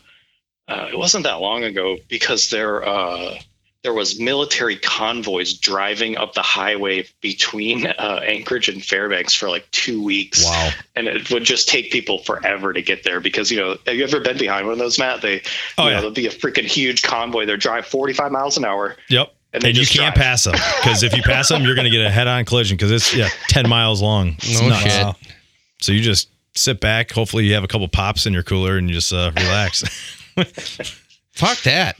uh, 0.67 0.87
it 0.91 0.97
wasn't 0.97 1.23
that 1.25 1.41
long 1.41 1.63
ago 1.63 1.97
because 2.07 2.49
there 2.49 2.87
uh, 2.87 3.37
there 3.83 3.93
was 3.93 4.19
military 4.19 4.77
convoys 4.77 5.53
driving 5.53 6.15
up 6.17 6.33
the 6.33 6.41
highway 6.41 7.05
between 7.21 7.85
uh, 7.87 8.21
Anchorage 8.23 8.69
and 8.69 8.83
Fairbanks 8.83 9.33
for 9.33 9.49
like 9.49 9.69
two 9.71 10.01
weeks 10.01 10.43
wow. 10.45 10.69
and 10.95 11.07
it 11.07 11.29
would 11.31 11.43
just 11.43 11.67
take 11.67 11.91
people 11.91 12.19
forever 12.19 12.71
to 12.73 12.81
get 12.81 13.03
there 13.03 13.19
because 13.19 13.51
you 13.51 13.59
know 13.59 13.77
have 13.85 13.95
you 13.95 14.03
ever 14.03 14.19
been 14.21 14.37
behind 14.37 14.65
one 14.65 14.73
of 14.73 14.79
those 14.79 14.97
matt 14.97 15.21
they 15.21 15.41
Oh, 15.77 15.83
you 15.83 15.89
yeah. 15.89 15.95
know, 15.95 16.01
there'll 16.01 16.11
be 16.11 16.27
a 16.27 16.31
freaking 16.31 16.63
huge 16.65 17.03
convoy 17.03 17.45
they 17.45 17.57
drive 17.57 17.85
45 17.85 18.31
miles 18.31 18.57
an 18.57 18.65
hour 18.65 18.95
Yep. 19.09 19.33
And 19.53 19.63
And, 19.63 19.75
they 19.75 19.79
you 19.79 19.85
can't 19.85 20.15
drive. 20.15 20.25
pass 20.25 20.43
them 20.45 20.53
because 20.81 21.03
if 21.03 21.15
you 21.15 21.21
pass 21.21 21.49
them, 21.49 21.61
you're 21.63 21.75
going 21.75 21.85
to 21.85 21.91
get 21.91 22.03
a 22.03 22.09
head-on 22.09 22.43
collision 22.45 22.75
because 22.75 22.89
it's 22.91 23.13
yeah 23.15 23.29
ten 23.49 23.69
miles 23.69 24.01
long. 24.01 24.29
It's 24.39 24.59
No 24.59 24.69
nuts. 24.69 24.81
shit. 24.81 25.03
Wow. 25.03 25.15
So 25.79 25.91
you 25.91 25.99
just 25.99 26.29
sit 26.55 26.79
back. 26.79 27.11
Hopefully, 27.11 27.45
you 27.45 27.53
have 27.53 27.63
a 27.63 27.67
couple 27.67 27.87
pops 27.87 28.25
in 28.25 28.33
your 28.33 28.41
cooler 28.41 28.77
and 28.77 28.89
you 28.89 28.95
just 28.95 29.13
uh, 29.13 29.31
relax. 29.35 29.83
Fuck 31.33 31.61
that. 31.63 31.95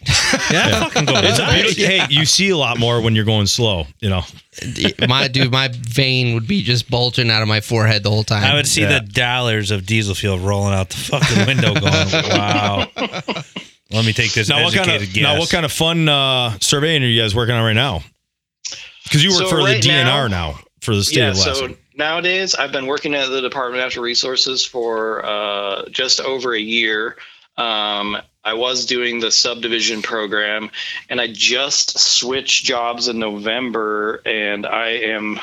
Yeah, 0.52 0.84
fucking 0.84 1.06
go. 1.06 1.14
It's 1.16 1.40
a 1.40 1.52
beautiful- 1.52 1.84
Hey, 1.86 2.06
you 2.10 2.24
see 2.26 2.50
a 2.50 2.58
lot 2.58 2.78
more 2.78 3.02
when 3.02 3.16
you're 3.16 3.26
going 3.26 3.48
slow. 3.48 3.88
You 4.00 4.10
know, 4.10 4.22
my 5.08 5.28
dude, 5.28 5.52
my 5.52 5.70
vein 5.74 6.36
would 6.36 6.48
be 6.48 6.62
just 6.62 6.90
bulging 6.90 7.32
out 7.32 7.42
of 7.42 7.48
my 7.48 7.60
forehead 7.60 8.04
the 8.04 8.12
whole 8.12 8.24
time. 8.24 8.44
I 8.44 8.54
would 8.54 8.68
see 8.68 8.82
Yeah. 8.82 9.00
the 9.00 9.06
dollars 9.08 9.72
of 9.72 9.86
diesel 9.88 10.14
fuel 10.14 10.38
rolling 10.38 10.76
out 10.76 10.90
the 10.90 10.98
fucking 10.98 11.48
window, 11.48 11.74
going, 11.80 12.30
"Wow." 12.30 12.88
Let 13.92 14.06
me 14.06 14.14
take 14.14 14.34
this 14.34 14.50
now 14.50 14.64
what 14.64 14.74
educated 14.76 14.86
kind 15.00 15.04
of 15.04 15.14
guess. 15.14 15.24
now 15.24 15.38
what 15.40 15.50
kind 15.50 15.66
of 15.66 15.72
fun 15.72 16.08
uh, 16.10 16.58
surveying 16.62 17.04
are 17.04 17.08
you 17.08 17.20
guys 17.22 17.36
working 17.36 17.56
on 17.56 17.64
right 17.64 17.74
now? 17.74 18.02
Because 19.04 19.24
you 19.24 19.32
work 19.32 19.40
So 19.40 19.50
for 19.50 19.58
right 19.58 19.82
the 19.82 19.90
DNR 19.90 20.04
now- 20.04 20.28
now, 20.28 20.60
for 20.82 20.96
the 20.96 21.04
state 21.04 21.18
yeah 21.18 21.30
of 21.30 21.36
Alaska. 21.38 21.56
so 21.70 21.76
nowadays 21.96 22.56
i've 22.56 22.72
been 22.72 22.88
working 22.88 23.14
at 23.14 23.30
the 23.30 23.40
department 23.40 23.80
of 23.80 23.86
natural 23.86 24.04
resources 24.04 24.66
for 24.66 25.24
uh, 25.26 25.88
just 25.90 26.20
over 26.22 26.54
a 26.56 26.60
year 26.60 27.18
um, 27.58 28.18
i 28.44 28.54
was 28.54 28.86
doing 28.86 29.20
the 29.20 29.32
subdivision 29.32 30.02
program 30.02 30.70
and 31.10 31.22
i 31.22 31.28
just 31.32 31.98
switched 32.00 32.66
jobs 32.66 33.08
in 33.08 33.20
november 33.20 34.22
and 34.26 34.66
i 34.66 34.88
am 34.90 35.40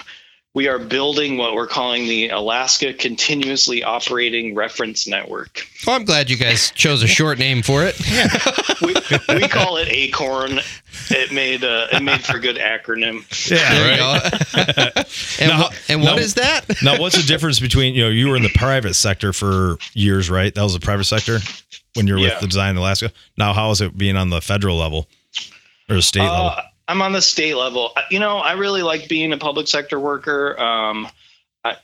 we 0.52 0.66
are 0.66 0.80
building 0.80 1.36
what 1.36 1.54
we're 1.54 1.66
calling 1.68 2.04
the 2.08 2.28
alaska 2.28 2.92
continuously 2.92 3.84
operating 3.84 4.54
reference 4.54 5.06
network 5.06 5.64
well, 5.86 5.96
I'm 5.96 6.04
glad 6.04 6.28
you 6.28 6.36
guys 6.36 6.70
chose 6.74 7.02
a 7.02 7.06
short 7.06 7.38
name 7.38 7.62
for 7.62 7.82
it. 7.84 7.98
we, 8.82 8.94
we 9.34 9.48
call 9.48 9.78
it 9.78 9.88
acorn 9.88 10.60
it 11.08 11.32
made 11.32 11.64
uh, 11.64 11.86
it 11.90 12.02
made 12.02 12.20
for 12.22 12.36
a 12.36 12.40
good 12.40 12.56
acronym 12.56 13.24
yeah, 13.50 13.72
There 13.72 13.98
right. 13.98 14.84
you 14.84 15.02
go. 15.02 15.02
and 15.40 15.48
Now- 15.50 15.60
wha- 15.62 15.70
and 15.88 16.02
what 16.02 16.16
now- 16.16 16.22
is 16.22 16.34
that? 16.34 16.64
now, 16.82 16.98
what's 17.00 17.16
the 17.16 17.26
difference 17.26 17.60
between 17.60 17.94
you 17.94 18.02
know 18.02 18.10
you 18.10 18.28
were 18.28 18.36
in 18.36 18.42
the 18.42 18.52
private 18.54 18.92
sector 18.92 19.32
for 19.32 19.78
years, 19.94 20.28
right? 20.28 20.54
That 20.54 20.62
was 20.62 20.74
the 20.74 20.80
private 20.80 21.04
sector 21.04 21.38
when 21.94 22.06
you 22.06 22.14
were 22.14 22.20
Yeah. 22.20 22.28
with 22.30 22.40
the 22.40 22.46
design 22.48 22.70
in 22.70 22.76
Alaska. 22.76 23.12
Now, 23.36 23.52
how 23.52 23.70
is 23.70 23.80
it 23.80 23.96
being 23.96 24.16
on 24.16 24.30
the 24.30 24.40
federal 24.40 24.76
level 24.76 25.08
or 25.88 25.96
the 25.96 26.02
state 26.02 26.20
level? 26.22 26.46
Uh, 26.56 26.62
I'm 26.88 27.02
on 27.02 27.12
the 27.12 27.22
state 27.22 27.54
level. 27.54 27.92
You 28.10 28.18
know, 28.18 28.38
I 28.38 28.52
really 28.52 28.82
like 28.82 29.08
being 29.08 29.32
a 29.32 29.36
public 29.38 29.68
sector 29.68 30.00
worker. 30.00 30.58
Um, 30.60 31.08
I, 31.64 31.76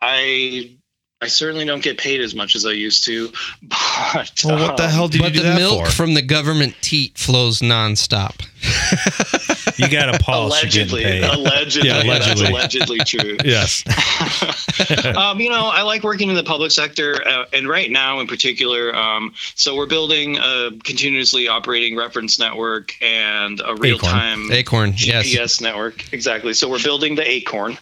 I, 0.00 0.76
I 1.20 1.26
certainly 1.26 1.64
don't 1.66 1.82
get 1.82 1.98
paid 1.98 2.20
as 2.20 2.34
much 2.34 2.54
as 2.56 2.64
I 2.66 2.72
used 2.72 3.04
to. 3.04 3.30
But 3.62 4.42
Well, 4.44 4.68
what 4.68 4.76
the 4.76 4.84
um, 4.84 4.90
hell 4.90 5.08
did 5.08 5.16
you 5.18 5.22
But 5.26 5.32
do 5.34 5.42
the 5.42 5.54
milk 5.54 5.86
for? 5.86 5.92
from 5.92 6.14
the 6.14 6.22
government 6.22 6.74
teat 6.80 7.18
flows 7.18 7.60
nonstop. 7.60 8.34
you 9.76 9.88
got 9.90 10.14
a 10.14 10.18
pulse. 10.18 10.60
Allegedly, 10.60 11.20
allegedly, 11.20 11.88
Yeah, 11.88 12.02
allegedly. 12.02 12.46
allegedly 12.46 12.98
true. 13.00 13.36
yes. 13.44 13.84
um, 15.16 15.40
you 15.40 15.50
know, 15.50 15.66
I 15.66 15.82
like 15.82 16.02
working 16.02 16.28
in 16.28 16.34
the 16.34 16.44
public 16.44 16.70
sector, 16.70 17.26
uh, 17.26 17.46
and 17.52 17.68
right 17.68 17.90
now 17.90 18.20
in 18.20 18.26
particular, 18.26 18.94
um, 18.94 19.34
so 19.54 19.74
we're 19.76 19.86
building 19.86 20.38
a 20.38 20.70
continuously 20.84 21.48
operating 21.48 21.96
reference 21.96 22.38
network 22.38 22.94
and 23.02 23.60
a 23.64 23.74
real-time 23.76 24.50
Acorn, 24.52 24.94
yes. 24.96 25.26
GPS 25.26 25.60
network. 25.60 26.12
Exactly. 26.12 26.52
So 26.54 26.68
we're 26.68 26.82
building 26.82 27.14
the 27.14 27.28
Acorn, 27.28 27.78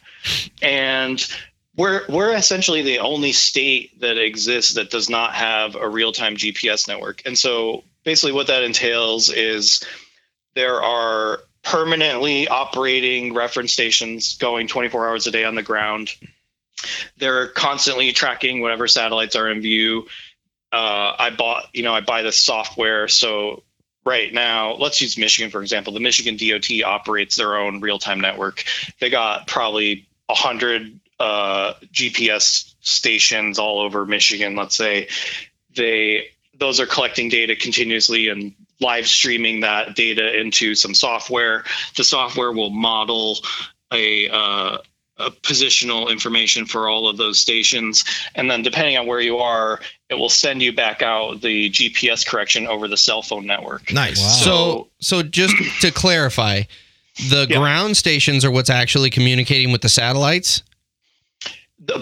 and 0.62 1.26
we're 1.76 2.02
we're 2.09 2.35
essentially 2.35 2.83
the 2.83 2.98
only 2.98 3.33
state 3.33 4.00
that 4.00 4.18
exists 4.18 4.74
that 4.74 4.90
does 4.90 5.11
not 5.11 5.35
have 5.35 5.74
a 5.74 5.88
real-time 5.88 6.37
GPS 6.37 6.87
network. 6.87 7.22
And 7.26 7.37
so 7.37 7.85
basically, 8.04 8.33
what 8.33 8.46
that 8.46 8.62
entails 8.62 9.30
is 9.30 9.83
there 10.54 10.83
are 10.83 11.40
permanently 11.64 12.46
operating 12.46 13.35
reference 13.35 13.72
stations 13.72 14.37
going 14.37 14.68
24 14.68 15.09
hours 15.09 15.27
a 15.27 15.31
day 15.31 15.44
on 15.44 15.55
the 15.55 15.62
ground. 15.62 16.11
They're 17.16 17.48
constantly 17.48 18.12
tracking 18.12 18.61
whatever 18.61 18.87
satellites 18.87 19.35
are 19.35 19.50
in 19.50 19.62
view. 19.62 20.07
Uh, 20.70 21.14
I 21.18 21.31
bought, 21.31 21.66
you 21.72 21.83
know, 21.83 21.94
I 21.94 22.00
buy 22.00 22.22
the 22.22 22.33
software. 22.33 23.09
So 23.09 23.62
right 24.05 24.33
now, 24.33 24.74
let's 24.74 25.00
use 25.00 25.16
Michigan 25.16 25.50
for 25.50 25.62
example. 25.62 25.94
The 25.94 26.00
Michigan 26.00 26.37
DOT 26.37 26.83
operates 26.85 27.37
their 27.37 27.57
own 27.57 27.81
real-time 27.81 28.20
network. 28.20 28.64
They 29.00 29.09
got 29.09 29.46
probably 29.46 30.07
a 30.29 30.35
hundred 30.35 31.00
uh, 31.18 31.74
GPS 31.92 32.74
stations 32.81 33.59
all 33.59 33.81
over 33.81 34.05
Michigan. 34.05 34.57
Let's 34.57 34.77
say 34.77 35.09
they 35.74 36.29
those 36.57 36.79
are 36.79 36.87
collecting 36.87 37.29
data 37.29 37.57
continuously 37.57 38.29
and 38.29 38.55
live 38.80 39.06
streaming 39.06 39.60
that 39.60 39.94
data 39.94 40.38
into 40.38 40.75
some 40.75 40.94
software. 40.94 41.64
The 41.96 42.04
software 42.04 42.52
will 42.52 42.70
model 42.70 43.38
a 43.92 44.29
uh, 44.29 44.79
uh, 45.16 45.31
positional 45.42 46.10
information 46.10 46.66
for 46.66 46.88
all 46.88 47.08
of 47.08 47.16
those 47.16 47.38
stations. 47.38 48.04
And 48.35 48.50
then, 48.50 48.62
depending 48.62 48.96
on 48.96 49.06
where 49.06 49.20
you 49.20 49.38
are, 49.38 49.81
it 50.10 50.14
will 50.14 50.29
send 50.29 50.60
you 50.62 50.72
back 50.72 51.02
out 51.02 51.40
the 51.40 51.70
GPS 51.70 52.27
correction 52.27 52.66
over 52.66 52.88
the 52.88 52.96
cell 52.96 53.22
phone 53.22 53.46
network. 53.46 53.92
Nice. 53.92 54.20
Wow. 54.20 54.29
So, 54.29 54.88
so 55.00 55.22
just 55.22 55.54
to 55.83 55.92
clarify, 55.92 56.62
the 57.31 57.46
Yeah. 57.48 57.58
ground 57.58 57.96
stations 57.96 58.44
are 58.44 58.50
what's 58.50 58.70
actually 58.70 59.10
communicating 59.10 59.70
with 59.70 59.83
the 59.83 59.88
satellites. 59.88 60.62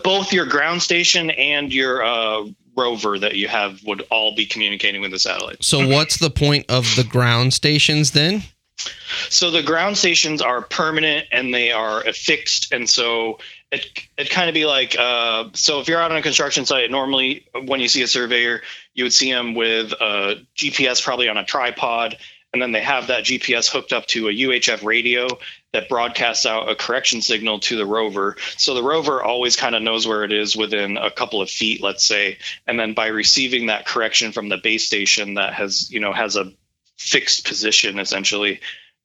Both 0.05 0.33
your 0.33 0.47
ground 0.47 0.81
station 0.81 1.31
and 1.31 1.73
your 1.73 2.03
uh, 2.05 2.45
rover 2.77 3.19
that 3.19 3.37
you 3.37 3.49
have 3.49 3.83
would 3.85 4.03
all 4.11 4.35
be 4.35 4.47
communicating 4.47 5.01
with 5.01 5.11
the 5.11 5.19
satellite. 5.19 5.63
So 5.63 5.87
what's 5.87 6.19
the 6.19 6.31
point 6.31 6.67
of 6.69 6.97
the 6.97 7.05
ground 7.05 7.55
stations 7.55 8.13
then? 8.13 8.43
So 9.29 9.51
the 9.51 9.63
ground 9.63 9.97
stations 9.97 10.43
are 10.43 10.63
permanent 10.63 11.27
and 11.31 11.55
they 11.55 11.71
are 11.71 12.01
affixed, 12.03 12.73
and 12.73 12.89
so 12.89 13.39
it 13.71 13.87
it 14.19 14.31
kind 14.31 14.49
of 14.49 14.55
be 14.55 14.67
like 14.67 14.97
uh, 14.99 15.49
so 15.53 15.81
if 15.81 15.89
you're 15.89 16.01
out 16.01 16.11
on 16.11 16.17
a 16.17 16.23
construction 16.23 16.65
site, 16.65 16.91
normally 16.91 17.47
when 17.65 17.81
you 17.81 17.89
see 17.89 18.03
a 18.03 18.07
surveyor, 18.07 18.63
you 18.95 19.05
would 19.05 19.13
see 19.13 19.31
them 19.31 19.55
with 19.55 19.93
a 19.93 20.45
GPS 20.57 21.03
probably 21.03 21.29
on 21.29 21.37
a 21.37 21.45
tripod, 21.45 22.17
and 22.53 22.61
then 22.61 22.73
they 22.73 22.83
have 22.83 23.07
that 23.07 23.25
GPS 23.25 23.71
hooked 23.71 23.93
up 23.93 24.07
to 24.07 24.29
a 24.29 24.33
UHF 24.33 24.85
radio 24.85 25.29
that 25.73 25.89
broadcasts 25.89 26.45
out 26.45 26.69
a 26.69 26.75
correction 26.75 27.23
signal 27.23 27.59
to 27.61 27.77
the 27.77 27.87
rover. 27.87 28.37
So 28.59 28.75
the 28.75 28.83
rover 28.83 29.23
always 29.23 29.57
kind 29.57 29.75
of 29.75 29.83
knows 29.83 30.07
where 30.07 30.23
it 30.23 30.33
is 30.33 30.57
within 30.57 30.97
a 30.99 31.11
couple 31.11 31.41
of 31.41 31.49
feet, 31.49 31.83
let's 31.83 32.05
say, 32.05 32.39
and 32.67 32.79
then 32.79 32.93
by 32.93 33.07
receiving 33.07 33.67
that 33.67 33.87
correction 33.87 34.33
from 34.33 34.49
the 34.49 34.59
base 34.59 34.87
station 34.87 35.35
that 35.35 35.55
has 35.55 35.91
you 35.91 36.01
know 36.01 36.13
has 36.13 36.37
a 36.37 36.53
fixed 36.99 37.45
position 37.45 37.99
essentially 37.99 38.61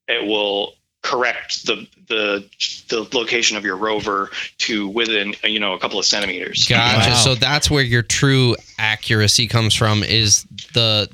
it 0.08 0.28
will 0.28 0.74
correct 1.04 1.66
the 1.66 1.88
the 2.08 2.46
the 2.90 3.08
location 3.18 3.56
of 3.58 3.64
your 3.64 3.78
rover 3.78 4.30
to 4.58 4.88
within 4.88 5.34
you 5.44 5.60
know 5.60 5.74
a 5.74 5.80
couple 5.80 5.98
of 5.98 6.06
centimeters 6.06 6.68
Gotcha. 6.68 7.10
Wow. 7.10 7.16
So 7.16 7.36
that's 7.36 7.72
where 7.72 7.84
your 7.84 8.02
true 8.02 8.56
accuracy 8.78 9.48
comes 9.48 9.74
from 9.74 10.04
is 10.04 10.44
the 10.74 11.10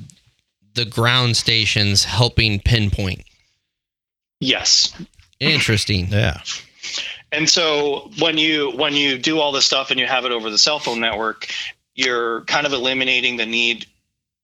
the 0.74 0.86
ground 0.86 1.38
stations 1.38 2.04
helping 2.04 2.60
pinpoint. 2.60 3.24
yes 4.39 4.93
Interesting. 5.52 6.08
Yeah. 6.10 6.41
and 7.32 7.50
so 7.50 8.10
when 8.20 8.38
you 8.38 8.72
when 8.72 8.94
you 8.94 9.18
do 9.18 9.39
all 9.39 9.52
this 9.52 9.66
stuff 9.66 9.91
and 9.91 10.00
you 10.00 10.06
have 10.08 10.26
it 10.26 10.32
over 10.32 10.50
the 10.50 10.58
cell 10.58 10.80
phone 10.80 11.00
network 11.00 11.48
you're 11.96 12.41
kind 12.41 12.66
of 12.66 12.74
eliminating 12.74 13.38
the 13.38 13.46
need 13.46 13.86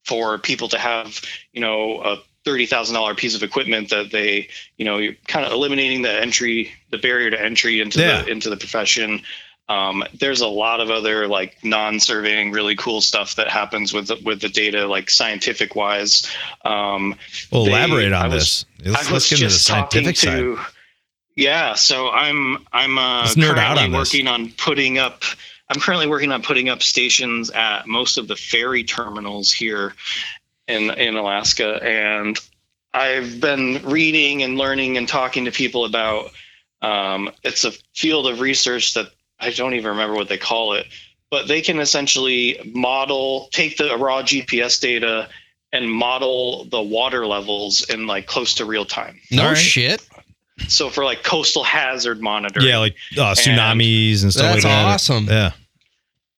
for 0.06 0.38
people 0.38 0.68
to 0.70 0.78
have 0.80 1.22
you 1.54 1.62
know 1.62 2.00
a 2.02 2.18
thirty 2.46 2.66
thousand 2.66 2.96
dollar 2.96 3.14
piece 3.14 3.36
of 3.36 3.44
equipment 3.44 3.90
that 3.90 4.12
they 4.12 4.48
you 4.78 4.86
know 4.86 4.98
you're 4.98 5.14
kind 5.28 5.46
of 5.46 5.52
eliminating 5.52 6.02
the 6.02 6.12
entry 6.22 6.72
the 6.92 6.98
barrier 6.98 7.30
to 7.30 7.40
entry 7.40 7.80
into 7.82 8.00
Yeah. 8.00 8.22
the 8.24 8.32
into 8.32 8.50
the 8.50 8.58
profession 8.58 9.22
um, 9.68 10.04
there's 10.20 10.42
a 10.42 10.48
lot 10.48 10.80
of 10.80 10.90
other 10.90 11.28
like 11.28 11.64
non-surveying 11.64 12.50
really 12.52 12.76
cool 12.76 13.02
stuff 13.02 13.36
that 13.36 13.50
happens 13.50 13.94
with 13.94 14.08
the, 14.08 14.16
with 14.26 14.42
the 14.42 14.50
data 14.50 14.88
like 14.88 15.12
scientific 15.12 15.76
wise 15.76 16.26
um, 16.66 17.14
Well, 17.52 17.66
They- 17.66 17.72
elaborate 17.74 18.12
on 18.12 18.26
I 18.26 18.28
was- 18.34 18.66
this. 18.80 18.86
Let's, 18.88 18.98
I 18.98 19.00
was 19.02 19.12
let's 19.12 19.30
get 19.30 19.36
into 19.42 19.46
the 19.46 19.50
just 19.52 19.68
talking 19.68 20.04
scientific 20.06 20.16
side. 20.18 20.38
to. 20.40 20.60
Yeah, 21.40 21.76
so 21.76 22.10
I'm 22.10 22.58
I'm 22.74 22.98
uh, 22.98 23.22
Let's 23.22 23.36
nerd 23.36 23.58
out 23.58 23.78
currently 23.78 23.84
on 23.86 23.92
this. 23.92 24.14
working 24.14 24.28
on 24.28 24.52
putting 24.52 24.98
up. 24.98 25.24
I'm 25.70 25.80
currently 25.80 26.08
working 26.08 26.34
on 26.34 26.42
putting 26.42 26.68
up 26.68 26.84
stations 26.84 27.50
at 27.50 27.88
most 27.88 28.18
of 28.18 28.28
the 28.28 28.36
ferry 28.36 28.84
terminals 28.84 29.54
here 29.54 29.94
in 30.68 30.90
in 30.92 31.16
Alaska, 31.16 31.82
and 31.82 32.38
I've 32.94 33.40
been 33.40 33.82
reading 33.86 34.44
and 34.44 34.58
learning 34.58 34.98
and 34.98 35.08
talking 35.08 35.46
to 35.46 35.52
people 35.52 35.86
about. 35.86 36.32
Um, 36.82 37.32
it's 37.44 37.64
a 37.64 37.72
field 37.96 38.28
of 38.28 38.42
research 38.42 38.96
that 38.96 39.08
I 39.40 39.52
don't 39.52 39.76
even 39.76 39.92
remember 39.92 40.16
what 40.16 40.28
they 40.28 40.38
call 40.38 40.74
it, 40.74 40.88
but 41.32 41.48
they 41.48 41.62
can 41.62 41.80
essentially 41.80 42.60
model, 42.74 43.48
take 43.52 43.78
the 43.78 43.96
raw 43.98 44.24
GPS 44.24 44.82
data 44.82 45.30
and 45.72 45.90
model 45.90 46.66
the 46.66 46.82
water 46.82 47.26
levels 47.26 47.90
in 47.90 48.08
like 48.08 48.28
close 48.28 48.56
to 48.56 48.66
real 48.66 48.86
time. 48.86 49.20
No 49.32 49.44
All 49.44 49.50
right. 49.50 49.58
shit. 49.58 50.06
So 50.68 50.90
for 50.90 51.04
like 51.04 51.24
coastal 51.24 51.64
hazard 51.64 52.22
monitoring. 52.22 52.68
Yeah, 52.68 52.78
like 52.80 52.96
uh, 53.18 53.34
tsunamis 53.34 54.24
and, 54.24 54.32
stuff 54.32 54.54
That's 54.54 54.64
like 54.64 54.64
that. 54.64 54.92
That's 54.92 55.10
awesome. 55.10 55.26
Yeah. 55.26 55.52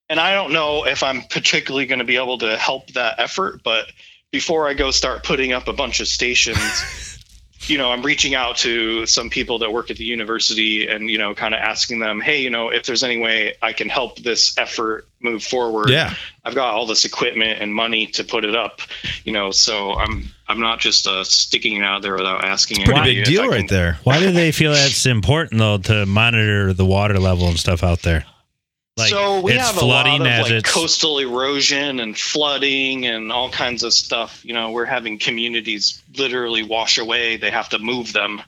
and 0.09 0.19
I 0.19 0.33
don't 0.33 0.53
know 0.53 0.85
if 0.85 1.03
I'm 1.03 1.21
particularly 1.23 1.85
going 1.85 1.99
to 1.99 2.05
be 2.05 2.17
able 2.17 2.37
to 2.39 2.57
help 2.57 2.91
that 2.91 3.15
effort, 3.19 3.61
but 3.63 3.87
before 4.31 4.67
I 4.67 4.73
go 4.73 4.91
start 4.91 5.23
putting 5.23 5.51
up 5.53 5.67
a 5.67 5.73
bunch 5.73 5.99
of 5.99 6.07
stations, 6.07 7.19
you 7.67 7.77
know, 7.77 7.91
I'm 7.91 8.01
reaching 8.01 8.35
out 8.35 8.57
to 8.57 9.05
some 9.05 9.29
people 9.29 9.59
that 9.59 9.71
work 9.71 9.91
at 9.91 9.97
the 9.97 10.03
university 10.03 10.87
and, 10.87 11.09
you 11.09 11.17
know, 11.17 11.35
kind 11.35 11.53
of 11.53 11.59
asking 11.59 11.99
them, 11.99 12.19
hey, 12.19 12.41
you 12.41 12.49
know, 12.49 12.69
if 12.69 12.85
there's 12.85 13.03
any 13.03 13.19
way 13.19 13.55
I 13.61 13.73
can 13.73 13.89
help 13.89 14.19
this 14.19 14.57
effort 14.57 15.07
move 15.19 15.43
forward. 15.43 15.89
Yeah. 15.89 16.13
I've 16.43 16.55
got 16.55 16.73
all 16.73 16.85
this 16.85 17.05
equipment 17.05 17.61
and 17.61 17.73
money 17.73 18.07
to 18.07 18.23
put 18.23 18.45
it 18.45 18.55
up, 18.55 18.81
you 19.23 19.31
know, 19.31 19.51
so 19.51 19.93
I'm 19.93 20.25
I'm 20.47 20.59
not 20.59 20.79
just 20.79 21.07
uh, 21.07 21.23
sticking 21.23 21.77
it 21.77 21.83
out 21.83 22.01
there 22.01 22.15
without 22.15 22.43
asking. 22.43 22.81
It's 22.81 22.89
Pretty 22.89 23.15
big 23.15 23.25
deal 23.25 23.47
right 23.47 23.69
there. 23.69 23.99
Why 24.03 24.19
do 24.19 24.31
they 24.31 24.51
feel 24.51 24.71
that's 24.73 25.05
important 25.05 25.59
though 25.59 25.77
to 25.77 26.05
monitor 26.05 26.73
the 26.73 26.85
water 26.85 27.19
level 27.19 27.47
and 27.47 27.59
stuff 27.59 27.83
out 27.83 28.01
there? 28.01 28.25
So 28.97 29.39
we 29.41 29.53
it's 29.53 29.61
have 29.63 29.81
a 29.81 29.85
lot 29.85 30.05
of 30.07 30.19
like 30.21 30.63
coastal 30.63 31.19
erosion 31.19 31.99
and 31.99 32.17
flooding 32.17 33.05
and 33.05 33.31
all 33.31 33.49
kinds 33.49 33.83
of 33.83 33.93
stuff. 33.93 34.43
You 34.45 34.53
know, 34.53 34.71
we're 34.71 34.85
having 34.85 35.17
communities 35.17 36.01
literally 36.17 36.63
wash 36.63 36.97
away. 36.97 37.37
They 37.37 37.49
have 37.51 37.69
to 37.69 37.79
move 37.79 38.13
them, 38.13 38.41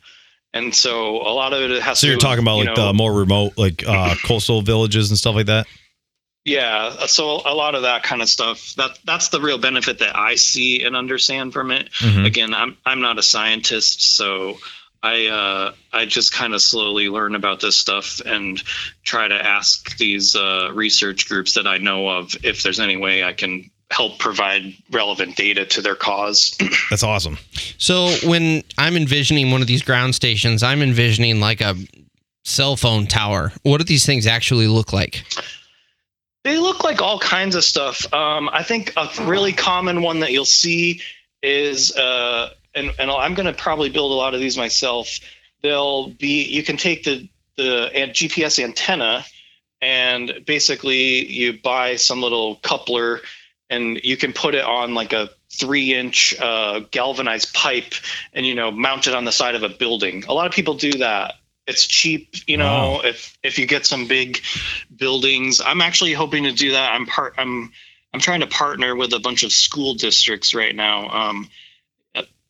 and 0.54 0.76
so 0.76 1.18
a 1.18 1.34
lot 1.34 1.54
of 1.54 1.62
it 1.72 1.82
has 1.82 2.00
to 2.00 2.02
So 2.02 2.08
to. 2.08 2.12
you're 2.12 2.20
talking 2.20 2.44
about 2.44 2.58
you 2.58 2.66
like 2.66 2.78
know, 2.78 2.88
the 2.88 2.94
more 2.94 3.14
remote, 3.14 3.54
like 3.58 3.84
uh, 3.88 4.16
coastal 4.26 4.62
villages 4.62 5.10
and 5.10 5.18
stuff 5.18 5.34
like 5.36 5.48
that. 5.48 5.66
yeah. 6.46 7.06
So 7.08 7.42
a 7.46 7.56
lot 7.56 7.74
of 7.76 7.84
that 7.84 8.04
kind 8.04 8.22
of 8.22 8.28
stuff. 8.30 8.74
That 8.76 9.00
that's 9.06 9.30
the 9.30 9.40
real 9.42 9.58
benefit 9.58 10.00
that 10.00 10.16
I 10.18 10.36
see 10.36 10.84
and 10.84 10.96
understand 10.96 11.54
from 11.54 11.72
it. 11.72 11.90
Mhm. 11.94 12.26
Again, 12.26 12.54
I'm 12.54 12.78
I'm 12.86 13.02
not 13.02 13.18
a 13.18 13.24
scientist, 13.24 14.02
so. 14.16 14.58
I 15.04 15.28
uh, 15.28 15.74
I 15.92 16.06
just 16.06 16.34
kind 16.34 16.54
of 16.54 16.62
slowly 16.62 17.10
learn 17.10 17.36
about 17.36 17.60
this 17.60 17.78
stuff 17.78 18.22
and 18.26 18.62
try 19.04 19.28
to 19.28 19.36
ask 19.36 19.98
these 19.98 20.36
uh, 20.36 20.72
research 20.74 21.28
groups 21.28 21.54
that 21.54 21.68
I 21.68 21.78
know 21.78 22.08
of 22.10 22.36
if 22.44 22.64
there's 22.64 22.80
any 22.80 22.98
way 22.98 23.24
I 23.24 23.34
can 23.34 23.70
help 23.92 24.18
provide 24.18 24.74
relevant 24.90 25.36
data 25.36 25.66
to 25.66 25.82
their 25.82 25.96
cause. 25.96 26.58
That's 26.90 27.04
awesome. 27.04 27.38
So 27.78 28.16
when 28.24 28.64
I'm 28.78 28.96
envisioning 28.96 29.52
one 29.52 29.62
of 29.62 29.68
these 29.68 29.84
ground 29.84 30.16
stations, 30.16 30.64
I'm 30.64 30.82
envisioning 30.82 31.40
like 31.40 31.62
a 31.62 31.76
cell 32.46 32.76
phone 32.76 33.06
tower. 33.06 33.52
What 33.62 33.78
do 33.78 33.84
these 33.84 34.06
things 34.06 34.26
actually 34.26 34.68
look 34.68 34.94
like? 34.94 35.24
they 36.44 36.58
look 36.58 36.84
like 36.84 37.02
all 37.02 37.20
kinds 37.20 37.56
of 37.56 37.64
stuff. 37.64 38.12
Um, 38.14 38.50
I 38.52 38.64
think 38.64 38.94
a 38.98 39.10
really 39.22 39.54
common 39.54 40.02
one 40.02 40.20
that 40.20 40.32
you'll 40.32 40.46
see 40.46 41.02
is, 41.42 41.96
uh, 41.96 42.50
and, 42.76 42.92
and 43.00 43.12
I'm 43.12 43.34
going 43.34 43.46
to 43.46 43.54
probably 43.54 43.90
build 43.90 44.12
a 44.12 44.16
lot 44.16 44.34
of 44.34 44.40
these 44.40 44.58
myself. 44.58 45.20
They'll 45.62 46.10
be, 46.10 46.44
you 46.44 46.64
can 46.64 46.78
take 46.78 47.04
the, 47.04 47.30
the 47.58 47.90
GPS 47.94 48.62
antenna 48.64 49.26
and 49.82 50.44
basically 50.46 51.26
you 51.26 51.60
buy 51.62 51.96
some 51.98 52.22
little 52.22 52.56
coupler 52.58 53.22
and 53.70 54.00
you 54.04 54.18
can 54.18 54.34
put 54.34 54.56
it 54.56 54.64
on 54.64 54.94
like 54.94 55.14
a 55.14 55.30
three 55.52 55.94
inch 55.94 56.36
uh, 56.40 56.82
galvanized 56.92 57.54
pipe 57.54 57.94
and, 58.34 58.46
you 58.46 58.56
know, 58.56 58.72
mount 58.72 59.08
it 59.08 59.14
on 59.14 59.26
the 59.26 59.32
side 59.32 59.56
of 59.56 59.64
a 59.64 59.70
building. 59.70 60.24
A 60.28 60.34
lot 60.34 60.48
of 60.48 60.54
people 60.54 60.74
do 60.76 60.92
that. 60.94 61.36
It's 61.66 61.88
cheap, 61.88 62.36
you 62.46 62.58
know, 62.58 62.66
Wow. 62.66 63.02
if, 63.06 63.38
if 63.42 63.58
you 63.58 63.66
get 63.66 63.86
some 63.86 64.08
big 64.08 64.42
buildings. 64.96 65.62
I'm 65.66 65.82
actually 65.82 66.14
hoping 66.14 66.44
to 66.44 66.52
do 66.52 66.72
that. 66.72 66.92
I'm 66.92 67.06
part. 67.06 67.36
I'm 67.38 67.72
I'm 68.14 68.20
trying 68.20 68.42
to 68.42 68.48
partner 68.48 68.96
with 68.96 69.14
a 69.14 69.20
bunch 69.20 69.44
of 69.44 69.52
school 69.52 69.96
districts 69.96 70.54
right 70.54 70.76
now. 70.76 71.10
Um, 71.10 71.50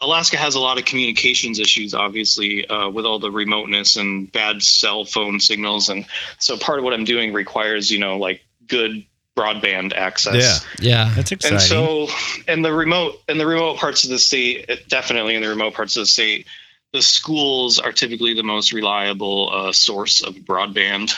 Alaska 0.03 0.37
has 0.37 0.55
a 0.55 0.59
lot 0.59 0.77
of 0.77 0.85
communications 0.85 1.59
issues, 1.59 1.93
obviously, 1.93 2.67
uh, 2.67 2.89
with 2.89 3.05
all 3.05 3.19
the 3.19 3.31
remoteness 3.31 3.95
and 3.95 4.31
bad 4.31 4.61
cell 4.61 5.05
phone 5.05 5.39
signals, 5.39 5.89
and 5.89 6.05
so 6.39 6.57
part 6.57 6.79
of 6.79 6.83
what 6.83 6.93
I'm 6.93 7.05
doing 7.05 7.33
requires, 7.33 7.89
you 7.89 7.99
know, 7.99 8.17
like 8.17 8.41
good 8.67 9.05
broadband 9.35 9.93
access. 9.93 10.65
Yeah. 10.79 11.05
Yeah. 11.07 11.13
That's 11.15 11.31
exciting. 11.31 11.57
And 11.57 11.61
so, 11.61 12.07
in 12.47 12.61
the 12.61 12.73
remote, 12.73 13.21
in 13.27 13.37
the 13.37 13.47
remote 13.47 13.77
parts 13.77 14.03
of 14.03 14.09
the 14.09 14.19
state, 14.19 14.87
definitely 14.87 15.35
in 15.35 15.41
the 15.41 15.49
remote 15.49 15.73
parts 15.73 15.95
of 15.95 16.01
the 16.01 16.07
state, 16.07 16.47
the 16.91 17.01
schools 17.01 17.79
are 17.79 17.91
typically 17.91 18.33
the 18.33 18.43
most 18.43 18.73
reliable 18.73 19.49
uh, 19.51 19.71
source 19.71 20.21
of 20.21 20.35
broadband. 20.35 21.13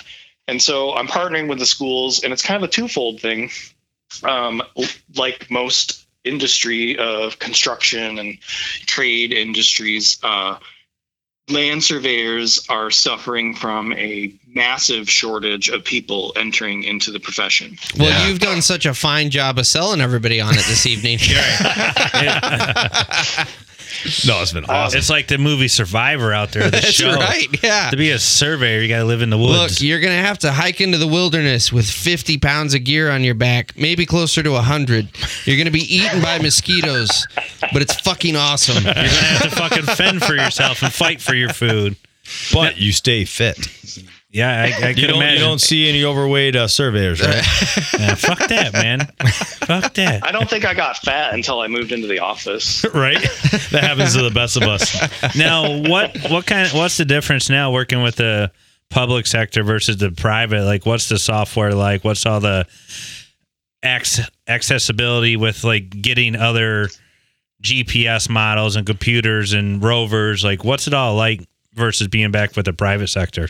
And 0.47 0.61
so, 0.61 0.93
I'm 0.93 1.07
partnering 1.07 1.49
with 1.49 1.59
the 1.59 1.65
schools, 1.65 2.23
and 2.23 2.31
it's 2.31 2.43
kind 2.43 2.63
of 2.63 2.69
a 2.69 2.71
twofold 2.71 3.19
thing. 3.19 3.49
Um, 4.23 4.61
like 5.15 5.51
most 5.51 6.04
industry 6.25 6.97
of 6.97 7.39
construction 7.39 8.19
and 8.19 8.37
trade 8.85 9.31
industries, 9.33 10.17
uh, 10.23 10.57
land 11.49 11.83
surveyors 11.83 12.65
are 12.69 12.89
suffering 12.89 13.53
from 13.55 13.93
a 13.93 14.33
massive 14.47 15.07
shortage 15.07 15.69
of 15.69 15.83
people 15.83 16.33
entering 16.35 16.83
into 16.83 17.11
the 17.11 17.19
profession. 17.19 17.77
Well, 17.97 18.09
Yeah. 18.09 18.27
you've 18.27 18.39
done 18.39 18.63
such 18.63 18.87
a 18.87 18.95
fine 18.95 19.29
job 19.29 19.59
of 19.59 19.67
selling 19.67 20.01
everybody 20.01 20.41
on 20.41 20.55
it 20.57 20.65
this 20.65 20.87
evening. 20.87 21.19
No, 24.27 24.41
it's 24.41 24.51
been 24.53 24.63
um, 24.65 24.69
awesome. 24.69 24.97
It's 24.97 25.09
like 25.09 25.27
the 25.27 25.37
movie 25.37 25.67
Survivor 25.67 26.33
out 26.33 26.51
there. 26.51 26.63
The 26.65 26.71
That's 26.71 26.91
show. 26.91 27.13
right. 27.13 27.47
Yeah. 27.63 27.89
To 27.89 27.97
be 27.97 28.11
a 28.11 28.19
surveyor, 28.19 28.81
you 28.81 28.87
got 28.89 28.99
to 28.99 29.05
live 29.05 29.21
in 29.21 29.29
the 29.29 29.37
woods. 29.37 29.79
Look, 29.79 29.81
you're 29.81 29.99
gonna 29.99 30.21
have 30.21 30.37
to 30.39 30.51
hike 30.51 30.81
into 30.81 30.97
the 30.97 31.07
wilderness 31.07 31.71
with 31.71 31.89
50 31.89 32.37
pounds 32.37 32.73
of 32.73 32.83
gear 32.83 33.09
on 33.09 33.23
your 33.23 33.35
back, 33.35 33.77
maybe 33.77 34.05
closer 34.05 34.43
to 34.43 34.51
100. 34.51 35.07
You're 35.45 35.57
gonna 35.57 35.71
be 35.71 35.95
eaten 35.95 36.21
by 36.21 36.39
mosquitoes, 36.39 37.27
but 37.73 37.81
it's 37.81 37.99
fucking 38.01 38.35
awesome. 38.35 38.83
You're 38.83 38.93
gonna 38.93 39.07
have 39.07 39.41
to 39.43 39.49
fucking 39.49 39.83
fend 39.95 40.23
for 40.23 40.35
yourself 40.35 40.81
and 40.83 40.93
fight 40.93 41.21
for 41.21 41.33
your 41.35 41.49
food. 41.49 41.95
but 42.53 42.77
you 42.77 42.91
stay 42.91 43.23
fit. 43.25 43.57
Yeah, 44.29 44.49
I, 44.81 44.87
I 44.87 44.89
You 44.89 45.07
don't, 45.07 45.21
you 45.31 45.39
don't 45.39 45.61
see 45.61 45.87
any 45.87 46.03
overweight 46.03 46.55
uh, 46.55 46.67
surveyors, 46.67 47.21
right? 47.21 47.35
Yeah, 47.97 48.15
fuck 48.15 48.39
that, 48.49 48.73
man. 48.73 49.07
fuck 49.29 49.93
that. 49.93 50.25
I 50.25 50.31
don't 50.33 50.49
think 50.49 50.65
I 50.65 50.73
got 50.73 50.97
fat 50.97 51.33
until 51.33 51.61
I 51.61 51.67
moved 51.67 51.93
into 51.93 52.07
the 52.07 52.19
office. 52.19 52.83
right? 52.93 53.21
That 53.71 53.83
happens 53.83 54.15
to 54.15 54.21
the 54.23 54.31
best 54.33 54.57
of 54.57 54.63
us. 54.63 55.35
Now, 55.35 55.81
what 55.81 56.17
what 56.29 56.45
kind? 56.45 56.69
What's 56.71 56.97
the 56.97 57.05
difference 57.05 57.49
now 57.49 57.71
working 57.71 58.03
with 58.03 58.15
the 58.17 58.51
public 58.89 59.27
sector 59.27 59.63
versus 59.63 59.97
the 59.97 60.11
private? 60.11 60.63
Like, 60.65 60.85
what's 60.85 61.07
the 61.07 61.17
software 61.17 61.71
like? 61.73 62.03
What's 62.03 62.25
all 62.25 62.41
the 62.41 62.67
ac- 63.83 64.23
accessibility 64.47 65.37
with 65.37 65.63
like 65.63 65.89
getting 66.01 66.35
other 66.35 66.89
GPS 67.63 68.29
models 68.29 68.75
and 68.75 68.85
computers 68.85 69.53
and 69.53 69.81
rovers? 69.81 70.43
Like, 70.43 70.63
what's 70.65 70.87
it 70.87 70.93
all 70.93 71.15
like 71.15 71.41
versus 71.73 72.07
being 72.09 72.31
back 72.31 72.55
with 72.57 72.65
the 72.65 72.73
private 72.73 73.07
sector? 73.07 73.49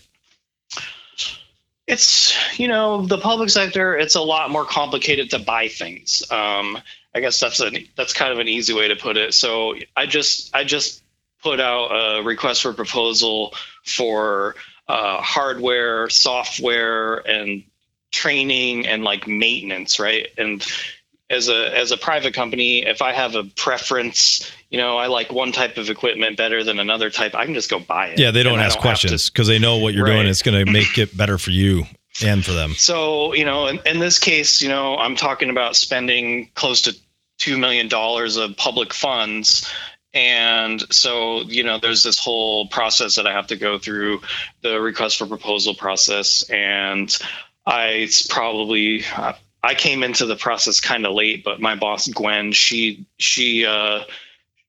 It's 1.87 2.33
you 2.59 2.67
know 2.67 3.05
the 3.05 3.17
public 3.17 3.49
sector. 3.49 3.95
It's 3.95 4.15
a 4.15 4.21
lot 4.21 4.49
more 4.49 4.65
complicated 4.65 5.29
to 5.31 5.39
buy 5.39 5.67
things. 5.67 6.23
Um, 6.31 6.79
I 7.13 7.19
guess 7.19 7.39
that's 7.39 7.61
a 7.61 7.71
that's 7.95 8.13
kind 8.13 8.33
of 8.33 8.39
an 8.39 8.47
easy 8.47 8.73
way 8.73 8.87
to 8.87 8.95
put 8.95 9.17
it. 9.17 9.33
So 9.33 9.75
I 9.95 10.05
just 10.05 10.55
I 10.55 10.63
just 10.63 11.03
put 11.43 11.59
out 11.59 11.87
a 11.91 12.23
request 12.23 12.63
for 12.63 12.73
proposal 12.73 13.53
for 13.85 14.55
uh, 14.87 15.21
hardware, 15.21 16.09
software, 16.09 17.17
and 17.27 17.63
training 18.11 18.87
and 18.87 19.03
like 19.03 19.27
maintenance, 19.27 19.99
right? 19.99 20.27
And 20.37 20.65
as 21.29 21.49
a 21.49 21.75
as 21.75 21.91
a 21.91 21.97
private 21.97 22.33
company, 22.33 22.85
if 22.85 23.01
I 23.01 23.13
have 23.13 23.35
a 23.35 23.43
preference, 23.43 24.51
you 24.69 24.77
know, 24.77 24.97
I 24.97 25.07
like 25.07 25.31
one 25.31 25.51
type 25.51 25.77
of 25.77 25.89
equipment 25.89 26.37
better 26.37 26.63
than 26.63 26.79
another 26.79 27.09
type, 27.09 27.35
I 27.35 27.45
can 27.45 27.53
just 27.53 27.69
go 27.69 27.79
buy 27.79 28.07
it. 28.07 28.19
Yeah, 28.19 28.31
they 28.31 28.43
don't 28.43 28.59
ask 28.59 28.75
to- 28.75 28.81
questions 28.81 29.29
because 29.29 29.47
they 29.47 29.59
know 29.59 29.77
what 29.77 29.93
you're 29.93 30.05
doing. 30.05 30.27
It's 30.27 30.41
going 30.41 30.65
to 30.65 30.71
make 30.71 30.97
it 30.97 31.15
better 31.15 31.37
for 31.37 31.51
you 31.51 31.85
and 32.23 32.45
for 32.45 32.51
them. 32.51 32.73
So, 32.75 33.33
you 33.33 33.45
know, 33.45 33.67
in, 33.67 33.79
in 33.85 33.99
this 33.99 34.19
case, 34.19 34.61
you 34.61 34.69
know, 34.69 34.97
I'm 34.97 35.15
talking 35.15 35.49
about 35.49 35.75
spending 35.75 36.49
close 36.55 36.81
to 36.83 36.95
$2 37.39 37.59
million 37.59 37.89
of 37.93 38.57
public 38.57 38.93
funds. 38.93 39.69
And 40.13 40.81
so, 40.93 41.41
you 41.41 41.63
know, 41.63 41.77
there's 41.77 42.03
this 42.03 42.17
whole 42.17 42.67
process 42.69 43.15
that 43.15 43.27
I 43.27 43.33
have 43.33 43.47
to 43.47 43.57
go 43.57 43.77
through 43.77 44.21
the 44.61 44.79
request 44.79 45.17
for 45.17 45.25
proposal 45.25 45.75
process. 45.75 46.49
And 46.49 47.15
I 47.65 48.07
probably, 48.29 49.03
uh, 49.15 49.33
I 49.65 49.73
came 49.73 50.03
into 50.03 50.25
the 50.27 50.35
process 50.35 50.79
kind 50.79 51.05
of 51.05 51.13
late, 51.13 51.43
but 51.43 51.59
my 51.59 51.75
boss, 51.75 52.07
Gwen, 52.07 52.51
she, 52.51 53.05
she, 53.17 53.65
uh, 53.65 54.03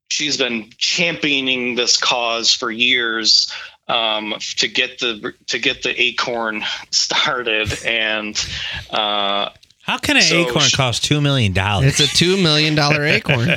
she's 0.09 0.39
been 0.39 0.71
championing 0.79 1.75
this 1.75 1.99
cause 1.99 2.51
for 2.53 2.71
years 2.71 3.53
um, 3.89 4.35
to 4.57 4.69
get 4.69 4.99
the 4.99 5.35
to 5.49 5.59
get 5.59 5.83
the 5.83 6.01
acorn 6.01 6.65
started 6.91 7.73
and 7.85 8.37
uh, 8.91 9.51
How 9.83 9.99
can 9.99 10.17
an 10.17 10.23
So 10.23 10.49
acorn 10.49 10.65
sh- 10.65 10.75
cost 10.75 11.05
two 11.05 11.21
million 11.21 11.53
dollars? 11.53 12.01
It's 12.01 12.13
a 12.13 12.17
two 12.17 12.37
million 12.43 12.75
dollar 12.75 13.05
acorn. 13.07 13.51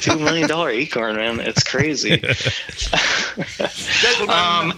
two 0.00 0.18
million 0.18 0.48
dollar 0.48 0.70
acorn 0.70 1.16
man 1.16 1.40
it's 1.40 1.62
crazy 1.62 2.12
um, 4.28 4.72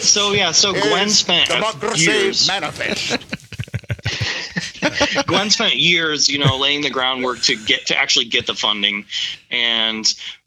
so 0.00 0.32
yeah 0.32 0.50
so 0.52 0.72
Gwen 0.72 1.08
spent 1.08 1.50
years 1.96 2.46
manifest. 2.48 3.24
Gwen 5.26 5.50
spent 5.50 5.76
years, 5.76 6.28
you 6.28 6.38
know, 6.38 6.56
laying 6.58 6.80
the 6.82 6.90
groundwork 6.90 7.40
to 7.42 7.56
get 7.56 7.86
to 7.86 7.96
actually 7.96 8.26
get 8.26 8.46
the 8.46 8.54
funding, 8.54 9.04
and 9.50 10.06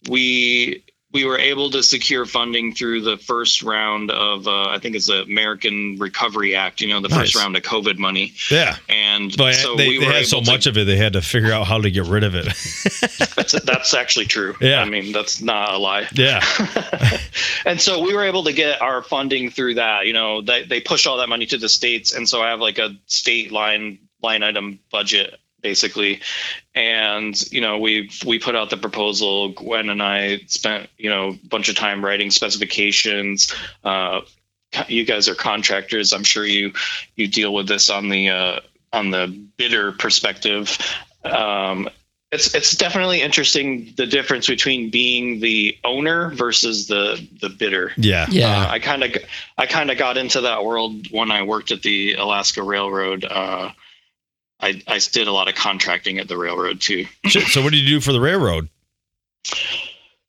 we 0.10 0.84
we 1.12 1.26
were 1.26 1.38
able 1.38 1.70
to 1.70 1.84
secure 1.84 2.26
funding 2.26 2.74
through 2.74 3.00
the 3.02 3.18
first 3.18 3.62
round 3.62 4.10
of 4.10 4.48
uh, 4.48 4.70
I 4.70 4.80
think 4.80 4.96
it's 4.96 5.06
the 5.06 5.22
American 5.22 5.98
Recovery 6.00 6.56
Act. 6.56 6.82
You 6.82 6.88
know, 6.88 7.02
the 7.02 7.10
first 7.10 7.36
round 7.36 7.56
of 7.56 7.62
COVID 7.62 8.00
money, 8.00 8.34
Yeah. 8.50 8.78
and 8.90 9.32
But 9.38 9.54
so 9.54 9.76
they, 9.76 9.90
we 9.90 10.00
they 10.00 10.08
were 10.08 10.12
had 10.12 10.26
so 10.26 10.42
to- 10.42 10.52
much 10.52 10.66
of 10.66 10.76
it, 10.76 10.86
they 10.86 10.98
had 10.98 11.14
to 11.14 11.22
figure 11.22 11.52
out 11.52 11.68
how 11.68 11.80
to 11.80 11.92
get 11.92 12.06
rid 12.06 12.24
of 12.24 12.34
it. 12.34 12.46
That's, 13.36 13.52
that's 13.64 13.94
actually 13.94 14.26
true. 14.26 14.56
Yeah. 14.62 14.82
I 14.82 14.86
mean 14.86 15.12
that's 15.12 15.42
not 15.42 15.74
a 15.74 15.78
lie. 15.78 16.08
yeah. 16.14 16.42
and 17.66 17.80
so 17.82 18.02
we 18.02 18.14
were 18.16 18.24
able 18.24 18.44
to 18.46 18.54
get 18.54 18.82
our 18.82 19.02
funding 19.04 19.50
through 19.52 19.76
that. 19.76 20.06
You 20.08 20.14
know, 20.14 20.42
they 20.42 20.64
they 20.64 20.80
push 20.82 21.06
all 21.06 21.18
that 21.18 21.30
money 21.30 21.46
to 21.48 21.58
the 21.58 21.70
states, 21.70 22.14
and 22.14 22.28
so 22.28 22.42
I 22.42 22.50
have 22.50 22.60
like 22.60 22.78
a 22.80 22.96
state 23.08 23.52
line 23.52 24.00
line 24.24 24.44
item 24.44 24.80
budget 24.92 25.40
basically. 25.62 26.22
And 26.76 27.40
you 27.52 27.62
know, 27.62 27.80
we 27.80 28.12
we 28.26 28.38
put 28.38 28.56
out 28.56 28.70
the 28.70 28.78
proposal. 28.78 29.50
Gwen 29.50 29.90
and 29.90 30.04
I 30.04 30.40
spent 30.48 30.90
you 30.98 31.10
know 31.10 31.30
a 31.30 31.48
bunch 31.48 31.70
of 31.70 31.76
time 31.76 32.06
writing 32.06 32.30
specifications. 32.30 33.52
Uh, 33.84 34.22
you 34.88 35.06
guys 35.06 35.28
are 35.28 35.36
contractors. 35.36 36.14
I'm 36.14 36.24
sure 36.24 36.46
you 36.46 36.74
you 37.16 37.28
deal 37.28 37.54
with 37.54 37.68
this 37.68 37.90
on 37.90 38.10
the 38.10 38.30
uh, 38.30 38.60
on 38.92 39.10
the 39.10 39.28
bidder 39.58 39.94
perspective. 39.94 40.78
Um, 41.24 41.90
it's 42.32 42.54
it's 42.56 42.76
definitely 42.76 43.22
interesting 43.22 43.94
the 43.96 44.08
difference 44.08 44.48
between 44.48 44.90
being 44.90 45.40
the 45.40 45.78
owner 45.84 46.32
versus 46.32 46.88
the 46.88 47.26
the 47.40 47.50
bidder. 47.50 47.92
Yeah. 47.96 48.26
Yeah. 48.30 48.64
Uh, 48.64 48.70
I 48.70 48.80
kind 48.80 49.04
of 49.04 49.16
I 49.58 49.68
kind 49.68 49.92
of 49.92 49.98
got 49.98 50.18
into 50.18 50.42
that 50.42 50.66
world 50.66 51.12
when 51.12 51.32
I 51.32 51.44
worked 51.44 51.72
at 51.72 51.84
the 51.84 52.14
Alaska 52.14 52.64
Railroad. 52.64 53.24
Uh, 53.24 53.72
I 54.64 54.82
I 54.88 55.00
did 55.12 55.28
a 55.28 55.32
lot 55.32 55.48
of 55.48 55.56
contracting 55.56 56.20
at 56.20 56.28
the 56.28 56.38
railroad 56.38 56.82
too. 56.82 57.06
So 57.30 57.62
what 57.62 57.72
did 57.72 57.80
you 57.80 57.88
do 57.88 58.00
for 58.00 58.14
the 58.14 58.22
railroad? 58.22 58.70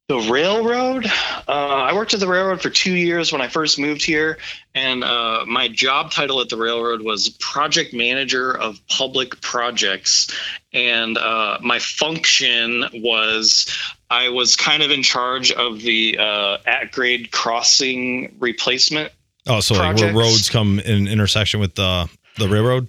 The 0.09 0.19
railroad. 0.31 1.07
Uh, 1.49 1.51
I 1.51 1.95
worked 1.95 2.13
at 2.13 2.21
the 2.21 2.29
railroad 2.29 2.61
for 2.61 2.69
two 2.69 2.93
years 2.93 3.33
when 3.33 3.41
I 3.41 3.49
first 3.49 3.79
moved 3.79 4.05
here, 4.05 4.37
and 4.75 5.03
uh, 5.03 5.45
my 5.47 5.69
job 5.69 6.11
title 6.11 6.43
at 6.43 6.51
the 6.51 6.59
railroad 6.59 7.01
was 7.01 7.31
project 7.31 7.95
manager 7.95 8.53
of 8.53 8.87
public 8.89 9.41
projects. 9.41 10.29
And 10.75 11.17
uh, 11.17 11.59
my 11.63 11.79
function 11.79 12.85
was 12.93 13.67
I 14.11 14.29
was 14.29 14.57
kind 14.57 14.83
of 14.83 14.91
in 14.91 15.03
charge 15.03 15.53
of 15.53 15.81
the 15.81 16.19
uh, 16.19 16.59
at 16.67 16.93
grade 16.93 17.31
crossing 17.31 18.37
replacement 18.39 19.11
Oh, 19.47 19.61
so 19.61 19.75
like 19.75 19.97
where 19.97 20.15
roads 20.15 20.49
come 20.49 20.79
in 20.79 21.07
intersection 21.07 21.61
with 21.61 21.75
the 21.75 22.09
the 22.39 22.49
railroad? 22.49 22.89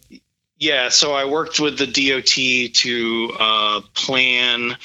Yeah, 0.57 0.89
so 0.89 1.13
I 1.13 1.25
worked 1.25 1.59
with 1.59 1.77
the 1.77 1.85
DOT 1.87 2.73
to 2.75 3.31
uh, 3.39 3.81
plan, 3.93 4.77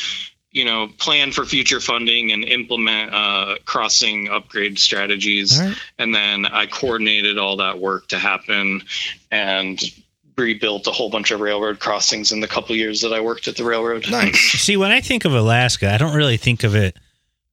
you 0.51 0.65
know, 0.65 0.89
plan 0.99 1.31
for 1.31 1.45
future 1.45 1.81
funding 1.81 2.33
and 2.33 2.45
implement 2.45 3.15
uh, 3.15 3.55
crossing 3.67 4.29
upgrade 4.29 4.79
strategies. 4.79 5.61
All 5.61 5.69
right. 5.69 5.77
And 5.99 6.15
then 6.15 6.47
I 6.47 6.67
coordinated 6.67 7.39
all 7.39 7.57
that 7.59 7.79
work 7.79 8.09
to 8.09 8.19
happen 8.19 8.83
and 9.31 9.81
rebuilt 10.37 10.87
a 10.87 10.91
whole 10.91 11.11
bunch 11.11 11.31
of 11.31 11.41
railroad 11.41 11.79
crossings 11.79 12.33
in 12.33 12.41
the 12.41 12.49
couple 12.49 12.75
years 12.75 13.01
that 13.03 13.13
I 13.13 13.21
worked 13.21 13.47
at 13.47 13.57
the 13.57 13.65
railroad. 13.65 14.11
Nice. 14.11 14.39
See, 14.61 14.77
when 14.77 14.91
I 14.91 15.01
think 15.01 15.25
of 15.25 15.35
Alaska, 15.35 15.93
I 15.93 15.99
don't 15.99 16.17
really 16.17 16.37
think 16.37 16.65
of 16.65 16.75
it 16.75 16.97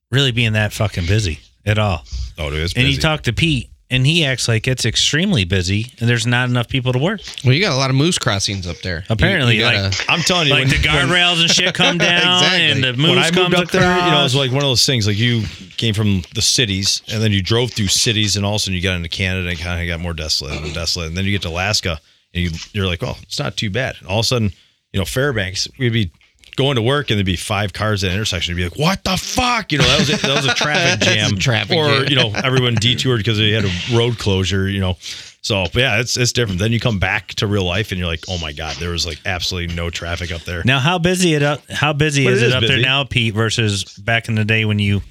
really 0.09 0.31
being 0.31 0.53
that 0.53 0.73
fucking 0.73 1.05
busy 1.05 1.39
at 1.65 1.77
all. 1.77 2.03
Oh, 2.37 2.49
dude, 2.49 2.61
it's 2.61 2.73
And 2.75 2.87
you 2.87 2.97
talk 2.97 3.23
to 3.23 3.33
Pete, 3.33 3.69
and 3.89 4.05
he 4.05 4.25
acts 4.25 4.47
like 4.47 4.67
it's 4.67 4.85
extremely 4.85 5.43
busy, 5.45 5.91
and 5.99 6.09
there's 6.09 6.27
not 6.27 6.49
enough 6.49 6.67
people 6.67 6.91
to 6.93 6.99
work. 6.99 7.21
Well, 7.45 7.53
you 7.53 7.61
got 7.61 7.73
a 7.73 7.77
lot 7.77 7.89
of 7.89 7.95
moose 7.95 8.17
crossings 8.17 8.67
up 8.67 8.77
there. 8.81 9.05
Apparently, 9.09 9.55
You- 9.55 9.61
you 9.65 9.71
gotta- 9.71 9.83
like- 9.89 10.09
I'm 10.09 10.21
telling 10.21 10.47
you, 10.47 10.53
Like 10.53 10.63
when, 10.63 10.69
the 10.69 10.87
guardrails 10.87 11.41
and 11.41 11.49
shit 11.49 11.73
come 11.73 11.97
down, 11.99 12.43
Exactly. 12.43 12.71
and 12.71 12.83
the 12.83 12.87
when, 12.91 12.97
moose 13.01 13.09
when 13.11 13.19
I 13.19 13.29
comes 13.31 13.49
moved 13.49 13.55
up 13.63 13.71
there, 13.71 13.95
you 14.05 14.11
know, 14.11 14.19
it 14.19 14.23
was 14.23 14.35
like 14.35 14.51
one 14.51 14.63
of 14.63 14.69
those 14.69 14.85
things. 14.85 15.07
Like 15.07 15.17
you 15.17 15.43
came 15.77 15.93
from 15.93 16.23
the 16.35 16.41
cities, 16.41 17.01
and 17.11 17.21
then 17.23 17.31
you 17.31 17.41
drove 17.41 17.71
through 17.71 17.87
cities, 17.87 18.35
and 18.35 18.45
all 18.45 18.53
of 18.53 18.55
a 18.57 18.59
sudden 18.59 18.75
you 18.75 18.81
got 18.81 18.95
into 18.95 19.09
Canada 19.09 19.47
and 19.49 19.57
kind 19.59 19.81
of 19.81 19.87
got 19.87 19.99
more 20.01 20.13
desolate 20.13 20.61
and 20.61 20.73
desolate. 20.73 21.07
And 21.07 21.17
then 21.17 21.25
you 21.25 21.31
get 21.31 21.41
to 21.43 21.49
Alaska, 21.49 21.99
and 22.33 22.43
you 22.43 22.51
you're 22.73 22.87
like, 22.87 23.01
oh, 23.03 23.15
it's 23.23 23.39
not 23.39 23.55
too 23.57 23.69
bad. 23.69 23.95
And 23.99 24.07
all 24.07 24.19
of 24.19 24.23
a 24.25 24.27
sudden, 24.27 24.51
you 24.91 24.99
know, 24.99 25.05
Fairbanks, 25.05 25.67
we'd 25.79 25.93
be 25.93 26.11
going 26.57 26.75
to 26.75 26.81
work, 26.81 27.09
and 27.09 27.17
there'd 27.17 27.25
be 27.25 27.37
five 27.37 27.71
cars 27.71 28.03
at 28.03 28.09
an 28.09 28.15
intersection. 28.17 28.51
You'd 28.57 28.63
be 28.63 28.69
like, 28.69 28.79
what 28.79 29.03
the 29.05 29.15
fuck? 29.15 29.71
You 29.71 29.77
know, 29.77 29.85
that 29.85 29.99
was 29.99 30.09
a, 30.09 30.17
that 30.27 30.35
was 30.35 30.45
a 30.45 30.53
traffic 30.53 30.99
That's 31.07 31.11
a 31.11 31.29
jam. 31.29 31.39
traffic 31.39 31.77
or 31.77 31.87
jam. 31.87 32.05
you 32.09 32.15
know, 32.17 32.33
everyone 32.43 32.75
detoured 32.75 33.19
because 33.19 33.37
they 33.37 33.51
had 33.51 33.63
a 33.63 33.71
road 33.95 34.19
closure. 34.19 34.67
You 34.67 34.81
know. 34.81 34.97
So, 35.41 35.63
but 35.71 35.75
yeah, 35.77 36.01
it's 36.01 36.17
it's 36.17 36.33
different. 36.33 36.59
Then 36.59 36.73
you 36.73 36.79
come 36.81 36.99
back 36.99 37.29
to 37.35 37.47
real 37.47 37.63
life, 37.63 37.91
and 37.91 37.99
you're 37.99 38.07
like, 38.09 38.25
"Oh 38.27 38.37
my 38.39 38.51
god, 38.51 38.75
there 38.77 38.89
was 38.89 39.05
like 39.05 39.19
absolutely 39.25 39.73
no 39.73 39.89
traffic 39.89 40.29
up 40.33 40.41
there." 40.41 40.61
now, 40.65 40.79
how 40.79 40.97
busy 40.97 41.35
it 41.35 41.43
up? 41.43 41.61
How 41.69 41.93
busy 41.93 42.25
But 42.25 42.33
is 42.33 42.41
it 42.41 42.45
it, 42.45 42.49
is 42.49 42.55
up 42.55 42.63
there 42.63 42.81
now, 42.81 43.05
Pete, 43.05 43.33
versus 43.33 43.85
back 43.97 44.27
in 44.27 44.35
the 44.35 44.43
day 44.43 44.65
when 44.65 44.77
you 44.79 45.01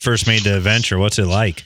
first 0.00 0.26
made 0.26 0.44
the 0.44 0.60
venture? 0.60 0.96
What's 0.98 1.18
it 1.18 1.26
like? 1.26 1.64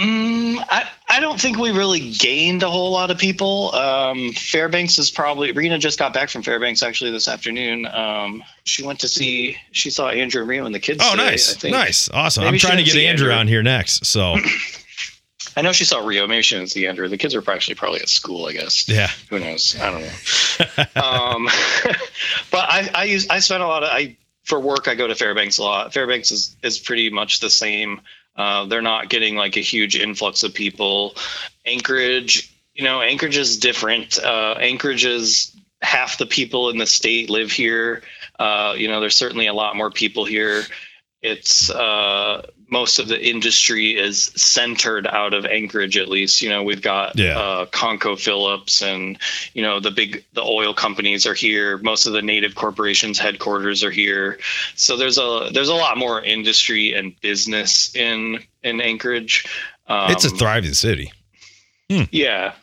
Mm, 0.00 0.58
I, 0.68 0.86
I 1.08 1.16
I 1.16 1.20
don't 1.20 1.40
think 1.40 1.56
we 1.56 1.70
really 1.70 2.10
gained 2.10 2.62
a 2.62 2.70
whole 2.70 2.90
lot 2.90 3.10
of 3.10 3.16
people. 3.18 3.74
Um, 3.74 4.32
Fairbanks 4.32 4.98
is 4.98 5.10
probably 5.10 5.50
Rena 5.52 5.78
just 5.78 5.98
got 5.98 6.12
back 6.12 6.28
from 6.28 6.42
Fairbanks 6.42 6.82
actually 6.82 7.10
this 7.10 7.26
afternoon. 7.26 7.86
Um, 7.86 8.44
she 8.64 8.84
went 8.84 9.00
to 9.00 9.08
see 9.08 9.56
she 9.72 9.88
saw 9.88 10.08
Andrew 10.08 10.42
and 10.42 10.50
Rio 10.50 10.66
and 10.66 10.74
the 10.74 10.80
kids. 10.80 11.00
Oh, 11.02 11.12
today, 11.12 11.22
I 11.22 11.30
nice, 11.30 11.54
think. 11.54 11.72
nice, 11.74 12.10
awesome. 12.10 12.44
Maybe 12.44 12.56
I'm 12.56 12.58
trying 12.58 12.76
to 12.78 12.82
get 12.84 12.96
Andrew 12.96 13.28
Andrew. 13.28 13.32
on 13.32 13.48
here 13.48 13.62
next. 13.62 14.04
So 14.04 14.36
I 15.56 15.62
know 15.62 15.72
she 15.72 15.84
saw 15.84 16.04
Rio. 16.04 16.26
Maybe 16.26 16.42
she 16.42 16.56
didn't 16.56 16.70
see 16.70 16.86
Andrew. 16.86 17.08
The 17.08 17.16
kids 17.16 17.34
are 17.34 17.50
actually 17.50 17.76
probably 17.76 18.00
at 18.00 18.10
school. 18.10 18.44
I 18.46 18.52
guess. 18.52 18.86
yeah, 18.86 19.08
Who 19.30 19.38
knows? 19.38 19.74
I 19.80 19.90
don't 19.90 20.02
know. 20.02 21.02
um, 21.02 21.44
but 22.50 22.66
I, 22.68 22.90
I 22.94 23.04
use 23.04 23.26
I 23.30 23.38
spend 23.38 23.62
a 23.62 23.66
lot 23.66 23.82
of 23.84 23.88
I 23.90 24.18
for 24.44 24.60
work. 24.60 24.86
I 24.86 24.94
go 24.94 25.06
to 25.06 25.14
Fairbanks 25.14 25.56
a 25.56 25.62
lot. 25.62 25.94
Fairbanks 25.94 26.30
is 26.30 26.56
is 26.62 26.78
pretty 26.78 27.08
much 27.08 27.40
the 27.40 27.50
same. 27.50 28.02
Uh, 28.36 28.66
they're 28.66 28.82
not 28.82 29.08
getting 29.08 29.36
like 29.36 29.56
a 29.56 29.60
huge 29.60 29.96
influx 29.96 30.42
of 30.42 30.52
people. 30.54 31.14
Anchorage, 31.64 32.52
you 32.74 32.84
know, 32.84 33.00
Anchorage 33.00 33.36
is 33.36 33.58
different. 33.58 34.18
Uh, 34.18 34.56
Anchorage 34.58 35.04
is 35.04 35.56
half 35.82 36.18
the 36.18 36.26
people 36.26 36.70
in 36.70 36.78
the 36.78 36.86
state 36.86 37.30
live 37.30 37.50
here. 37.50 38.02
Uh, 38.38 38.74
you 38.76 38.88
know, 38.88 39.00
there's 39.00 39.16
certainly 39.16 39.46
a 39.46 39.54
lot 39.54 39.76
more 39.76 39.90
people 39.90 40.24
here. 40.24 40.64
It's 41.22 41.70
uh, 41.70 42.46
most 42.68 42.98
of 42.98 43.06
the 43.08 43.24
industry 43.24 43.96
is 43.96 44.24
centered 44.36 45.06
out 45.06 45.34
of 45.34 45.44
Anchorage, 45.46 45.96
at 45.96 46.08
least. 46.08 46.42
You 46.42 46.48
know, 46.48 46.62
we've 46.64 46.82
got 46.82 47.16
Yeah. 47.18 47.38
uh, 47.38 47.66
ConocoPhillips 47.66 48.82
and 48.82 49.18
you 49.54 49.62
know 49.62 49.78
the 49.80 49.90
big 49.90 50.24
the 50.32 50.42
oil 50.42 50.74
companies 50.74 51.26
are 51.26 51.34
here. 51.34 51.78
Most 51.78 52.06
of 52.06 52.12
the 52.12 52.22
native 52.22 52.54
corporations 52.54 53.18
headquarters 53.18 53.84
are 53.84 53.90
here. 53.90 54.38
So 54.74 54.96
there's 54.96 55.18
a 55.18 55.50
there's 55.52 55.68
a 55.68 55.74
lot 55.74 55.96
more 55.98 56.22
industry 56.22 56.92
and 56.94 57.18
business 57.20 57.94
in 57.94 58.40
in 58.62 58.80
Anchorage. 58.80 59.44
Um, 59.86 60.10
it's 60.10 60.24
a 60.24 60.30
thriving 60.30 60.74
city. 60.74 61.12
yeah. 61.88 62.54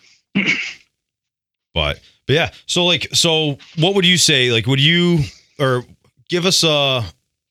But 1.74 2.00
but 2.28 2.34
yeah, 2.34 2.52
so 2.66 2.86
like 2.86 3.08
so 3.14 3.58
what 3.78 3.96
would 3.96 4.06
you 4.06 4.18
say? 4.18 4.52
Like 4.52 4.68
would 4.68 4.80
you 4.80 5.20
or 5.60 5.84
give 6.30 6.46
us 6.46 6.64
uh 6.64 7.04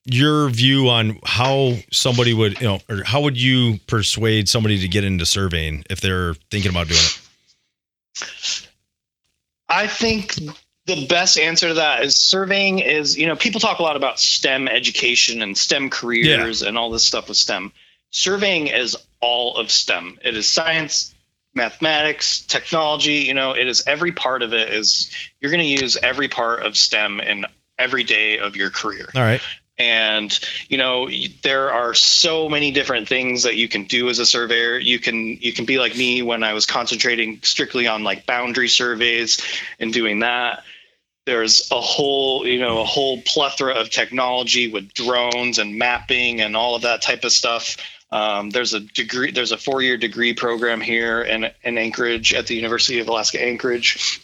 your 0.05 0.49
view 0.49 0.89
on 0.89 1.19
how 1.25 1.75
somebody 1.91 2.33
would, 2.33 2.59
you 2.59 2.67
know, 2.67 2.79
or 2.89 3.03
how 3.03 3.21
would 3.21 3.37
you 3.37 3.79
persuade 3.87 4.49
somebody 4.49 4.79
to 4.79 4.87
get 4.87 5.03
into 5.03 5.25
surveying 5.25 5.83
if 5.89 6.01
they're 6.01 6.33
thinking 6.51 6.71
about 6.71 6.87
doing 6.87 6.99
it? 6.99 8.69
I 9.69 9.87
think 9.87 10.35
the 10.85 11.07
best 11.07 11.37
answer 11.37 11.69
to 11.69 11.73
that 11.75 12.03
is 12.03 12.15
surveying 12.15 12.79
is, 12.79 13.17
you 13.17 13.25
know, 13.25 13.35
people 13.35 13.61
talk 13.61 13.79
a 13.79 13.83
lot 13.83 13.95
about 13.95 14.19
STEM 14.19 14.67
education 14.67 15.41
and 15.41 15.57
STEM 15.57 15.89
careers 15.89 16.61
and 16.61 16.77
all 16.77 16.91
this 16.91 17.05
stuff 17.05 17.29
with 17.29 17.37
STEM. 17.37 17.71
Surveying 18.11 18.67
is 18.67 18.97
all 19.21 19.55
of 19.55 19.71
STEM. 19.71 20.19
It 20.23 20.35
is 20.35 20.47
science, 20.47 21.15
mathematics, 21.55 22.41
technology, 22.41 23.19
you 23.19 23.33
know, 23.33 23.53
it 23.53 23.67
is 23.67 23.83
every 23.87 24.11
part 24.11 24.43
of 24.43 24.53
it 24.53 24.69
is 24.69 25.09
you're 25.39 25.51
going 25.51 25.63
to 25.63 25.83
use 25.83 25.97
every 25.97 26.27
part 26.27 26.63
of 26.63 26.75
STEM 26.75 27.21
in 27.21 27.45
every 27.79 28.03
day 28.03 28.37
of 28.37 28.55
your 28.55 28.69
career 28.69 29.09
All 29.15 29.21
right. 29.21 29.41
And 29.77 30.39
you 30.69 30.77
know 30.77 31.09
there 31.41 31.71
are 31.71 31.93
so 31.93 32.47
many 32.47 32.71
different 32.71 33.07
things 33.07 33.43
that 33.43 33.55
you 33.55 33.67
can 33.67 33.85
do 33.85 34.09
as 34.09 34.19
a 34.19 34.25
surveyor. 34.25 34.77
You 34.77 34.99
can 34.99 35.37
you 35.41 35.53
can 35.53 35.65
be 35.65 35.79
like 35.79 35.95
me 35.95 36.21
when 36.21 36.43
i 36.43 36.53
was 36.53 36.65
concentrating 36.65 37.39
strictly 37.41 37.87
on 37.87 38.03
like 38.03 38.25
boundary 38.25 38.69
surveys 38.69 39.41
and 39.79 39.91
doing 39.91 40.19
that. 40.19 40.63
There's 41.25 41.71
a 41.71 41.81
whole 41.81 42.45
you 42.45 42.59
know 42.59 42.81
a 42.81 42.85
whole 42.85 43.21
plethora 43.21 43.73
of 43.73 43.89
technology 43.89 44.71
with 44.71 44.93
drones 44.93 45.57
and 45.57 45.77
mapping 45.77 46.41
and 46.41 46.55
all 46.55 46.75
of 46.75 46.83
that 46.83 47.01
type 47.01 47.23
of 47.23 47.31
stuff. 47.31 47.77
Um, 48.11 48.51
there's 48.51 48.75
a 48.75 48.81
degree 48.81 49.31
there's 49.31 49.51
a 49.51 49.57
four-year 49.57 49.97
degree 49.97 50.35
program 50.35 50.81
here 50.81 51.23
in, 51.23 51.49
in 51.63 51.79
anchorage 51.79 52.31
at 52.31 52.45
the 52.45 52.53
university 52.53 52.99
of 52.99 53.07
alaska 53.07 53.43
anchorage 53.43 54.21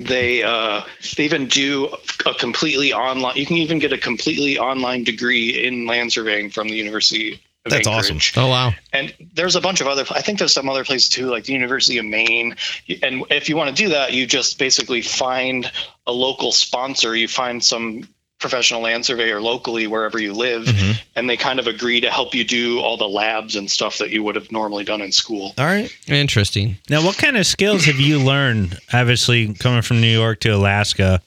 they 0.00 0.42
uh, 0.42 0.82
they 1.16 1.24
even 1.24 1.46
do 1.46 1.94
a 2.24 2.32
completely 2.34 2.92
online. 2.92 3.36
You 3.36 3.44
can 3.44 3.58
even 3.58 3.78
get 3.78 3.92
a 3.92 3.98
completely 3.98 4.58
online 4.58 5.04
degree 5.04 5.66
in 5.66 5.86
land 5.86 6.12
surveying 6.12 6.50
from 6.50 6.68
the 6.68 6.74
University. 6.74 7.40
Of 7.66 7.72
That's 7.72 7.86
Anchorage. 7.86 8.32
Oh 8.38 8.48
wow. 8.48 8.72
And 8.94 9.14
there's 9.34 9.54
a 9.54 9.60
bunch 9.60 9.82
of 9.82 9.86
other. 9.86 10.06
I 10.10 10.22
think 10.22 10.38
there's 10.38 10.54
some 10.54 10.70
other 10.70 10.82
places 10.82 11.10
too, 11.10 11.26
like 11.26 11.44
the 11.44 11.52
University 11.52 11.98
of 11.98 12.06
Maine. 12.06 12.56
And 13.02 13.22
if 13.28 13.50
you 13.50 13.56
want 13.56 13.76
to 13.76 13.82
do 13.82 13.90
that, 13.90 14.14
you 14.14 14.26
just 14.26 14.58
basically 14.58 15.02
find 15.02 15.70
a 16.06 16.12
local 16.12 16.52
sponsor. 16.52 17.14
You 17.14 17.28
find 17.28 17.62
some 17.62 18.08
professional 18.40 18.80
land 18.80 19.04
surveyor 19.04 19.40
locally 19.40 19.86
wherever 19.86 20.18
you 20.18 20.32
live, 20.32 20.64
Mhm. 20.64 20.98
and 21.14 21.28
they 21.30 21.36
kind 21.36 21.60
of 21.60 21.66
agree 21.66 22.00
to 22.00 22.10
help 22.10 22.34
you 22.34 22.42
do 22.42 22.80
all 22.80 22.96
the 22.96 23.06
labs 23.08 23.54
and 23.54 23.70
stuff 23.70 23.98
that 23.98 24.10
you 24.10 24.22
would 24.22 24.34
have 24.34 24.50
normally 24.50 24.82
done 24.82 25.00
in 25.02 25.12
school. 25.12 25.54
All 25.58 25.66
right. 25.66 25.90
Interesting. 26.08 26.78
Now, 26.88 27.04
what 27.04 27.16
kind 27.18 27.36
of 27.36 27.46
skills 27.46 27.84
have 27.84 28.00
you 28.00 28.18
learned? 28.18 28.78
Obviously, 28.92 29.52
coming 29.54 29.82
from 29.82 30.00
New 30.00 30.08
York 30.12 30.40
to 30.40 30.48
Alaska, 30.50 31.20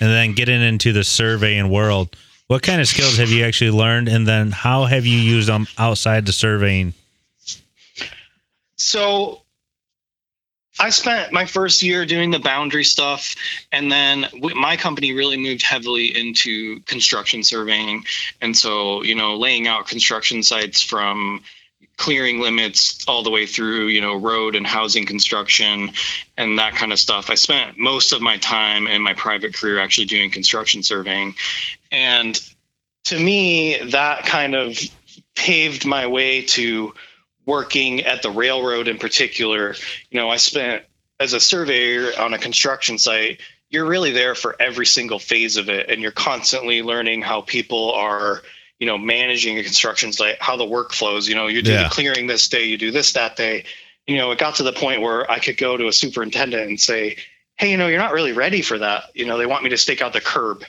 and 0.00 0.10
then 0.10 0.34
getting 0.34 0.60
into 0.62 0.92
the 0.92 1.02
surveying 1.04 1.70
world. 1.70 2.14
What 2.48 2.62
kind 2.62 2.80
of 2.80 2.88
skills 2.88 3.16
have 3.18 3.30
you 3.30 3.44
actually 3.44 3.70
learned, 3.70 4.08
and 4.08 4.26
then 4.26 4.50
how 4.50 4.84
have 4.84 5.06
you 5.06 5.16
used 5.18 5.48
them 5.48 5.66
outside 5.78 6.26
the 6.26 6.32
surveying? 6.32 6.92
So 8.76 9.42
I 10.80 10.88
spent 10.88 11.30
my 11.30 11.44
first 11.44 11.82
year 11.82 12.06
doing 12.06 12.30
the 12.30 12.38
boundary 12.38 12.84
stuff, 12.84 13.34
and 13.70 13.92
then 13.92 14.26
my 14.56 14.78
company 14.78 15.12
really 15.12 15.36
moved 15.36 15.62
heavily 15.62 16.06
into 16.18 16.80
construction 16.80 17.44
surveying. 17.44 18.04
And 18.40 18.56
so, 18.56 19.02
you 19.02 19.14
know, 19.14 19.36
laying 19.36 19.68
out 19.68 19.86
construction 19.86 20.42
sites 20.42 20.82
from 20.82 21.42
clearing 21.98 22.40
limits 22.40 23.04
all 23.06 23.22
the 23.22 23.30
way 23.30 23.44
through, 23.44 23.88
you 23.88 24.00
know, 24.00 24.16
road 24.16 24.56
and 24.56 24.66
housing 24.66 25.04
construction 25.04 25.90
and 26.38 26.58
that 26.58 26.74
kind 26.74 26.92
of 26.92 26.98
stuff. 26.98 27.28
I 27.28 27.34
spent 27.34 27.76
most 27.76 28.12
of 28.12 28.22
my 28.22 28.38
time 28.38 28.86
in 28.86 29.02
my 29.02 29.12
private 29.12 29.52
career 29.52 29.78
actually 29.78 30.06
doing 30.06 30.30
construction 30.30 30.82
surveying. 30.82 31.34
And 31.92 32.40
to 33.04 33.18
me, 33.18 33.76
that 33.90 34.24
kind 34.24 34.54
of 34.54 34.78
paved 35.34 35.84
my 35.84 36.06
way 36.06 36.40
to 36.42 36.94
working 37.50 38.02
at 38.02 38.22
the 38.22 38.30
railroad 38.30 38.86
in 38.86 38.96
particular. 38.98 39.74
You 40.10 40.20
know, 40.20 40.30
I 40.30 40.36
spent 40.36 40.84
as 41.18 41.32
a 41.32 41.40
surveyor 41.40 42.12
on 42.18 42.32
a 42.32 42.38
construction 42.38 42.96
site, 42.96 43.40
you're 43.70 43.84
really 43.84 44.12
there 44.12 44.34
for 44.36 44.54
every 44.60 44.86
single 44.86 45.18
phase 45.18 45.56
of 45.56 45.68
it. 45.68 45.90
And 45.90 46.00
you're 46.00 46.12
constantly 46.12 46.82
learning 46.82 47.22
how 47.22 47.40
people 47.42 47.92
are, 47.92 48.42
you 48.78 48.86
know, 48.86 48.96
managing 48.96 49.58
a 49.58 49.62
construction 49.64 50.12
site, 50.12 50.40
how 50.40 50.56
the 50.56 50.64
work 50.64 50.92
flows. 50.92 51.28
You 51.28 51.34
know, 51.34 51.48
you 51.48 51.60
do 51.62 51.72
Yeah. 51.72 51.84
the 51.84 51.88
clearing 51.90 52.26
this 52.28 52.48
day, 52.48 52.64
you 52.64 52.78
do 52.78 52.90
this 52.92 53.12
that 53.14 53.36
day. 53.36 53.64
You 54.06 54.16
know, 54.16 54.30
it 54.30 54.38
got 54.38 54.54
to 54.56 54.62
the 54.62 54.72
point 54.72 55.02
where 55.02 55.30
I 55.30 55.38
could 55.40 55.56
go 55.58 55.76
to 55.76 55.88
a 55.88 55.92
superintendent 55.92 56.68
and 56.68 56.80
say, 56.80 57.16
Hey, 57.56 57.70
you 57.70 57.76
know, 57.76 57.88
you're 57.88 57.98
not 57.98 58.12
really 58.14 58.32
ready 58.32 58.62
for 58.62 58.78
that. 58.78 59.04
You 59.14 59.26
know, 59.26 59.36
they 59.38 59.46
want 59.46 59.62
me 59.64 59.70
to 59.70 59.76
stake 59.76 60.00
out 60.00 60.12
the 60.12 60.20
curb 60.20 60.64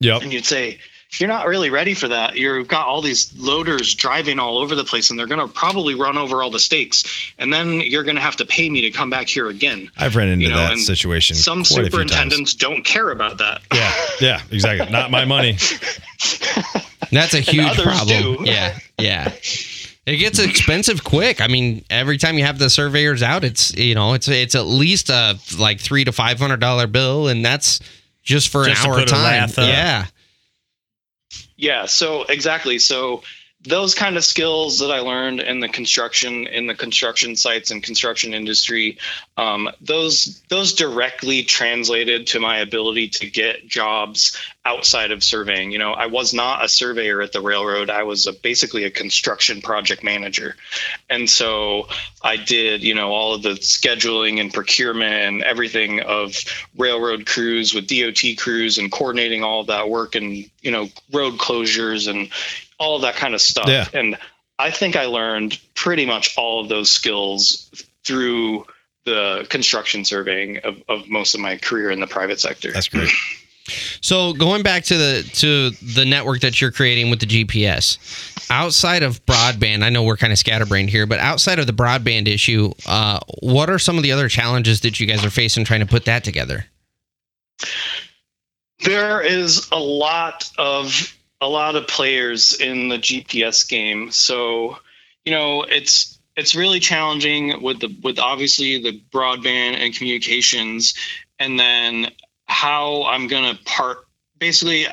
Yep. 0.00 0.22
and 0.22 0.32
you'd 0.32 0.46
say 0.46 0.78
you're 1.18 1.28
not 1.28 1.46
really 1.46 1.70
ready 1.70 1.92
for 1.94 2.08
that 2.08 2.36
you've 2.36 2.68
got 2.68 2.86
all 2.86 3.02
these 3.02 3.32
loaders 3.36 3.94
driving 3.94 4.38
all 4.38 4.58
over 4.58 4.74
the 4.74 4.84
place 4.84 5.10
and 5.10 5.18
they're 5.18 5.26
going 5.26 5.40
to 5.46 5.52
probably 5.52 5.94
run 5.94 6.16
over 6.16 6.42
all 6.42 6.50
the 6.50 6.58
stakes 6.60 7.32
and 7.38 7.52
then 7.52 7.80
you're 7.80 8.04
going 8.04 8.14
to 8.16 8.22
have 8.22 8.36
to 8.36 8.46
pay 8.46 8.70
me 8.70 8.80
to 8.82 8.90
come 8.90 9.10
back 9.10 9.28
here 9.28 9.48
again 9.48 9.90
I've 9.96 10.14
run 10.14 10.28
into 10.28 10.44
You 10.44 10.50
know, 10.52 10.56
that 10.58 10.78
situation. 10.78 11.36
some 11.36 11.64
quite 11.64 11.64
a 11.64 11.64
few 11.64 11.74
times. 11.74 11.90
superintendents 12.12 12.54
don't 12.54 12.84
care 12.84 13.10
about 13.10 13.38
that 13.38 13.62
Yeah. 13.74 13.92
Yeah. 14.20 14.42
Exactly. 14.50 14.90
Not 14.90 15.10
my 15.10 15.24
money. 15.24 15.56
That's 17.12 17.34
a 17.34 17.40
huge 17.40 17.66
others 17.66 17.82
problem. 17.84 18.44
do. 18.44 18.50
Yeah, 18.50 18.78
yeah. 18.98 19.32
It 20.06 20.16
gets 20.18 20.38
expensive 20.38 21.02
quick. 21.04 21.40
I 21.40 21.48
mean, 21.48 21.84
every 21.90 22.18
time 22.18 22.38
you 22.38 22.44
have 22.44 22.58
the 22.58 22.70
surveyors 22.70 23.22
out, 23.22 23.42
it's 23.44 23.74
you 23.76 23.94
know, 23.94 24.14
it's 24.14 24.28
it's 24.28 24.54
at 24.54 24.66
least 24.66 25.10
a 25.10 25.38
like 25.58 25.80
three 25.80 26.04
to 26.04 26.12
five 26.12 26.38
hundred 26.38 26.60
dollar 26.60 26.86
bill, 26.86 27.26
and 27.28 27.44
that's 27.44 27.80
just 28.22 28.48
for 28.50 28.64
Just 28.64 28.84
an 28.84 28.90
hour 28.90 28.98
put 29.00 29.08
a 29.08 29.12
time. 29.12 29.22
lath 29.24 29.58
up. 29.58 29.68
Yeah, 31.60 31.84
so 31.84 32.22
exactly. 32.22 32.78
So 32.78 33.22
those 33.64 33.94
kind 33.94 34.16
of 34.16 34.24
skills 34.24 34.78
that 34.78 34.90
I 34.90 35.00
learned 35.00 35.40
in 35.40 35.60
the 35.60 35.68
construction 35.68 36.46
in 36.46 36.66
the 36.66 36.74
construction 36.74 37.36
sites 37.36 37.70
and 37.70 37.82
construction 37.82 38.32
industry, 38.32 38.96
um, 39.36 39.68
those 39.82 40.40
those 40.48 40.72
directly 40.72 41.42
translated 41.42 42.26
to 42.28 42.40
my 42.40 42.58
ability 42.58 43.08
to 43.08 43.30
get 43.30 43.68
jobs 43.68 44.34
outside 44.64 45.10
of 45.10 45.22
surveying. 45.22 45.72
You 45.72 45.78
know, 45.78 45.92
I 45.92 46.06
was 46.06 46.32
not 46.32 46.64
a 46.64 46.68
surveyor 46.68 47.20
at 47.20 47.32
the 47.32 47.42
railroad. 47.42 47.90
I 47.90 48.02
was 48.04 48.26
a, 48.26 48.32
basically 48.32 48.84
a 48.84 48.90
construction 48.90 49.60
project 49.60 50.02
manager, 50.02 50.56
and 51.10 51.28
so 51.28 51.88
I 52.22 52.36
did 52.36 52.82
you 52.82 52.94
know 52.94 53.12
all 53.12 53.34
of 53.34 53.42
the 53.42 53.56
scheduling 53.56 54.40
and 54.40 54.54
procurement 54.54 55.12
and 55.12 55.42
everything 55.42 56.00
of 56.00 56.34
railroad 56.78 57.26
crews 57.26 57.74
with 57.74 57.88
DOT 57.88 58.38
crews 58.38 58.78
and 58.78 58.90
coordinating 58.90 59.44
all 59.44 59.64
that 59.64 59.90
work 59.90 60.14
and 60.14 60.48
you 60.62 60.70
know 60.70 60.88
road 61.12 61.34
closures 61.34 62.08
and 62.08 62.30
all 62.80 62.96
of 62.96 63.02
that 63.02 63.14
kind 63.14 63.34
of 63.34 63.40
stuff. 63.40 63.68
Yeah. 63.68 63.86
And 63.92 64.18
I 64.58 64.70
think 64.70 64.96
I 64.96 65.04
learned 65.04 65.60
pretty 65.74 66.06
much 66.06 66.36
all 66.36 66.60
of 66.60 66.68
those 66.68 66.90
skills 66.90 67.70
through 68.04 68.66
the 69.04 69.46
construction 69.48 70.04
surveying 70.04 70.58
of, 70.58 70.82
of 70.88 71.08
most 71.08 71.34
of 71.34 71.40
my 71.40 71.56
career 71.56 71.90
in 71.90 72.00
the 72.00 72.06
private 72.06 72.40
sector. 72.40 72.72
That's 72.72 72.88
great. 72.88 73.10
So 74.00 74.32
going 74.32 74.62
back 74.62 74.84
to 74.84 74.96
the 74.96 75.30
to 75.34 75.70
the 75.94 76.04
network 76.04 76.40
that 76.40 76.60
you're 76.60 76.72
creating 76.72 77.10
with 77.10 77.20
the 77.20 77.26
GPS, 77.26 77.98
outside 78.50 79.02
of 79.02 79.24
broadband, 79.26 79.84
I 79.84 79.90
know 79.90 80.02
we're 80.02 80.16
kind 80.16 80.32
of 80.32 80.38
scatterbrained 80.38 80.90
here, 80.90 81.06
but 81.06 81.20
outside 81.20 81.58
of 81.60 81.66
the 81.66 81.72
broadband 81.72 82.26
issue, 82.26 82.72
uh, 82.86 83.20
what 83.42 83.70
are 83.70 83.78
some 83.78 83.96
of 83.96 84.02
the 84.02 84.10
other 84.10 84.28
challenges 84.28 84.80
that 84.80 84.98
you 84.98 85.06
guys 85.06 85.24
are 85.24 85.30
facing 85.30 85.64
trying 85.64 85.80
to 85.80 85.86
put 85.86 86.06
that 86.06 86.24
together? 86.24 86.66
There 88.82 89.20
is 89.20 89.68
a 89.70 89.78
lot 89.78 90.50
of 90.58 91.14
a 91.40 91.48
lot 91.48 91.76
of 91.76 91.86
players 91.86 92.52
in 92.60 92.88
the 92.88 92.98
GPS 92.98 93.68
game, 93.68 94.10
so 94.10 94.78
you 95.24 95.32
know 95.32 95.62
it's 95.62 96.18
it's 96.36 96.54
really 96.54 96.80
challenging 96.80 97.62
with 97.62 97.80
the 97.80 97.94
with 98.02 98.18
obviously 98.18 98.82
the 98.82 99.00
broadband 99.12 99.76
and 99.76 99.94
communications, 99.94 100.94
and 101.38 101.58
then 101.58 102.10
how 102.46 103.04
I'm 103.04 103.26
gonna 103.26 103.58
part. 103.64 104.06
Basically, 104.38 104.86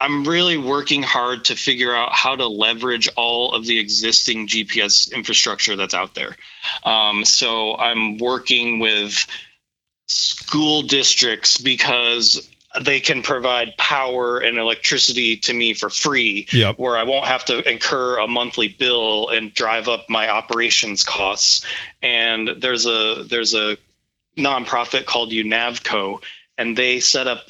I'm 0.00 0.24
really 0.24 0.56
working 0.56 1.02
hard 1.02 1.46
to 1.46 1.56
figure 1.56 1.94
out 1.94 2.12
how 2.12 2.36
to 2.36 2.46
leverage 2.46 3.08
all 3.16 3.52
of 3.52 3.66
the 3.66 3.78
existing 3.78 4.46
GPS 4.46 5.12
infrastructure 5.12 5.74
that's 5.74 5.94
out 5.94 6.14
there. 6.14 6.36
Um, 6.84 7.24
so 7.24 7.76
I'm 7.76 8.16
working 8.18 8.78
with 8.78 9.26
school 10.06 10.82
districts 10.82 11.58
because 11.58 12.48
they 12.82 13.00
can 13.00 13.22
provide 13.22 13.76
power 13.76 14.38
and 14.38 14.58
electricity 14.58 15.36
to 15.36 15.52
me 15.52 15.74
for 15.74 15.90
free 15.90 16.46
Yep. 16.52 16.78
where 16.78 16.96
I 16.96 17.02
won't 17.02 17.26
have 17.26 17.44
to 17.46 17.68
incur 17.68 18.18
a 18.18 18.26
monthly 18.26 18.68
bill 18.68 19.28
and 19.28 19.52
drive 19.54 19.88
up 19.88 20.08
my 20.08 20.28
operations 20.28 21.02
costs. 21.02 21.64
And 22.02 22.48
there's 22.58 22.86
a 22.86 23.24
there's 23.28 23.54
a 23.54 23.76
nonprofit 24.36 25.06
called 25.06 25.30
UNAVCO, 25.32 26.22
and 26.56 26.76
they 26.76 27.00
set 27.00 27.26
up 27.26 27.46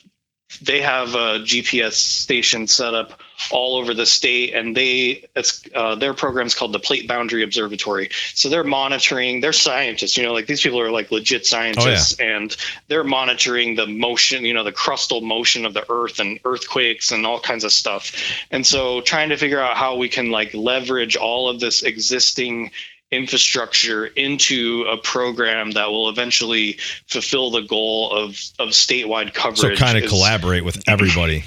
they 0.62 0.80
have 0.80 1.14
a 1.14 1.40
GPS 1.40 1.92
station 1.92 2.66
set 2.66 2.94
up 2.94 3.20
all 3.50 3.76
over 3.76 3.94
the 3.94 4.06
state, 4.06 4.54
and 4.54 4.76
they 4.76 5.28
it's 5.36 5.62
uh, 5.74 5.94
their 5.94 6.14
program's 6.14 6.54
called 6.54 6.72
the 6.72 6.78
Plate 6.78 7.06
Boundary 7.06 7.42
Observatory. 7.42 8.10
So 8.34 8.48
they're 8.48 8.64
monitoring. 8.64 9.40
They're 9.40 9.52
scientists, 9.52 10.16
you 10.16 10.24
know, 10.24 10.32
like 10.32 10.46
these 10.46 10.60
people 10.60 10.80
are 10.80 10.90
like 10.90 11.10
legit 11.10 11.46
scientists, 11.46 12.18
and 12.18 12.56
they're 12.88 13.04
monitoring 13.04 13.76
the 13.76 13.86
motion, 13.86 14.44
you 14.44 14.54
know, 14.54 14.64
the 14.64 14.72
crustal 14.72 15.22
motion 15.22 15.66
of 15.66 15.74
the 15.74 15.84
Earth 15.90 16.18
and 16.18 16.40
earthquakes 16.44 17.12
and 17.12 17.26
all 17.26 17.40
kinds 17.40 17.64
of 17.64 17.72
stuff. 17.72 18.12
And 18.50 18.66
so 18.66 19.02
trying 19.02 19.28
to 19.28 19.36
figure 19.36 19.60
out 19.60 19.76
how 19.76 19.96
we 19.96 20.08
can 20.08 20.30
like 20.30 20.54
leverage 20.54 21.16
all 21.16 21.48
of 21.48 21.60
this 21.60 21.82
existing 21.82 22.70
infrastructure 23.10 24.06
into 24.06 24.84
a 24.90 24.96
program 24.98 25.72
that 25.72 25.90
will 25.90 26.08
eventually 26.08 26.78
fulfill 27.06 27.50
the 27.50 27.62
goal 27.62 28.12
of 28.12 28.30
of 28.58 28.70
statewide 28.70 29.34
coverage. 29.34 29.78
So 29.78 29.84
kind 29.84 29.96
of 29.96 30.04
is- 30.04 30.10
collaborate 30.10 30.64
with 30.64 30.82
everybody. 30.88 31.44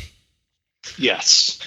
Yes, 0.98 1.60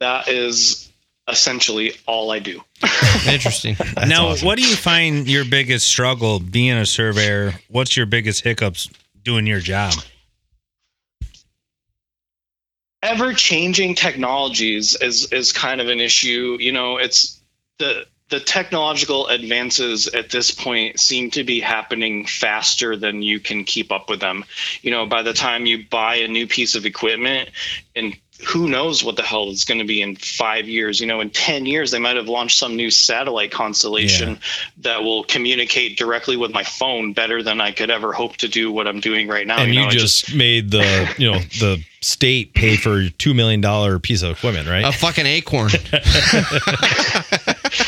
that 0.00 0.28
is 0.28 0.90
essentially 1.28 1.92
all 2.06 2.30
I 2.30 2.40
do. 2.40 2.62
Interesting. 3.28 3.76
That's 3.78 4.08
now, 4.08 4.28
awesome. 4.28 4.46
what 4.46 4.58
do 4.58 4.66
you 4.66 4.76
find 4.76 5.28
your 5.28 5.44
biggest 5.44 5.86
struggle 5.86 6.40
being 6.40 6.76
a 6.76 6.84
surveyor? 6.84 7.54
What's 7.68 7.96
your 7.96 8.06
biggest 8.06 8.42
hiccups 8.42 8.90
doing 9.22 9.46
your 9.46 9.60
job? 9.60 9.94
ever 13.02 13.32
changing 13.32 13.94
technologies 13.94 14.94
is 15.00 15.32
is 15.32 15.52
kind 15.52 15.80
of 15.80 15.88
an 15.88 16.00
issue 16.00 16.56
you 16.60 16.72
know 16.72 16.98
it's 16.98 17.40
the 17.78 18.04
the 18.30 18.40
technological 18.40 19.26
advances 19.26 20.06
at 20.08 20.30
this 20.30 20.50
point 20.50 20.98
seem 20.98 21.30
to 21.32 21.44
be 21.44 21.60
happening 21.60 22.24
faster 22.24 22.96
than 22.96 23.22
you 23.22 23.40
can 23.40 23.64
keep 23.64 23.92
up 23.92 24.08
with 24.08 24.20
them 24.20 24.44
you 24.82 24.90
know 24.90 25.06
by 25.06 25.22
the 25.22 25.32
time 25.32 25.66
you 25.66 25.84
buy 25.90 26.16
a 26.16 26.28
new 26.28 26.46
piece 26.46 26.74
of 26.74 26.86
equipment 26.86 27.50
and 27.94 28.16
who 28.46 28.68
knows 28.68 29.04
what 29.04 29.16
the 29.16 29.22
hell 29.22 29.50
it's 29.50 29.64
going 29.64 29.80
to 29.80 29.86
be 29.86 30.00
in 30.00 30.16
five 30.16 30.66
years 30.66 31.00
you 31.00 31.06
know 31.06 31.20
in 31.20 31.28
10 31.30 31.66
years 31.66 31.90
they 31.90 31.98
might 31.98 32.16
have 32.16 32.28
launched 32.28 32.58
some 32.58 32.76
new 32.76 32.90
satellite 32.90 33.52
constellation 33.52 34.38
that 34.78 35.02
will 35.02 35.24
communicate 35.24 35.98
directly 35.98 36.36
with 36.36 36.50
my 36.50 36.62
phone 36.62 37.12
better 37.12 37.42
than 37.42 37.60
i 37.60 37.70
could 37.70 37.90
ever 37.90 38.12
hope 38.12 38.36
to 38.36 38.48
do 38.48 38.72
what 38.72 38.86
i'm 38.86 39.00
doing 39.00 39.28
right 39.28 39.46
now 39.46 39.58
and 39.58 39.74
you, 39.74 39.80
know, 39.80 39.88
I 39.88 39.90
just, 39.90 40.34
made 40.34 40.70
the 40.70 41.14
you 41.18 41.30
know 41.30 41.38
the 41.38 41.84
state 42.02 42.54
pay 42.54 42.76
for 42.76 42.98
a 42.98 43.10
two 43.10 43.34
million 43.34 43.60
dollar 43.60 43.98
piece 43.98 44.22
of 44.22 44.30
equipment, 44.30 44.68
right? 44.68 44.84
A 44.84 44.92
fucking 44.92 45.26
acorn. 45.26 45.70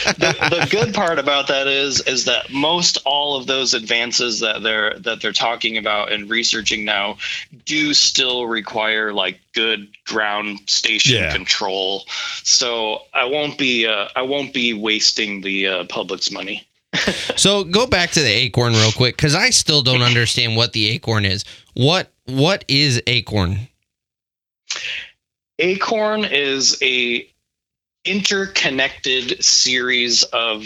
the, 0.05 0.36
the 0.50 0.68
good 0.70 0.94
part 0.94 1.18
about 1.18 1.48
that 1.48 1.66
is 1.66 2.00
is 2.03 2.24
that 2.24 2.50
most 2.50 2.98
all 3.05 3.36
of 3.36 3.46
those 3.46 3.74
advances 3.74 4.40
that 4.40 4.62
they're 4.62 4.98
that 4.98 5.20
they're 5.20 5.32
talking 5.32 5.76
about 5.78 6.12
and 6.12 6.28
researching 6.30 6.84
now 6.84 7.16
do 7.64 7.94
still 7.94 8.46
require 8.46 9.12
like 9.12 9.40
good 9.55 9.88
ground 10.07 10.59
station 10.66 11.16
Yeah. 11.16 11.32
control 11.32 12.05
so 12.42 13.03
i 13.14 13.24
won't 13.24 13.59
be 13.59 13.86
uh, 13.86 14.09
i 14.16 14.22
won't 14.22 14.53
be 14.53 14.74
wasting 14.74 15.40
the 15.40 15.66
uh, 15.66 15.84
public's 15.84 16.30
money 16.30 16.66
So 17.36 17.64
go 17.64 17.86
back 17.86 18.11
to 18.11 18.20
the 18.20 18.28
acorn 18.30 18.74
real 18.74 18.92
quick 18.92 19.16
because 19.16 19.34
I 19.34 19.48
still 19.50 19.82
don't 19.82 20.03
understand 20.03 20.57
what 20.57 20.74
the 20.74 20.88
acorn 20.90 21.24
is. 21.24 21.44
What 21.74 22.12
what 22.26 22.64
is 22.68 23.00
acorn? 23.07 23.68
Acorn 25.59 26.24
is 26.24 26.78
a 26.82 27.28
interconnected 28.05 29.42
series 29.44 30.22
of 30.24 30.64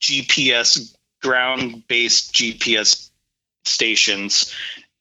GPS 0.00 0.94
ground-based 1.22 2.34
GPS 2.34 3.10
stations. 3.64 4.54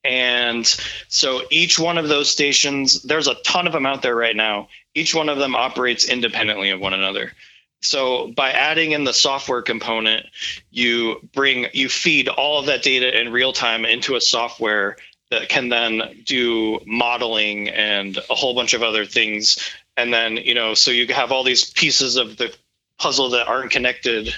And 0.03 0.65
so 1.07 1.41
each 1.49 1.79
one 1.79 1.97
of 1.97 2.07
those 2.07 2.29
stations, 2.29 3.01
there's 3.03 3.27
a 3.27 3.35
ton 3.43 3.67
of 3.67 3.73
them 3.73 3.85
out 3.85 4.01
there 4.01 4.15
right 4.15 4.35
now. 4.35 4.69
Each 4.93 5.13
one 5.15 5.29
of 5.29 5.37
them 5.37 5.55
operates 5.55 6.07
independently 6.07 6.69
of 6.69 6.79
one 6.79 6.93
another. 6.93 7.33
So 7.81 8.31
by 8.35 8.51
adding 8.51 8.91
in 8.91 9.03
the 9.03 9.13
software 9.13 9.61
component, 9.61 10.25
you 10.71 11.27
bring 11.33 11.67
you 11.73 11.89
feed 11.89 12.29
all 12.29 12.59
of 12.59 12.65
that 12.67 12.83
data 12.83 13.19
in 13.19 13.31
real 13.31 13.53
time 13.53 13.85
into 13.85 14.15
a 14.15 14.21
software 14.21 14.97
that 15.31 15.49
can 15.49 15.69
then 15.69 16.23
do 16.23 16.79
modeling 16.85 17.69
and 17.69 18.17
a 18.29 18.35
whole 18.35 18.55
bunch 18.55 18.73
of 18.73 18.83
other 18.83 19.05
things. 19.05 19.57
And 19.97 20.13
then, 20.13 20.37
you 20.37 20.53
know, 20.53 20.73
so 20.73 20.91
you 20.91 21.07
have 21.13 21.31
all 21.31 21.43
these 21.43 21.69
pieces 21.71 22.17
of 22.17 22.37
the 22.37 22.53
puzzle 22.99 23.29
that 23.31 23.47
aren't 23.47 23.71
connected. 23.71 24.33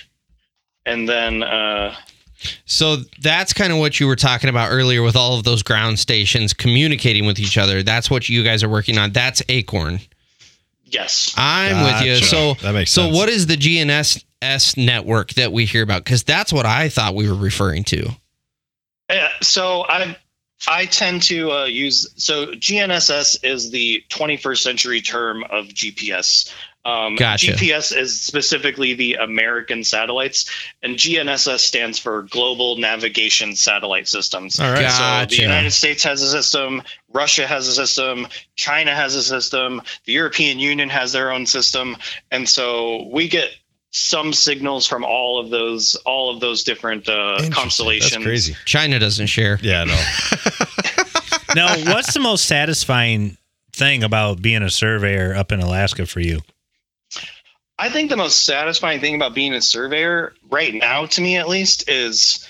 And 0.85 1.07
then 1.09 1.43
uh 1.43 1.95
So 2.65 2.97
that's 3.21 3.53
kind 3.53 3.73
of 3.73 3.79
what 3.79 3.99
you 3.99 4.07
were 4.07 4.15
talking 4.15 4.49
about 4.49 4.71
earlier 4.71 5.01
with 5.01 5.15
all 5.15 5.37
of 5.37 5.43
those 5.43 5.63
ground 5.63 5.99
stations 5.99 6.53
communicating 6.53 7.25
with 7.25 7.39
each 7.39 7.57
other. 7.57 7.81
That's 7.83 8.09
what 8.09 8.29
you 8.29 8.43
guys 8.43 8.63
are 8.63 8.69
working 8.69 8.97
on. 8.97 9.11
That's 9.11 9.41
acorn. 9.49 9.99
yes. 10.85 11.33
I'm 11.37 11.83
with 11.83 12.01
you. 12.05 12.15
So 12.25 12.53
That 12.61 12.73
makes 12.73 12.91
so 12.91 13.03
sense. 13.05 13.17
what 13.17 13.29
is 13.29 13.47
the 13.47 13.57
GNSS 13.57 14.77
network 14.77 15.33
that 15.33 15.51
we 15.51 15.65
hear 15.65 15.81
about? 15.83 16.03
Because 16.03 16.23
that's 16.23 16.53
what 16.53 16.65
I 16.65 16.89
thought 16.89 17.15
we 17.15 17.27
were 17.29 17.35
referring 17.35 17.83
to. 17.85 18.09
Uh, 19.09 19.27
so 19.41 19.85
I 19.87 20.15
I 20.65 20.85
tend 20.85 21.23
to 21.23 21.51
uh, 21.51 21.65
use 21.65 22.07
so 22.15 22.47
GNSS 22.47 23.43
is 23.43 23.69
the 23.69 24.03
21st 24.09 24.57
century 24.57 25.01
term 25.01 25.43
of 25.43 25.65
GPS. 25.65 26.51
Um, 26.87 27.15
Gotcha. 27.15 27.51
GPS 27.51 27.95
is 27.95 28.21
specifically 28.21 28.93
the 28.93 29.15
American 29.15 29.83
satellites, 29.83 30.49
and 30.81 30.95
GNSS 30.95 31.59
stands 31.59 31.99
for 31.99 32.23
Global 32.23 32.77
Navigation 32.77 33.57
Satellite 33.57 34.07
Systems. 34.07 34.57
All 34.57 34.71
right. 34.71 34.89
So 34.89 35.35
the 35.35 35.41
United 35.41 35.71
States 35.71 36.03
has 36.03 36.21
a 36.21 36.29
system, 36.29 36.81
Russia 37.11 37.45
has 37.45 37.67
a 37.67 37.73
system, 37.73 38.27
China 38.55 38.95
has 38.95 39.15
a 39.15 39.23
system, 39.23 39.81
the 40.05 40.13
European 40.13 40.59
Union 40.59 40.87
has 40.87 41.11
their 41.11 41.31
own 41.31 41.45
system, 41.45 41.97
and 42.31 42.47
so 42.47 43.09
we 43.11 43.27
get 43.27 43.51
some 43.91 44.33
signals 44.33 44.85
from 44.85 45.03
all 45.03 45.39
of 45.39 45.49
those 45.49 45.95
all 46.05 46.33
of 46.33 46.39
those 46.39 46.63
different 46.63 47.07
uh, 47.07 47.49
constellations. 47.51 48.11
That's 48.11 48.23
crazy. 48.23 48.55
China 48.65 48.99
doesn't 48.99 49.27
share. 49.27 49.59
Yeah, 49.61 49.85
no. 49.85 49.97
Now, 51.55 51.75
what's 51.91 52.13
the 52.13 52.19
most 52.19 52.45
satisfying 52.45 53.35
thing 53.73 54.03
about 54.03 54.41
being 54.41 54.61
a 54.61 54.69
surveyor 54.69 55.33
up 55.35 55.51
in 55.51 55.59
Alaska 55.59 56.05
for 56.05 56.19
you? 56.19 56.41
I 57.79 57.89
think 57.89 58.11
the 58.11 58.17
most 58.17 58.45
satisfying 58.45 58.99
thing 58.99 59.15
about 59.15 59.33
being 59.33 59.53
a 59.53 59.61
surveyor 59.61 60.33
right 60.51 60.73
now, 60.73 61.05
to 61.07 61.21
me 61.21 61.37
at 61.37 61.47
least, 61.47 61.89
is 61.89 62.47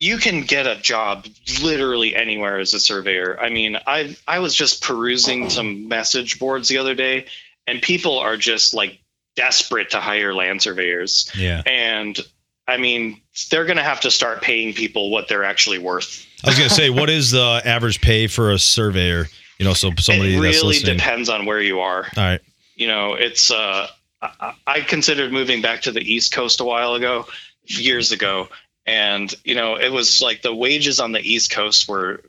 you 0.00 0.18
can 0.18 0.42
get 0.42 0.66
a 0.66 0.76
job 0.76 1.26
literally 1.62 2.14
anywhere 2.14 2.58
as 2.58 2.74
a 2.74 2.80
surveyor. 2.80 3.38
I 3.40 3.50
mean, 3.50 3.78
I 3.86 4.16
I 4.26 4.40
was 4.40 4.54
just 4.54 4.82
perusing 4.82 5.50
some 5.50 5.86
message 5.88 6.38
boards 6.38 6.68
the 6.68 6.78
other 6.78 6.94
day, 6.94 7.26
and 7.66 7.80
people 7.80 8.18
are 8.18 8.36
just 8.36 8.74
like 8.74 8.98
desperate 9.36 9.90
to 9.90 10.00
hire 10.00 10.34
land 10.34 10.62
surveyors. 10.62 11.30
Yeah. 11.36 11.62
And 11.66 12.18
I 12.66 12.78
mean, 12.78 13.20
they're 13.50 13.64
going 13.64 13.76
to 13.76 13.84
have 13.84 14.00
to 14.00 14.10
start 14.10 14.42
paying 14.42 14.74
people 14.74 15.10
what 15.10 15.28
they're 15.28 15.44
actually 15.44 15.78
worth. 15.78 16.26
I 16.44 16.48
was 16.48 16.58
gonna 16.58 16.70
say, 16.70 16.90
what 16.90 17.08
is 17.08 17.30
the 17.30 17.62
average 17.64 18.00
pay 18.00 18.26
for 18.26 18.50
a 18.52 18.58
surveyor? 18.58 19.26
You 19.58 19.64
know, 19.64 19.72
so 19.72 19.90
somebody 19.98 20.36
it 20.36 20.40
really 20.40 20.78
depends 20.78 21.28
on 21.28 21.46
where 21.46 21.60
you 21.60 21.80
are. 21.80 22.04
All 22.16 22.22
right. 22.22 22.40
you 22.74 22.86
know 22.86 23.14
it's 23.14 23.50
uh 23.50 23.88
I, 24.20 24.54
I 24.66 24.80
considered 24.80 25.32
moving 25.32 25.62
back 25.62 25.82
to 25.82 25.92
the 25.92 26.00
east 26.00 26.32
coast 26.32 26.60
a 26.60 26.64
while 26.64 26.94
ago 26.94 27.26
years 27.64 28.12
ago 28.12 28.48
and 28.86 29.34
you 29.44 29.54
know 29.54 29.76
it 29.76 29.90
was 29.90 30.22
like 30.22 30.42
the 30.42 30.54
wages 30.54 31.00
on 31.00 31.12
the 31.12 31.20
east 31.20 31.50
coast 31.50 31.88
were 31.88 32.22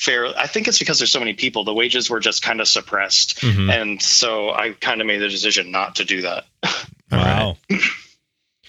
fair 0.00 0.26
i 0.38 0.46
think 0.46 0.66
it's 0.66 0.78
because 0.78 0.98
there's 0.98 1.12
so 1.12 1.18
many 1.20 1.34
people 1.34 1.62
the 1.62 1.74
wages 1.74 2.08
were 2.10 2.18
just 2.20 2.42
kind 2.42 2.60
of 2.60 2.66
suppressed 2.66 3.38
Mhm. 3.40 3.70
and 3.70 4.00
so 4.02 4.50
i 4.50 4.72
kind 4.80 5.00
of 5.00 5.06
made 5.06 5.18
the 5.20 5.28
decision 5.28 5.70
not 5.70 5.94
to 5.96 6.04
do 6.04 6.22
that 6.22 6.46
Wow. 7.12 7.56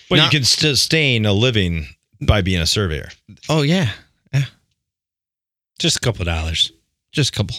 But 0.09 0.17
Now- 0.17 0.25
you 0.25 0.29
can 0.31 0.43
sustain 0.43 1.25
a 1.25 1.31
living 1.31 1.87
by 2.19 2.41
being 2.41 2.59
a 2.59 2.65
surveyor. 2.65 3.09
Oh 3.47 3.61
yeah, 3.61 3.91
yeah 4.33 4.45
Just 5.79 5.97
a 5.97 5.99
couple 6.01 6.25
dollars. 6.25 6.71
just 7.13 7.33
a 7.33 7.37
couple. 7.37 7.55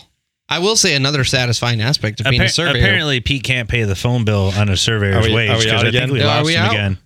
I 0.49 0.59
will 0.59 0.77
say 0.77 0.95
another 0.95 1.25
satisfying 1.25 1.81
aspect 1.81 2.20
of 2.20 2.27
being 2.29 2.43
a 2.43 2.49
surveyor. 2.49 2.83
apparently, 2.83 3.20
Pete 3.20 3.43
can't 3.43 3.68
pay 3.70 3.85
the 3.85 3.97
phone 3.97 4.25
bill 4.27 4.53
on 4.55 4.68
a 4.68 4.77
surveyor's 4.77 5.25
Are 5.25 5.29
we- 5.29 5.35
wage 5.35 5.51
are 5.51 5.57
we 5.59 5.64
because 5.64 5.73
out 5.81 5.87
I 5.87 5.89
again? 5.89 6.03
think 6.09 6.12
we 6.12 6.20
Are 6.23 6.27
lost 6.27 6.47
we 6.47 6.55
him 6.55 6.62
out? 6.62 6.73
again. 6.73 6.99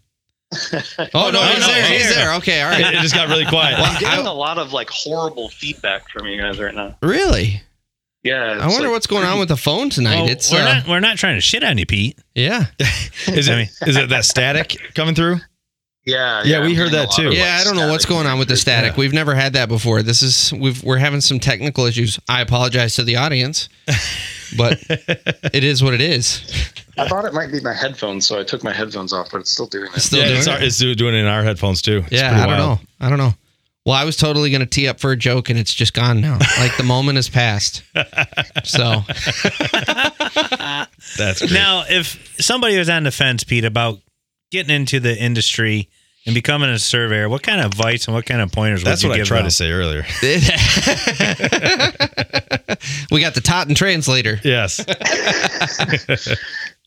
Oh 0.53 1.31
no, 1.31 1.31
no, 1.33 1.43
he's 1.49 1.67
there. 1.67 1.89
He's 1.89 2.15
there. 2.15 2.35
Okay, 2.35 2.63
all 2.63 2.71
right. 2.71 2.81
It, 2.81 2.95
it 2.95 3.01
just 3.03 3.15
got 3.15 3.29
really 3.29 3.47
quiet. 3.47 3.79
Well, 3.79 3.91
I'm 3.93 4.01
getting 4.01 4.27
I- 4.27 4.31
a 4.31 4.35
lot 4.35 4.59
of 4.59 4.73
like 4.73 4.89
horrible 4.91 5.49
feedback 5.49 6.09
from 6.11 6.27
you 6.27 6.41
guys 6.41 6.59
right 6.61 6.75
now. 6.75 6.97
really? 7.03 7.63
Yeah, 8.23 8.59
I 8.61 8.67
wonder 8.67 8.91
what's 8.91 9.07
going 9.07 9.25
on 9.25 9.39
with 9.39 9.49
the 9.49 9.57
phone 9.57 9.89
tonight. 9.89 10.17
Well, 10.23 10.29
it's 10.31 10.51
we're 10.51 10.61
uh, 10.61 10.65
not 10.75 10.89
we're 10.89 11.01
not 11.01 11.17
trying 11.17 11.37
to 11.37 11.41
shit 11.41 11.63
on 11.63 11.79
you, 11.79 11.87
Pete. 11.87 12.19
yeah, 12.35 12.65
Is 13.29 13.49
I 13.49 13.53
it 13.53 13.57
mean- 13.57 13.69
is 13.89 13.97
it 13.97 14.09
that 14.09 14.25
static 14.25 14.77
coming 14.95 15.15
through? 15.15 15.37
Yeah, 16.05 16.43
Yeah, 16.45 16.61
we 16.61 16.71
I'm 16.71 16.75
heard 16.77 16.93
that 16.93 17.11
too. 17.11 17.31
yeah. 17.33 17.57
like, 17.57 17.61
I 17.61 17.65
don't 17.65 17.77
know 17.77 17.91
what's 17.91 18.05
going 18.07 18.27
on 18.29 18.39
with 18.39 18.47
the 18.49 18.57
static. 18.57 18.93
Yeah. 18.93 19.01
We've 19.01 19.13
never 19.13 19.35
had 19.35 19.53
that 19.55 19.69
before. 19.69 20.03
This 20.03 20.23
is 20.23 20.53
we've 20.53 20.83
we're 20.85 20.99
having 20.99 21.21
some 21.21 21.39
technical 21.41 21.85
issues. 21.87 22.19
I 22.29 22.41
apologize 22.43 22.95
to 22.95 23.03
the 23.05 23.17
audience, 23.17 23.69
but 24.57 24.83
it 24.89 25.65
is 25.65 25.83
what 25.83 25.95
it 25.95 26.01
is. 26.01 26.43
I 26.99 27.09
thought 27.09 27.25
it 27.25 27.35
might 27.35 27.53
be 27.53 27.61
my 27.61 27.75
headphones, 27.75 28.27
so 28.27 28.41
I 28.41 28.45
took 28.45 28.65
my 28.65 28.73
headphones 28.73 29.13
off, 29.13 29.31
but 29.31 29.41
it's 29.41 29.51
still 29.51 29.67
doing 29.67 29.91
it. 29.95 30.01
Still 30.01 30.21
yeah, 30.21 30.27
doing 30.27 30.39
it's, 30.39 30.47
it? 30.47 30.53
our, 30.53 30.63
it's 30.63 30.79
doing 30.79 31.15
it 31.15 31.19
in 31.19 31.27
our 31.27 31.43
headphones 31.43 31.83
too. 31.83 32.03
It's 32.07 32.13
yeah, 32.13 32.31
pretty 32.31 32.43
I 32.43 32.47
don't 32.47 32.67
wild. 32.67 32.81
know. 32.81 32.87
I 33.01 33.09
don't 33.11 33.19
know. 33.19 33.35
Well, 33.85 33.95
I 33.95 34.05
was 34.05 34.17
totally 34.17 34.51
going 34.51 34.63
to 34.63 34.67
tee 34.67 34.89
up 34.89 34.99
for 34.99 35.13
a 35.13 35.17
joke, 35.17 35.49
and 35.49 35.57
it's 35.57 35.73
just 35.73 35.95
gone 35.95 36.21
now. 36.21 36.39
Like 36.59 36.77
the 36.77 36.83
moment 36.83 37.17
has 37.17 37.29
passed. 37.29 37.85
So 38.65 39.03
That's 41.17 41.39
great. 41.39 41.53
Now, 41.53 41.85
if 41.89 42.37
somebody 42.41 42.77
was 42.77 42.89
on 42.89 43.05
the 43.05 43.13
fence, 43.13 43.45
Pete, 43.45 43.65
about 43.65 44.01
getting 44.51 44.75
into 44.75 44.99
the 44.99 45.17
industry 45.17 45.89
and 46.27 46.35
becoming 46.35 46.71
a 46.71 46.79
surveyor, 46.79 47.29
what 47.29 47.43
kind 47.43 47.61
of 47.61 47.67
advice 47.67 48.07
and 48.07 48.15
what 48.15 48.27
kind 48.27 48.41
of 48.41 48.51
pointers 48.51 48.83
That's 48.83 49.05
would 49.05 49.17
you 49.17 49.21
what 49.21 49.21
I 49.21 49.25
tried 49.25 49.39
them? 49.39 49.47
to 49.47 49.51
say 49.53 49.71
earlier. 49.71 50.03
we 53.11 53.21
got 53.21 53.35
the 53.35 53.41
Totten 53.41 53.77
translator. 53.77 54.41
Yes. 54.43 54.79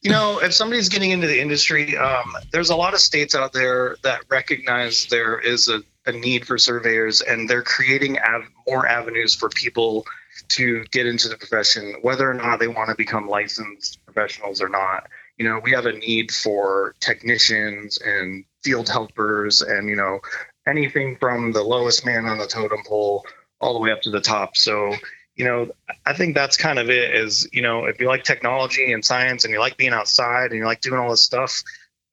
you 0.02 0.12
know, 0.12 0.40
if 0.40 0.54
somebody's 0.54 0.90
getting 0.90 1.12
into 1.12 1.28
the 1.28 1.40
industry, 1.40 1.96
um, 1.98 2.36
there's 2.52 2.70
a 2.70 2.76
lot 2.76 2.94
of 2.94 3.00
states 3.00 3.34
out 3.34 3.54
there 3.54 3.96
that 4.04 4.22
recognize 4.30 5.06
there 5.08 5.40
is 5.40 5.70
a, 5.70 5.82
a 6.06 6.12
need 6.12 6.46
for 6.46 6.58
surveyors, 6.58 7.22
and 7.22 7.50
they're 7.50 7.64
creating 7.64 8.20
av- 8.20 8.44
more 8.68 8.86
avenues 8.88 9.34
for 9.34 9.48
people 9.50 10.06
to 10.50 10.84
get 10.92 11.06
into 11.06 11.30
the 11.30 11.38
profession, 11.38 11.96
whether 12.02 12.30
or 12.30 12.34
not 12.34 12.60
they 12.60 12.68
want 12.68 12.90
to 12.90 12.96
become 12.96 13.28
licensed 13.28 14.04
professionals 14.06 14.62
or 14.62 14.70
not. 14.70 15.08
You 15.38 15.48
know, 15.48 15.62
we 15.64 15.72
have 15.72 15.86
a 15.86 15.94
need 15.94 16.32
for 16.32 16.96
technicians 17.00 18.00
and 18.04 18.44
field 18.64 18.90
helpers, 18.90 19.62
and 19.62 19.90
you 19.90 19.96
know, 19.96 20.20
anything 20.68 21.18
from 21.20 21.52
the 21.52 21.64
lowest 21.64 22.06
man 22.06 22.26
on 22.26 22.38
the 22.38 22.48
totem 22.48 22.80
pole 22.88 23.26
all 23.62 23.74
the 23.74 23.80
way 23.80 23.92
up 23.92 24.02
to 24.04 24.10
the 24.10 24.22
top. 24.22 24.56
So 24.58 24.94
you 25.36 25.46
know, 25.46 25.70
I 26.06 26.12
think 26.14 26.36
that's 26.36 26.58
kind 26.58 26.80
of 26.80 26.90
it 26.90 27.16
is, 27.16 27.48
you 27.54 27.62
know, 27.62 27.86
if 27.86 28.02
you 28.02 28.08
like 28.08 28.26
technology 28.26 28.92
and 28.92 29.06
science 29.06 29.46
and 29.46 29.54
you 29.54 29.60
like 29.60 29.78
being 29.78 29.94
outside 29.94 30.52
and 30.52 30.60
you 30.60 30.66
like 30.66 30.82
doing 30.82 31.00
all 31.00 31.10
this 31.10 31.22
stuff, 31.24 31.64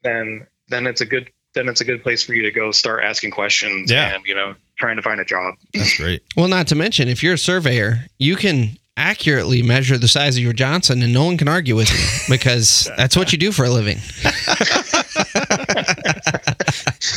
then 0.03 0.47
then 0.69 0.87
it's 0.87 1.01
a 1.01 1.07
good 1.07 1.31
then 1.55 1.69
it's 1.69 1.81
a 1.81 1.85
good 1.85 2.03
place 2.03 2.23
for 2.23 2.35
you 2.35 2.43
to 2.43 2.51
go 2.53 2.71
start 2.71 3.03
asking 3.03 3.31
questions 3.31 3.91
Yeah. 3.91 4.15
and, 4.15 4.25
you 4.27 4.35
know, 4.35 4.55
trying 4.79 4.97
to 4.97 5.03
find 5.03 5.19
a 5.21 5.25
job. 5.25 5.55
That's 5.73 5.97
great. 5.97 6.23
Well, 6.37 6.49
not 6.49 6.67
to 6.69 6.75
mention, 6.75 7.09
if 7.09 7.23
you're 7.23 7.33
a 7.35 7.39
surveyor, 7.39 8.01
you 8.19 8.37
can 8.37 8.77
accurately 8.97 9.63
measure 9.63 9.99
the 9.99 10.09
size 10.09 10.37
of 10.37 10.43
your 10.43 10.53
Johnson, 10.53 11.03
and 11.03 11.13
no 11.13 11.25
one 11.25 11.37
can 11.37 11.49
argue 11.49 11.77
with 11.77 11.91
you 11.91 12.35
because 12.35 12.91
that's 12.97 13.17
what 13.17 13.33
you 13.33 13.39
do 13.39 13.53
for 13.53 13.65
a 13.65 13.71
living. 13.71 13.99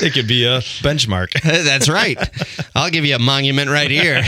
It 0.01 0.13
could 0.13 0.27
be 0.27 0.45
a 0.45 0.59
benchmark. 0.59 1.41
that's 1.43 1.89
right. 1.89 2.17
I'll 2.75 2.89
give 2.89 3.03
you 3.05 3.15
a 3.15 3.19
monument 3.19 3.69
right 3.69 3.91
here. 3.91 4.21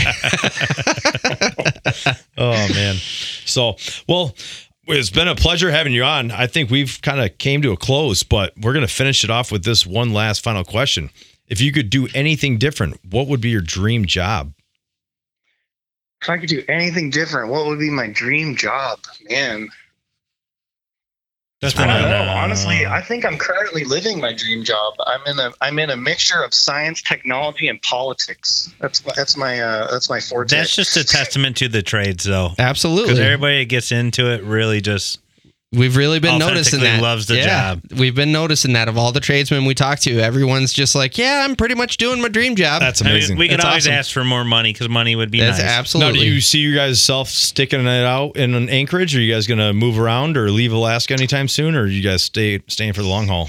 Oh 2.36 2.68
man. 2.74 2.96
So, 3.44 3.76
well, 4.08 4.34
it's 4.86 5.10
been 5.10 5.28
a 5.28 5.34
pleasure 5.34 5.70
having 5.70 5.92
you 5.92 6.04
on. 6.04 6.30
I 6.30 6.46
think 6.46 6.70
we've 6.70 7.00
kind 7.02 7.20
of 7.20 7.38
came 7.38 7.62
to 7.62 7.72
a 7.72 7.76
close, 7.76 8.22
but 8.22 8.52
we're 8.60 8.72
going 8.72 8.86
to 8.86 8.92
finish 8.92 9.24
it 9.24 9.30
off 9.30 9.52
with 9.52 9.64
this 9.64 9.86
one 9.86 10.12
last 10.12 10.42
final 10.42 10.64
question. 10.64 11.10
If 11.48 11.60
you 11.60 11.72
could 11.72 11.90
do 11.90 12.08
anything 12.14 12.58
different, 12.58 12.98
what 13.08 13.28
would 13.28 13.40
be 13.40 13.50
your 13.50 13.60
dream 13.60 14.06
job? 14.06 14.52
If 16.22 16.30
I 16.30 16.38
could 16.38 16.48
do 16.48 16.62
anything 16.68 17.10
different, 17.10 17.50
what 17.50 17.66
would 17.66 17.78
be 17.80 17.90
my 17.90 18.06
dream 18.08 18.54
job? 18.56 19.00
Man, 19.28 19.68
That's 21.60 21.76
I 21.78 21.86
don't 21.86 22.10
know. 22.10 22.16
uh, 22.30 22.34
Honestly, 22.36 22.86
I 22.86 23.00
think 23.02 23.24
I'm 23.24 23.36
currently 23.38 23.84
living 23.84 24.20
my 24.20 24.32
dream 24.32 24.62
job. 24.64 24.94
I'm 25.06 25.20
in 25.26 25.38
a 25.38 25.52
I'm 25.60 25.78
in 25.78 25.90
a 25.90 25.96
mixture 25.96 26.42
of 26.42 26.54
science, 26.54 27.02
technology, 27.02 27.68
and 27.68 27.80
politics. 27.82 28.72
That's 28.80 29.04
my- 29.04 29.12
that's 29.16 29.36
my 29.36 29.60
uh, 29.60 29.90
that's 29.90 30.08
my 30.08 30.20
forte. 30.20 30.56
that's 30.56 30.74
just 30.76 30.96
a 30.96 31.04
testament 31.04 31.56
to 31.58 31.68
the 31.68 31.82
trades, 31.82 32.24
though. 32.24 32.50
Absolutely, 32.58 32.58
Because 32.58 33.18
Absolutely. 33.18 33.24
everybody 33.24 33.58
that 33.60 33.68
gets 33.68 33.90
into 33.92 34.30
it 34.30 34.42
really 34.44 34.80
just 34.80 35.18
We've 35.72 35.96
really 35.96 36.20
been 36.20 36.38
noticing 36.38 36.80
that. 36.80 37.00
loves 37.00 37.26
the 37.26 37.40
job. 37.40 37.80
We've 37.96 38.14
been 38.14 38.30
noticing 38.30 38.74
that 38.74 38.88
of 38.88 38.98
all 38.98 39.10
the 39.10 39.20
tradesmen 39.20 39.64
we 39.64 39.74
talk 39.74 40.00
to, 40.00 40.20
everyone's 40.20 40.72
just 40.72 40.94
like, 40.94 41.16
"Yeah, 41.16 41.42
I'm 41.44 41.56
pretty 41.56 41.74
much 41.74 41.96
doing 41.96 42.20
my 42.20 42.28
dream 42.28 42.56
job." 42.56 42.80
That's 42.80 43.00
I 43.00 43.06
mean, 43.06 43.12
amazing. 43.14 43.38
we 43.38 43.48
could 43.48 43.58
That's 43.58 43.64
always 43.64 43.86
awesome. 43.86 43.94
ask 43.94 44.12
for 44.12 44.22
more 44.24 44.44
money 44.44 44.72
because 44.74 44.90
money 44.90 45.16
would 45.16 45.30
be 45.30 45.40
That's 45.40 45.58
nice. 45.58 45.66
now, 45.66 45.78
absolutely. 45.78 46.20
do 46.20 46.26
you 46.26 46.40
see 46.42 46.58
you 46.58 46.74
guys 46.74 47.00
self 47.00 47.28
sticking 47.30 47.80
it 47.86 47.88
out 48.04 48.36
in 48.36 48.54
an 48.54 48.68
Anchorage? 48.68 49.16
Are 49.16 49.20
you 49.20 49.32
guys 49.32 49.46
going 49.46 49.60
to 49.60 49.72
move 49.72 49.98
around 49.98 50.36
or 50.36 50.50
leave 50.50 50.72
Alaska 50.72 51.14
anytime 51.14 51.48
soon, 51.48 51.74
or 51.74 51.84
are 51.84 51.86
you 51.86 52.02
guys 52.02 52.22
stay 52.22 52.60
staying 52.68 52.92
for 52.92 53.00
the 53.02 53.08
long 53.08 53.26
haul? 53.28 53.48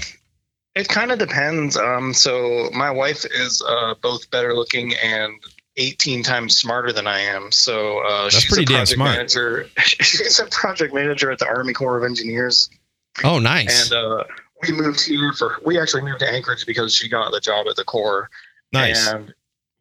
It 0.74 0.88
kind 0.88 1.12
of 1.12 1.18
depends. 1.18 1.76
Um, 1.76 2.12
so 2.14 2.68
my 2.72 2.90
wife 2.90 3.24
is 3.32 3.62
uh, 3.68 3.94
both 4.02 4.28
better 4.30 4.54
looking 4.54 4.92
and 4.94 5.34
18 5.76 6.22
times 6.22 6.56
smarter 6.56 6.92
than 6.92 7.06
I 7.06 7.20
am. 7.20 7.50
So 7.50 7.98
uh, 8.00 8.24
That's 8.24 8.40
she's 8.40 8.52
pretty 8.52 8.62
a 8.62 8.66
damn 8.66 8.76
project 8.76 8.94
smart. 8.94 9.10
manager. 9.16 9.68
she's 9.78 10.38
a 10.38 10.46
project 10.46 10.94
manager 10.94 11.30
at 11.30 11.38
the 11.38 11.46
Army 11.46 11.72
Corps 11.72 11.98
of 11.98 12.04
Engineers, 12.04 12.70
oh, 13.24 13.38
nice. 13.38 13.90
and 13.90 13.92
uh, 13.92 14.24
we 14.62 14.72
moved 14.72 15.04
here 15.04 15.32
for. 15.32 15.58
We 15.64 15.78
actually 15.80 16.02
moved 16.02 16.20
to 16.20 16.30
Anchorage 16.30 16.66
because 16.66 16.94
she 16.94 17.08
got 17.08 17.32
the 17.32 17.40
job 17.40 17.66
at 17.68 17.76
the 17.76 17.84
Corps. 17.84 18.30
Nice. 18.72 19.08
And 19.08 19.32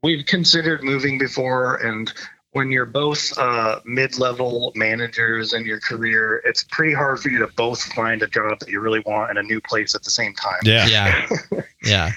we've 0.02 0.26
considered 0.26 0.84
moving 0.84 1.18
before, 1.18 1.76
and 1.76 2.12
when 2.52 2.72
you're 2.72 2.86
both 2.86 3.36
uh, 3.38 3.80
mid-level 3.84 4.72
managers 4.76 5.54
in 5.54 5.66
your 5.66 5.80
career, 5.80 6.42
it's 6.46 6.64
pretty 6.66 6.94
hard 6.94 7.20
for 7.20 7.30
you 7.30 7.40
to 7.40 7.48
both 7.56 7.82
find 7.94 8.22
a 8.22 8.28
job 8.28 8.60
that 8.60 8.70
you 8.70 8.80
really 8.80 9.02
want 9.08 9.32
in 9.32 9.38
a 9.38 9.44
new 9.44 9.60
place 9.60 9.96
at 9.96 10.04
the 10.04 10.12
same 10.12 10.34
time. 10.36 10.60
Yeah, 10.64 10.88
yeah. 10.88 11.30
Yeah. 11.84 12.12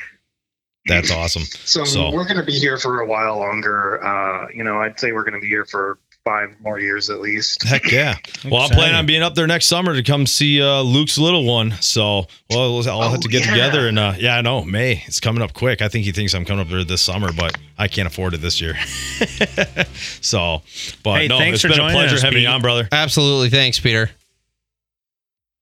That's 0.87 1.11
awesome. 1.11 1.43
So, 1.65 1.85
So- 1.85 2.11
we're 2.11 2.25
going 2.25 2.39
to 2.39 2.45
be 2.47 2.59
here 2.59 2.79
for 2.79 3.01
a 3.01 3.07
while 3.07 3.39
longer. 3.39 4.03
Uh, 4.05 4.49
you 4.55 4.65
know, 4.65 4.81
I'd 4.81 4.99
say 4.99 5.13
we're 5.13 5.25
going 5.25 5.35
to 5.35 5.41
be 5.41 5.49
here 5.49 5.65
for 5.65 5.99
five 6.25 6.49
more 6.61 6.81
years 6.81 7.09
at 7.09 7.21
least. 7.21 7.63
Heck 7.63 7.91
yeah. 7.93 8.17
Well, 8.45 8.63
I'm 8.63 8.71
planning 8.71 8.97
on 8.97 9.07
being 9.07 9.23
up 9.23 9.35
there 9.37 9.47
next 9.47 9.67
summer 9.67 9.95
to 9.95 10.03
come 10.03 10.27
see 10.27 10.61
uh, 10.61 10.81
Luke's 10.83 11.19
little 11.19 11.45
one. 11.45 11.71
So, 11.81 12.27
well, 12.51 12.77
I'll 12.89 13.03
Oh, 13.03 13.11
have 13.11 13.21
to 13.21 13.29
get 13.29 13.45
yeah. 13.45 13.51
together 13.53 13.87
and 13.89 13.97
uh, 13.99 14.15
yeah, 14.19 14.37
I 14.37 14.41
know 14.41 14.65
May. 14.65 15.03
It's 15.07 15.21
coming 15.21 15.41
up 15.43 15.53
quick. 15.53 15.83
I 15.83 15.89
think 15.89 16.05
he 16.05 16.11
thinks 16.13 16.35
I'm 16.35 16.45
coming 16.45 16.63
up 16.65 16.69
there 16.69 16.83
this 16.85 17.01
summer, 17.03 17.33
but 17.33 17.57
I 17.79 17.87
can't 17.87 18.09
afford 18.09 18.35
it 18.35 18.39
this 18.39 18.61
year. 18.61 18.75
so, 20.21 20.63
but 21.05 21.21
Hey, 21.21 21.29
no, 21.29 21.39
thanks 21.39 21.57
it's 21.57 21.63
for 21.63 21.69
been 21.69 21.87
a 21.87 21.91
pleasure 21.93 22.17
us, 22.17 22.23
having 22.23 22.43
you 22.43 22.49
on, 22.49 22.61
brother. 22.61 22.89
Absolutely. 22.91 23.51
Thanks, 23.51 23.79
Peter. 23.79 24.11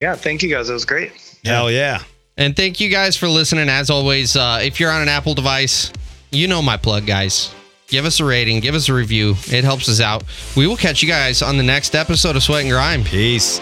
Yeah, 0.00 0.14
thank 0.14 0.42
you 0.42 0.50
guys. 0.50 0.68
It 0.70 0.72
was 0.74 0.84
great. 0.84 1.12
Hell 1.44 1.70
yeah. 1.70 2.02
And 2.36 2.56
thank 2.56 2.80
you 2.80 2.88
guys 2.88 3.16
for 3.16 3.28
listening. 3.28 3.68
As 3.68 3.90
always, 3.90 4.36
uh, 4.36 4.60
if 4.62 4.80
you're 4.80 4.90
on 4.90 5.02
an 5.02 5.08
Apple 5.08 5.34
device, 5.34 5.92
you 6.30 6.48
know 6.48 6.62
my 6.62 6.76
plug, 6.76 7.06
guys. 7.06 7.54
Give 7.86 8.06
us 8.06 8.18
a 8.18 8.24
rating, 8.24 8.60
give 8.60 8.74
us 8.74 8.88
a 8.88 8.94
review. 8.94 9.34
It 9.46 9.62
helps 9.62 9.88
us 9.88 10.00
out. 10.00 10.24
We 10.56 10.66
will 10.66 10.76
catch 10.76 11.02
you 11.02 11.08
guys 11.08 11.42
on 11.42 11.58
the 11.58 11.62
next 11.62 11.94
episode 11.94 12.34
of 12.34 12.42
Sweat 12.42 12.62
and 12.62 12.70
Grime. 12.70 13.04
Peace. 13.04 13.60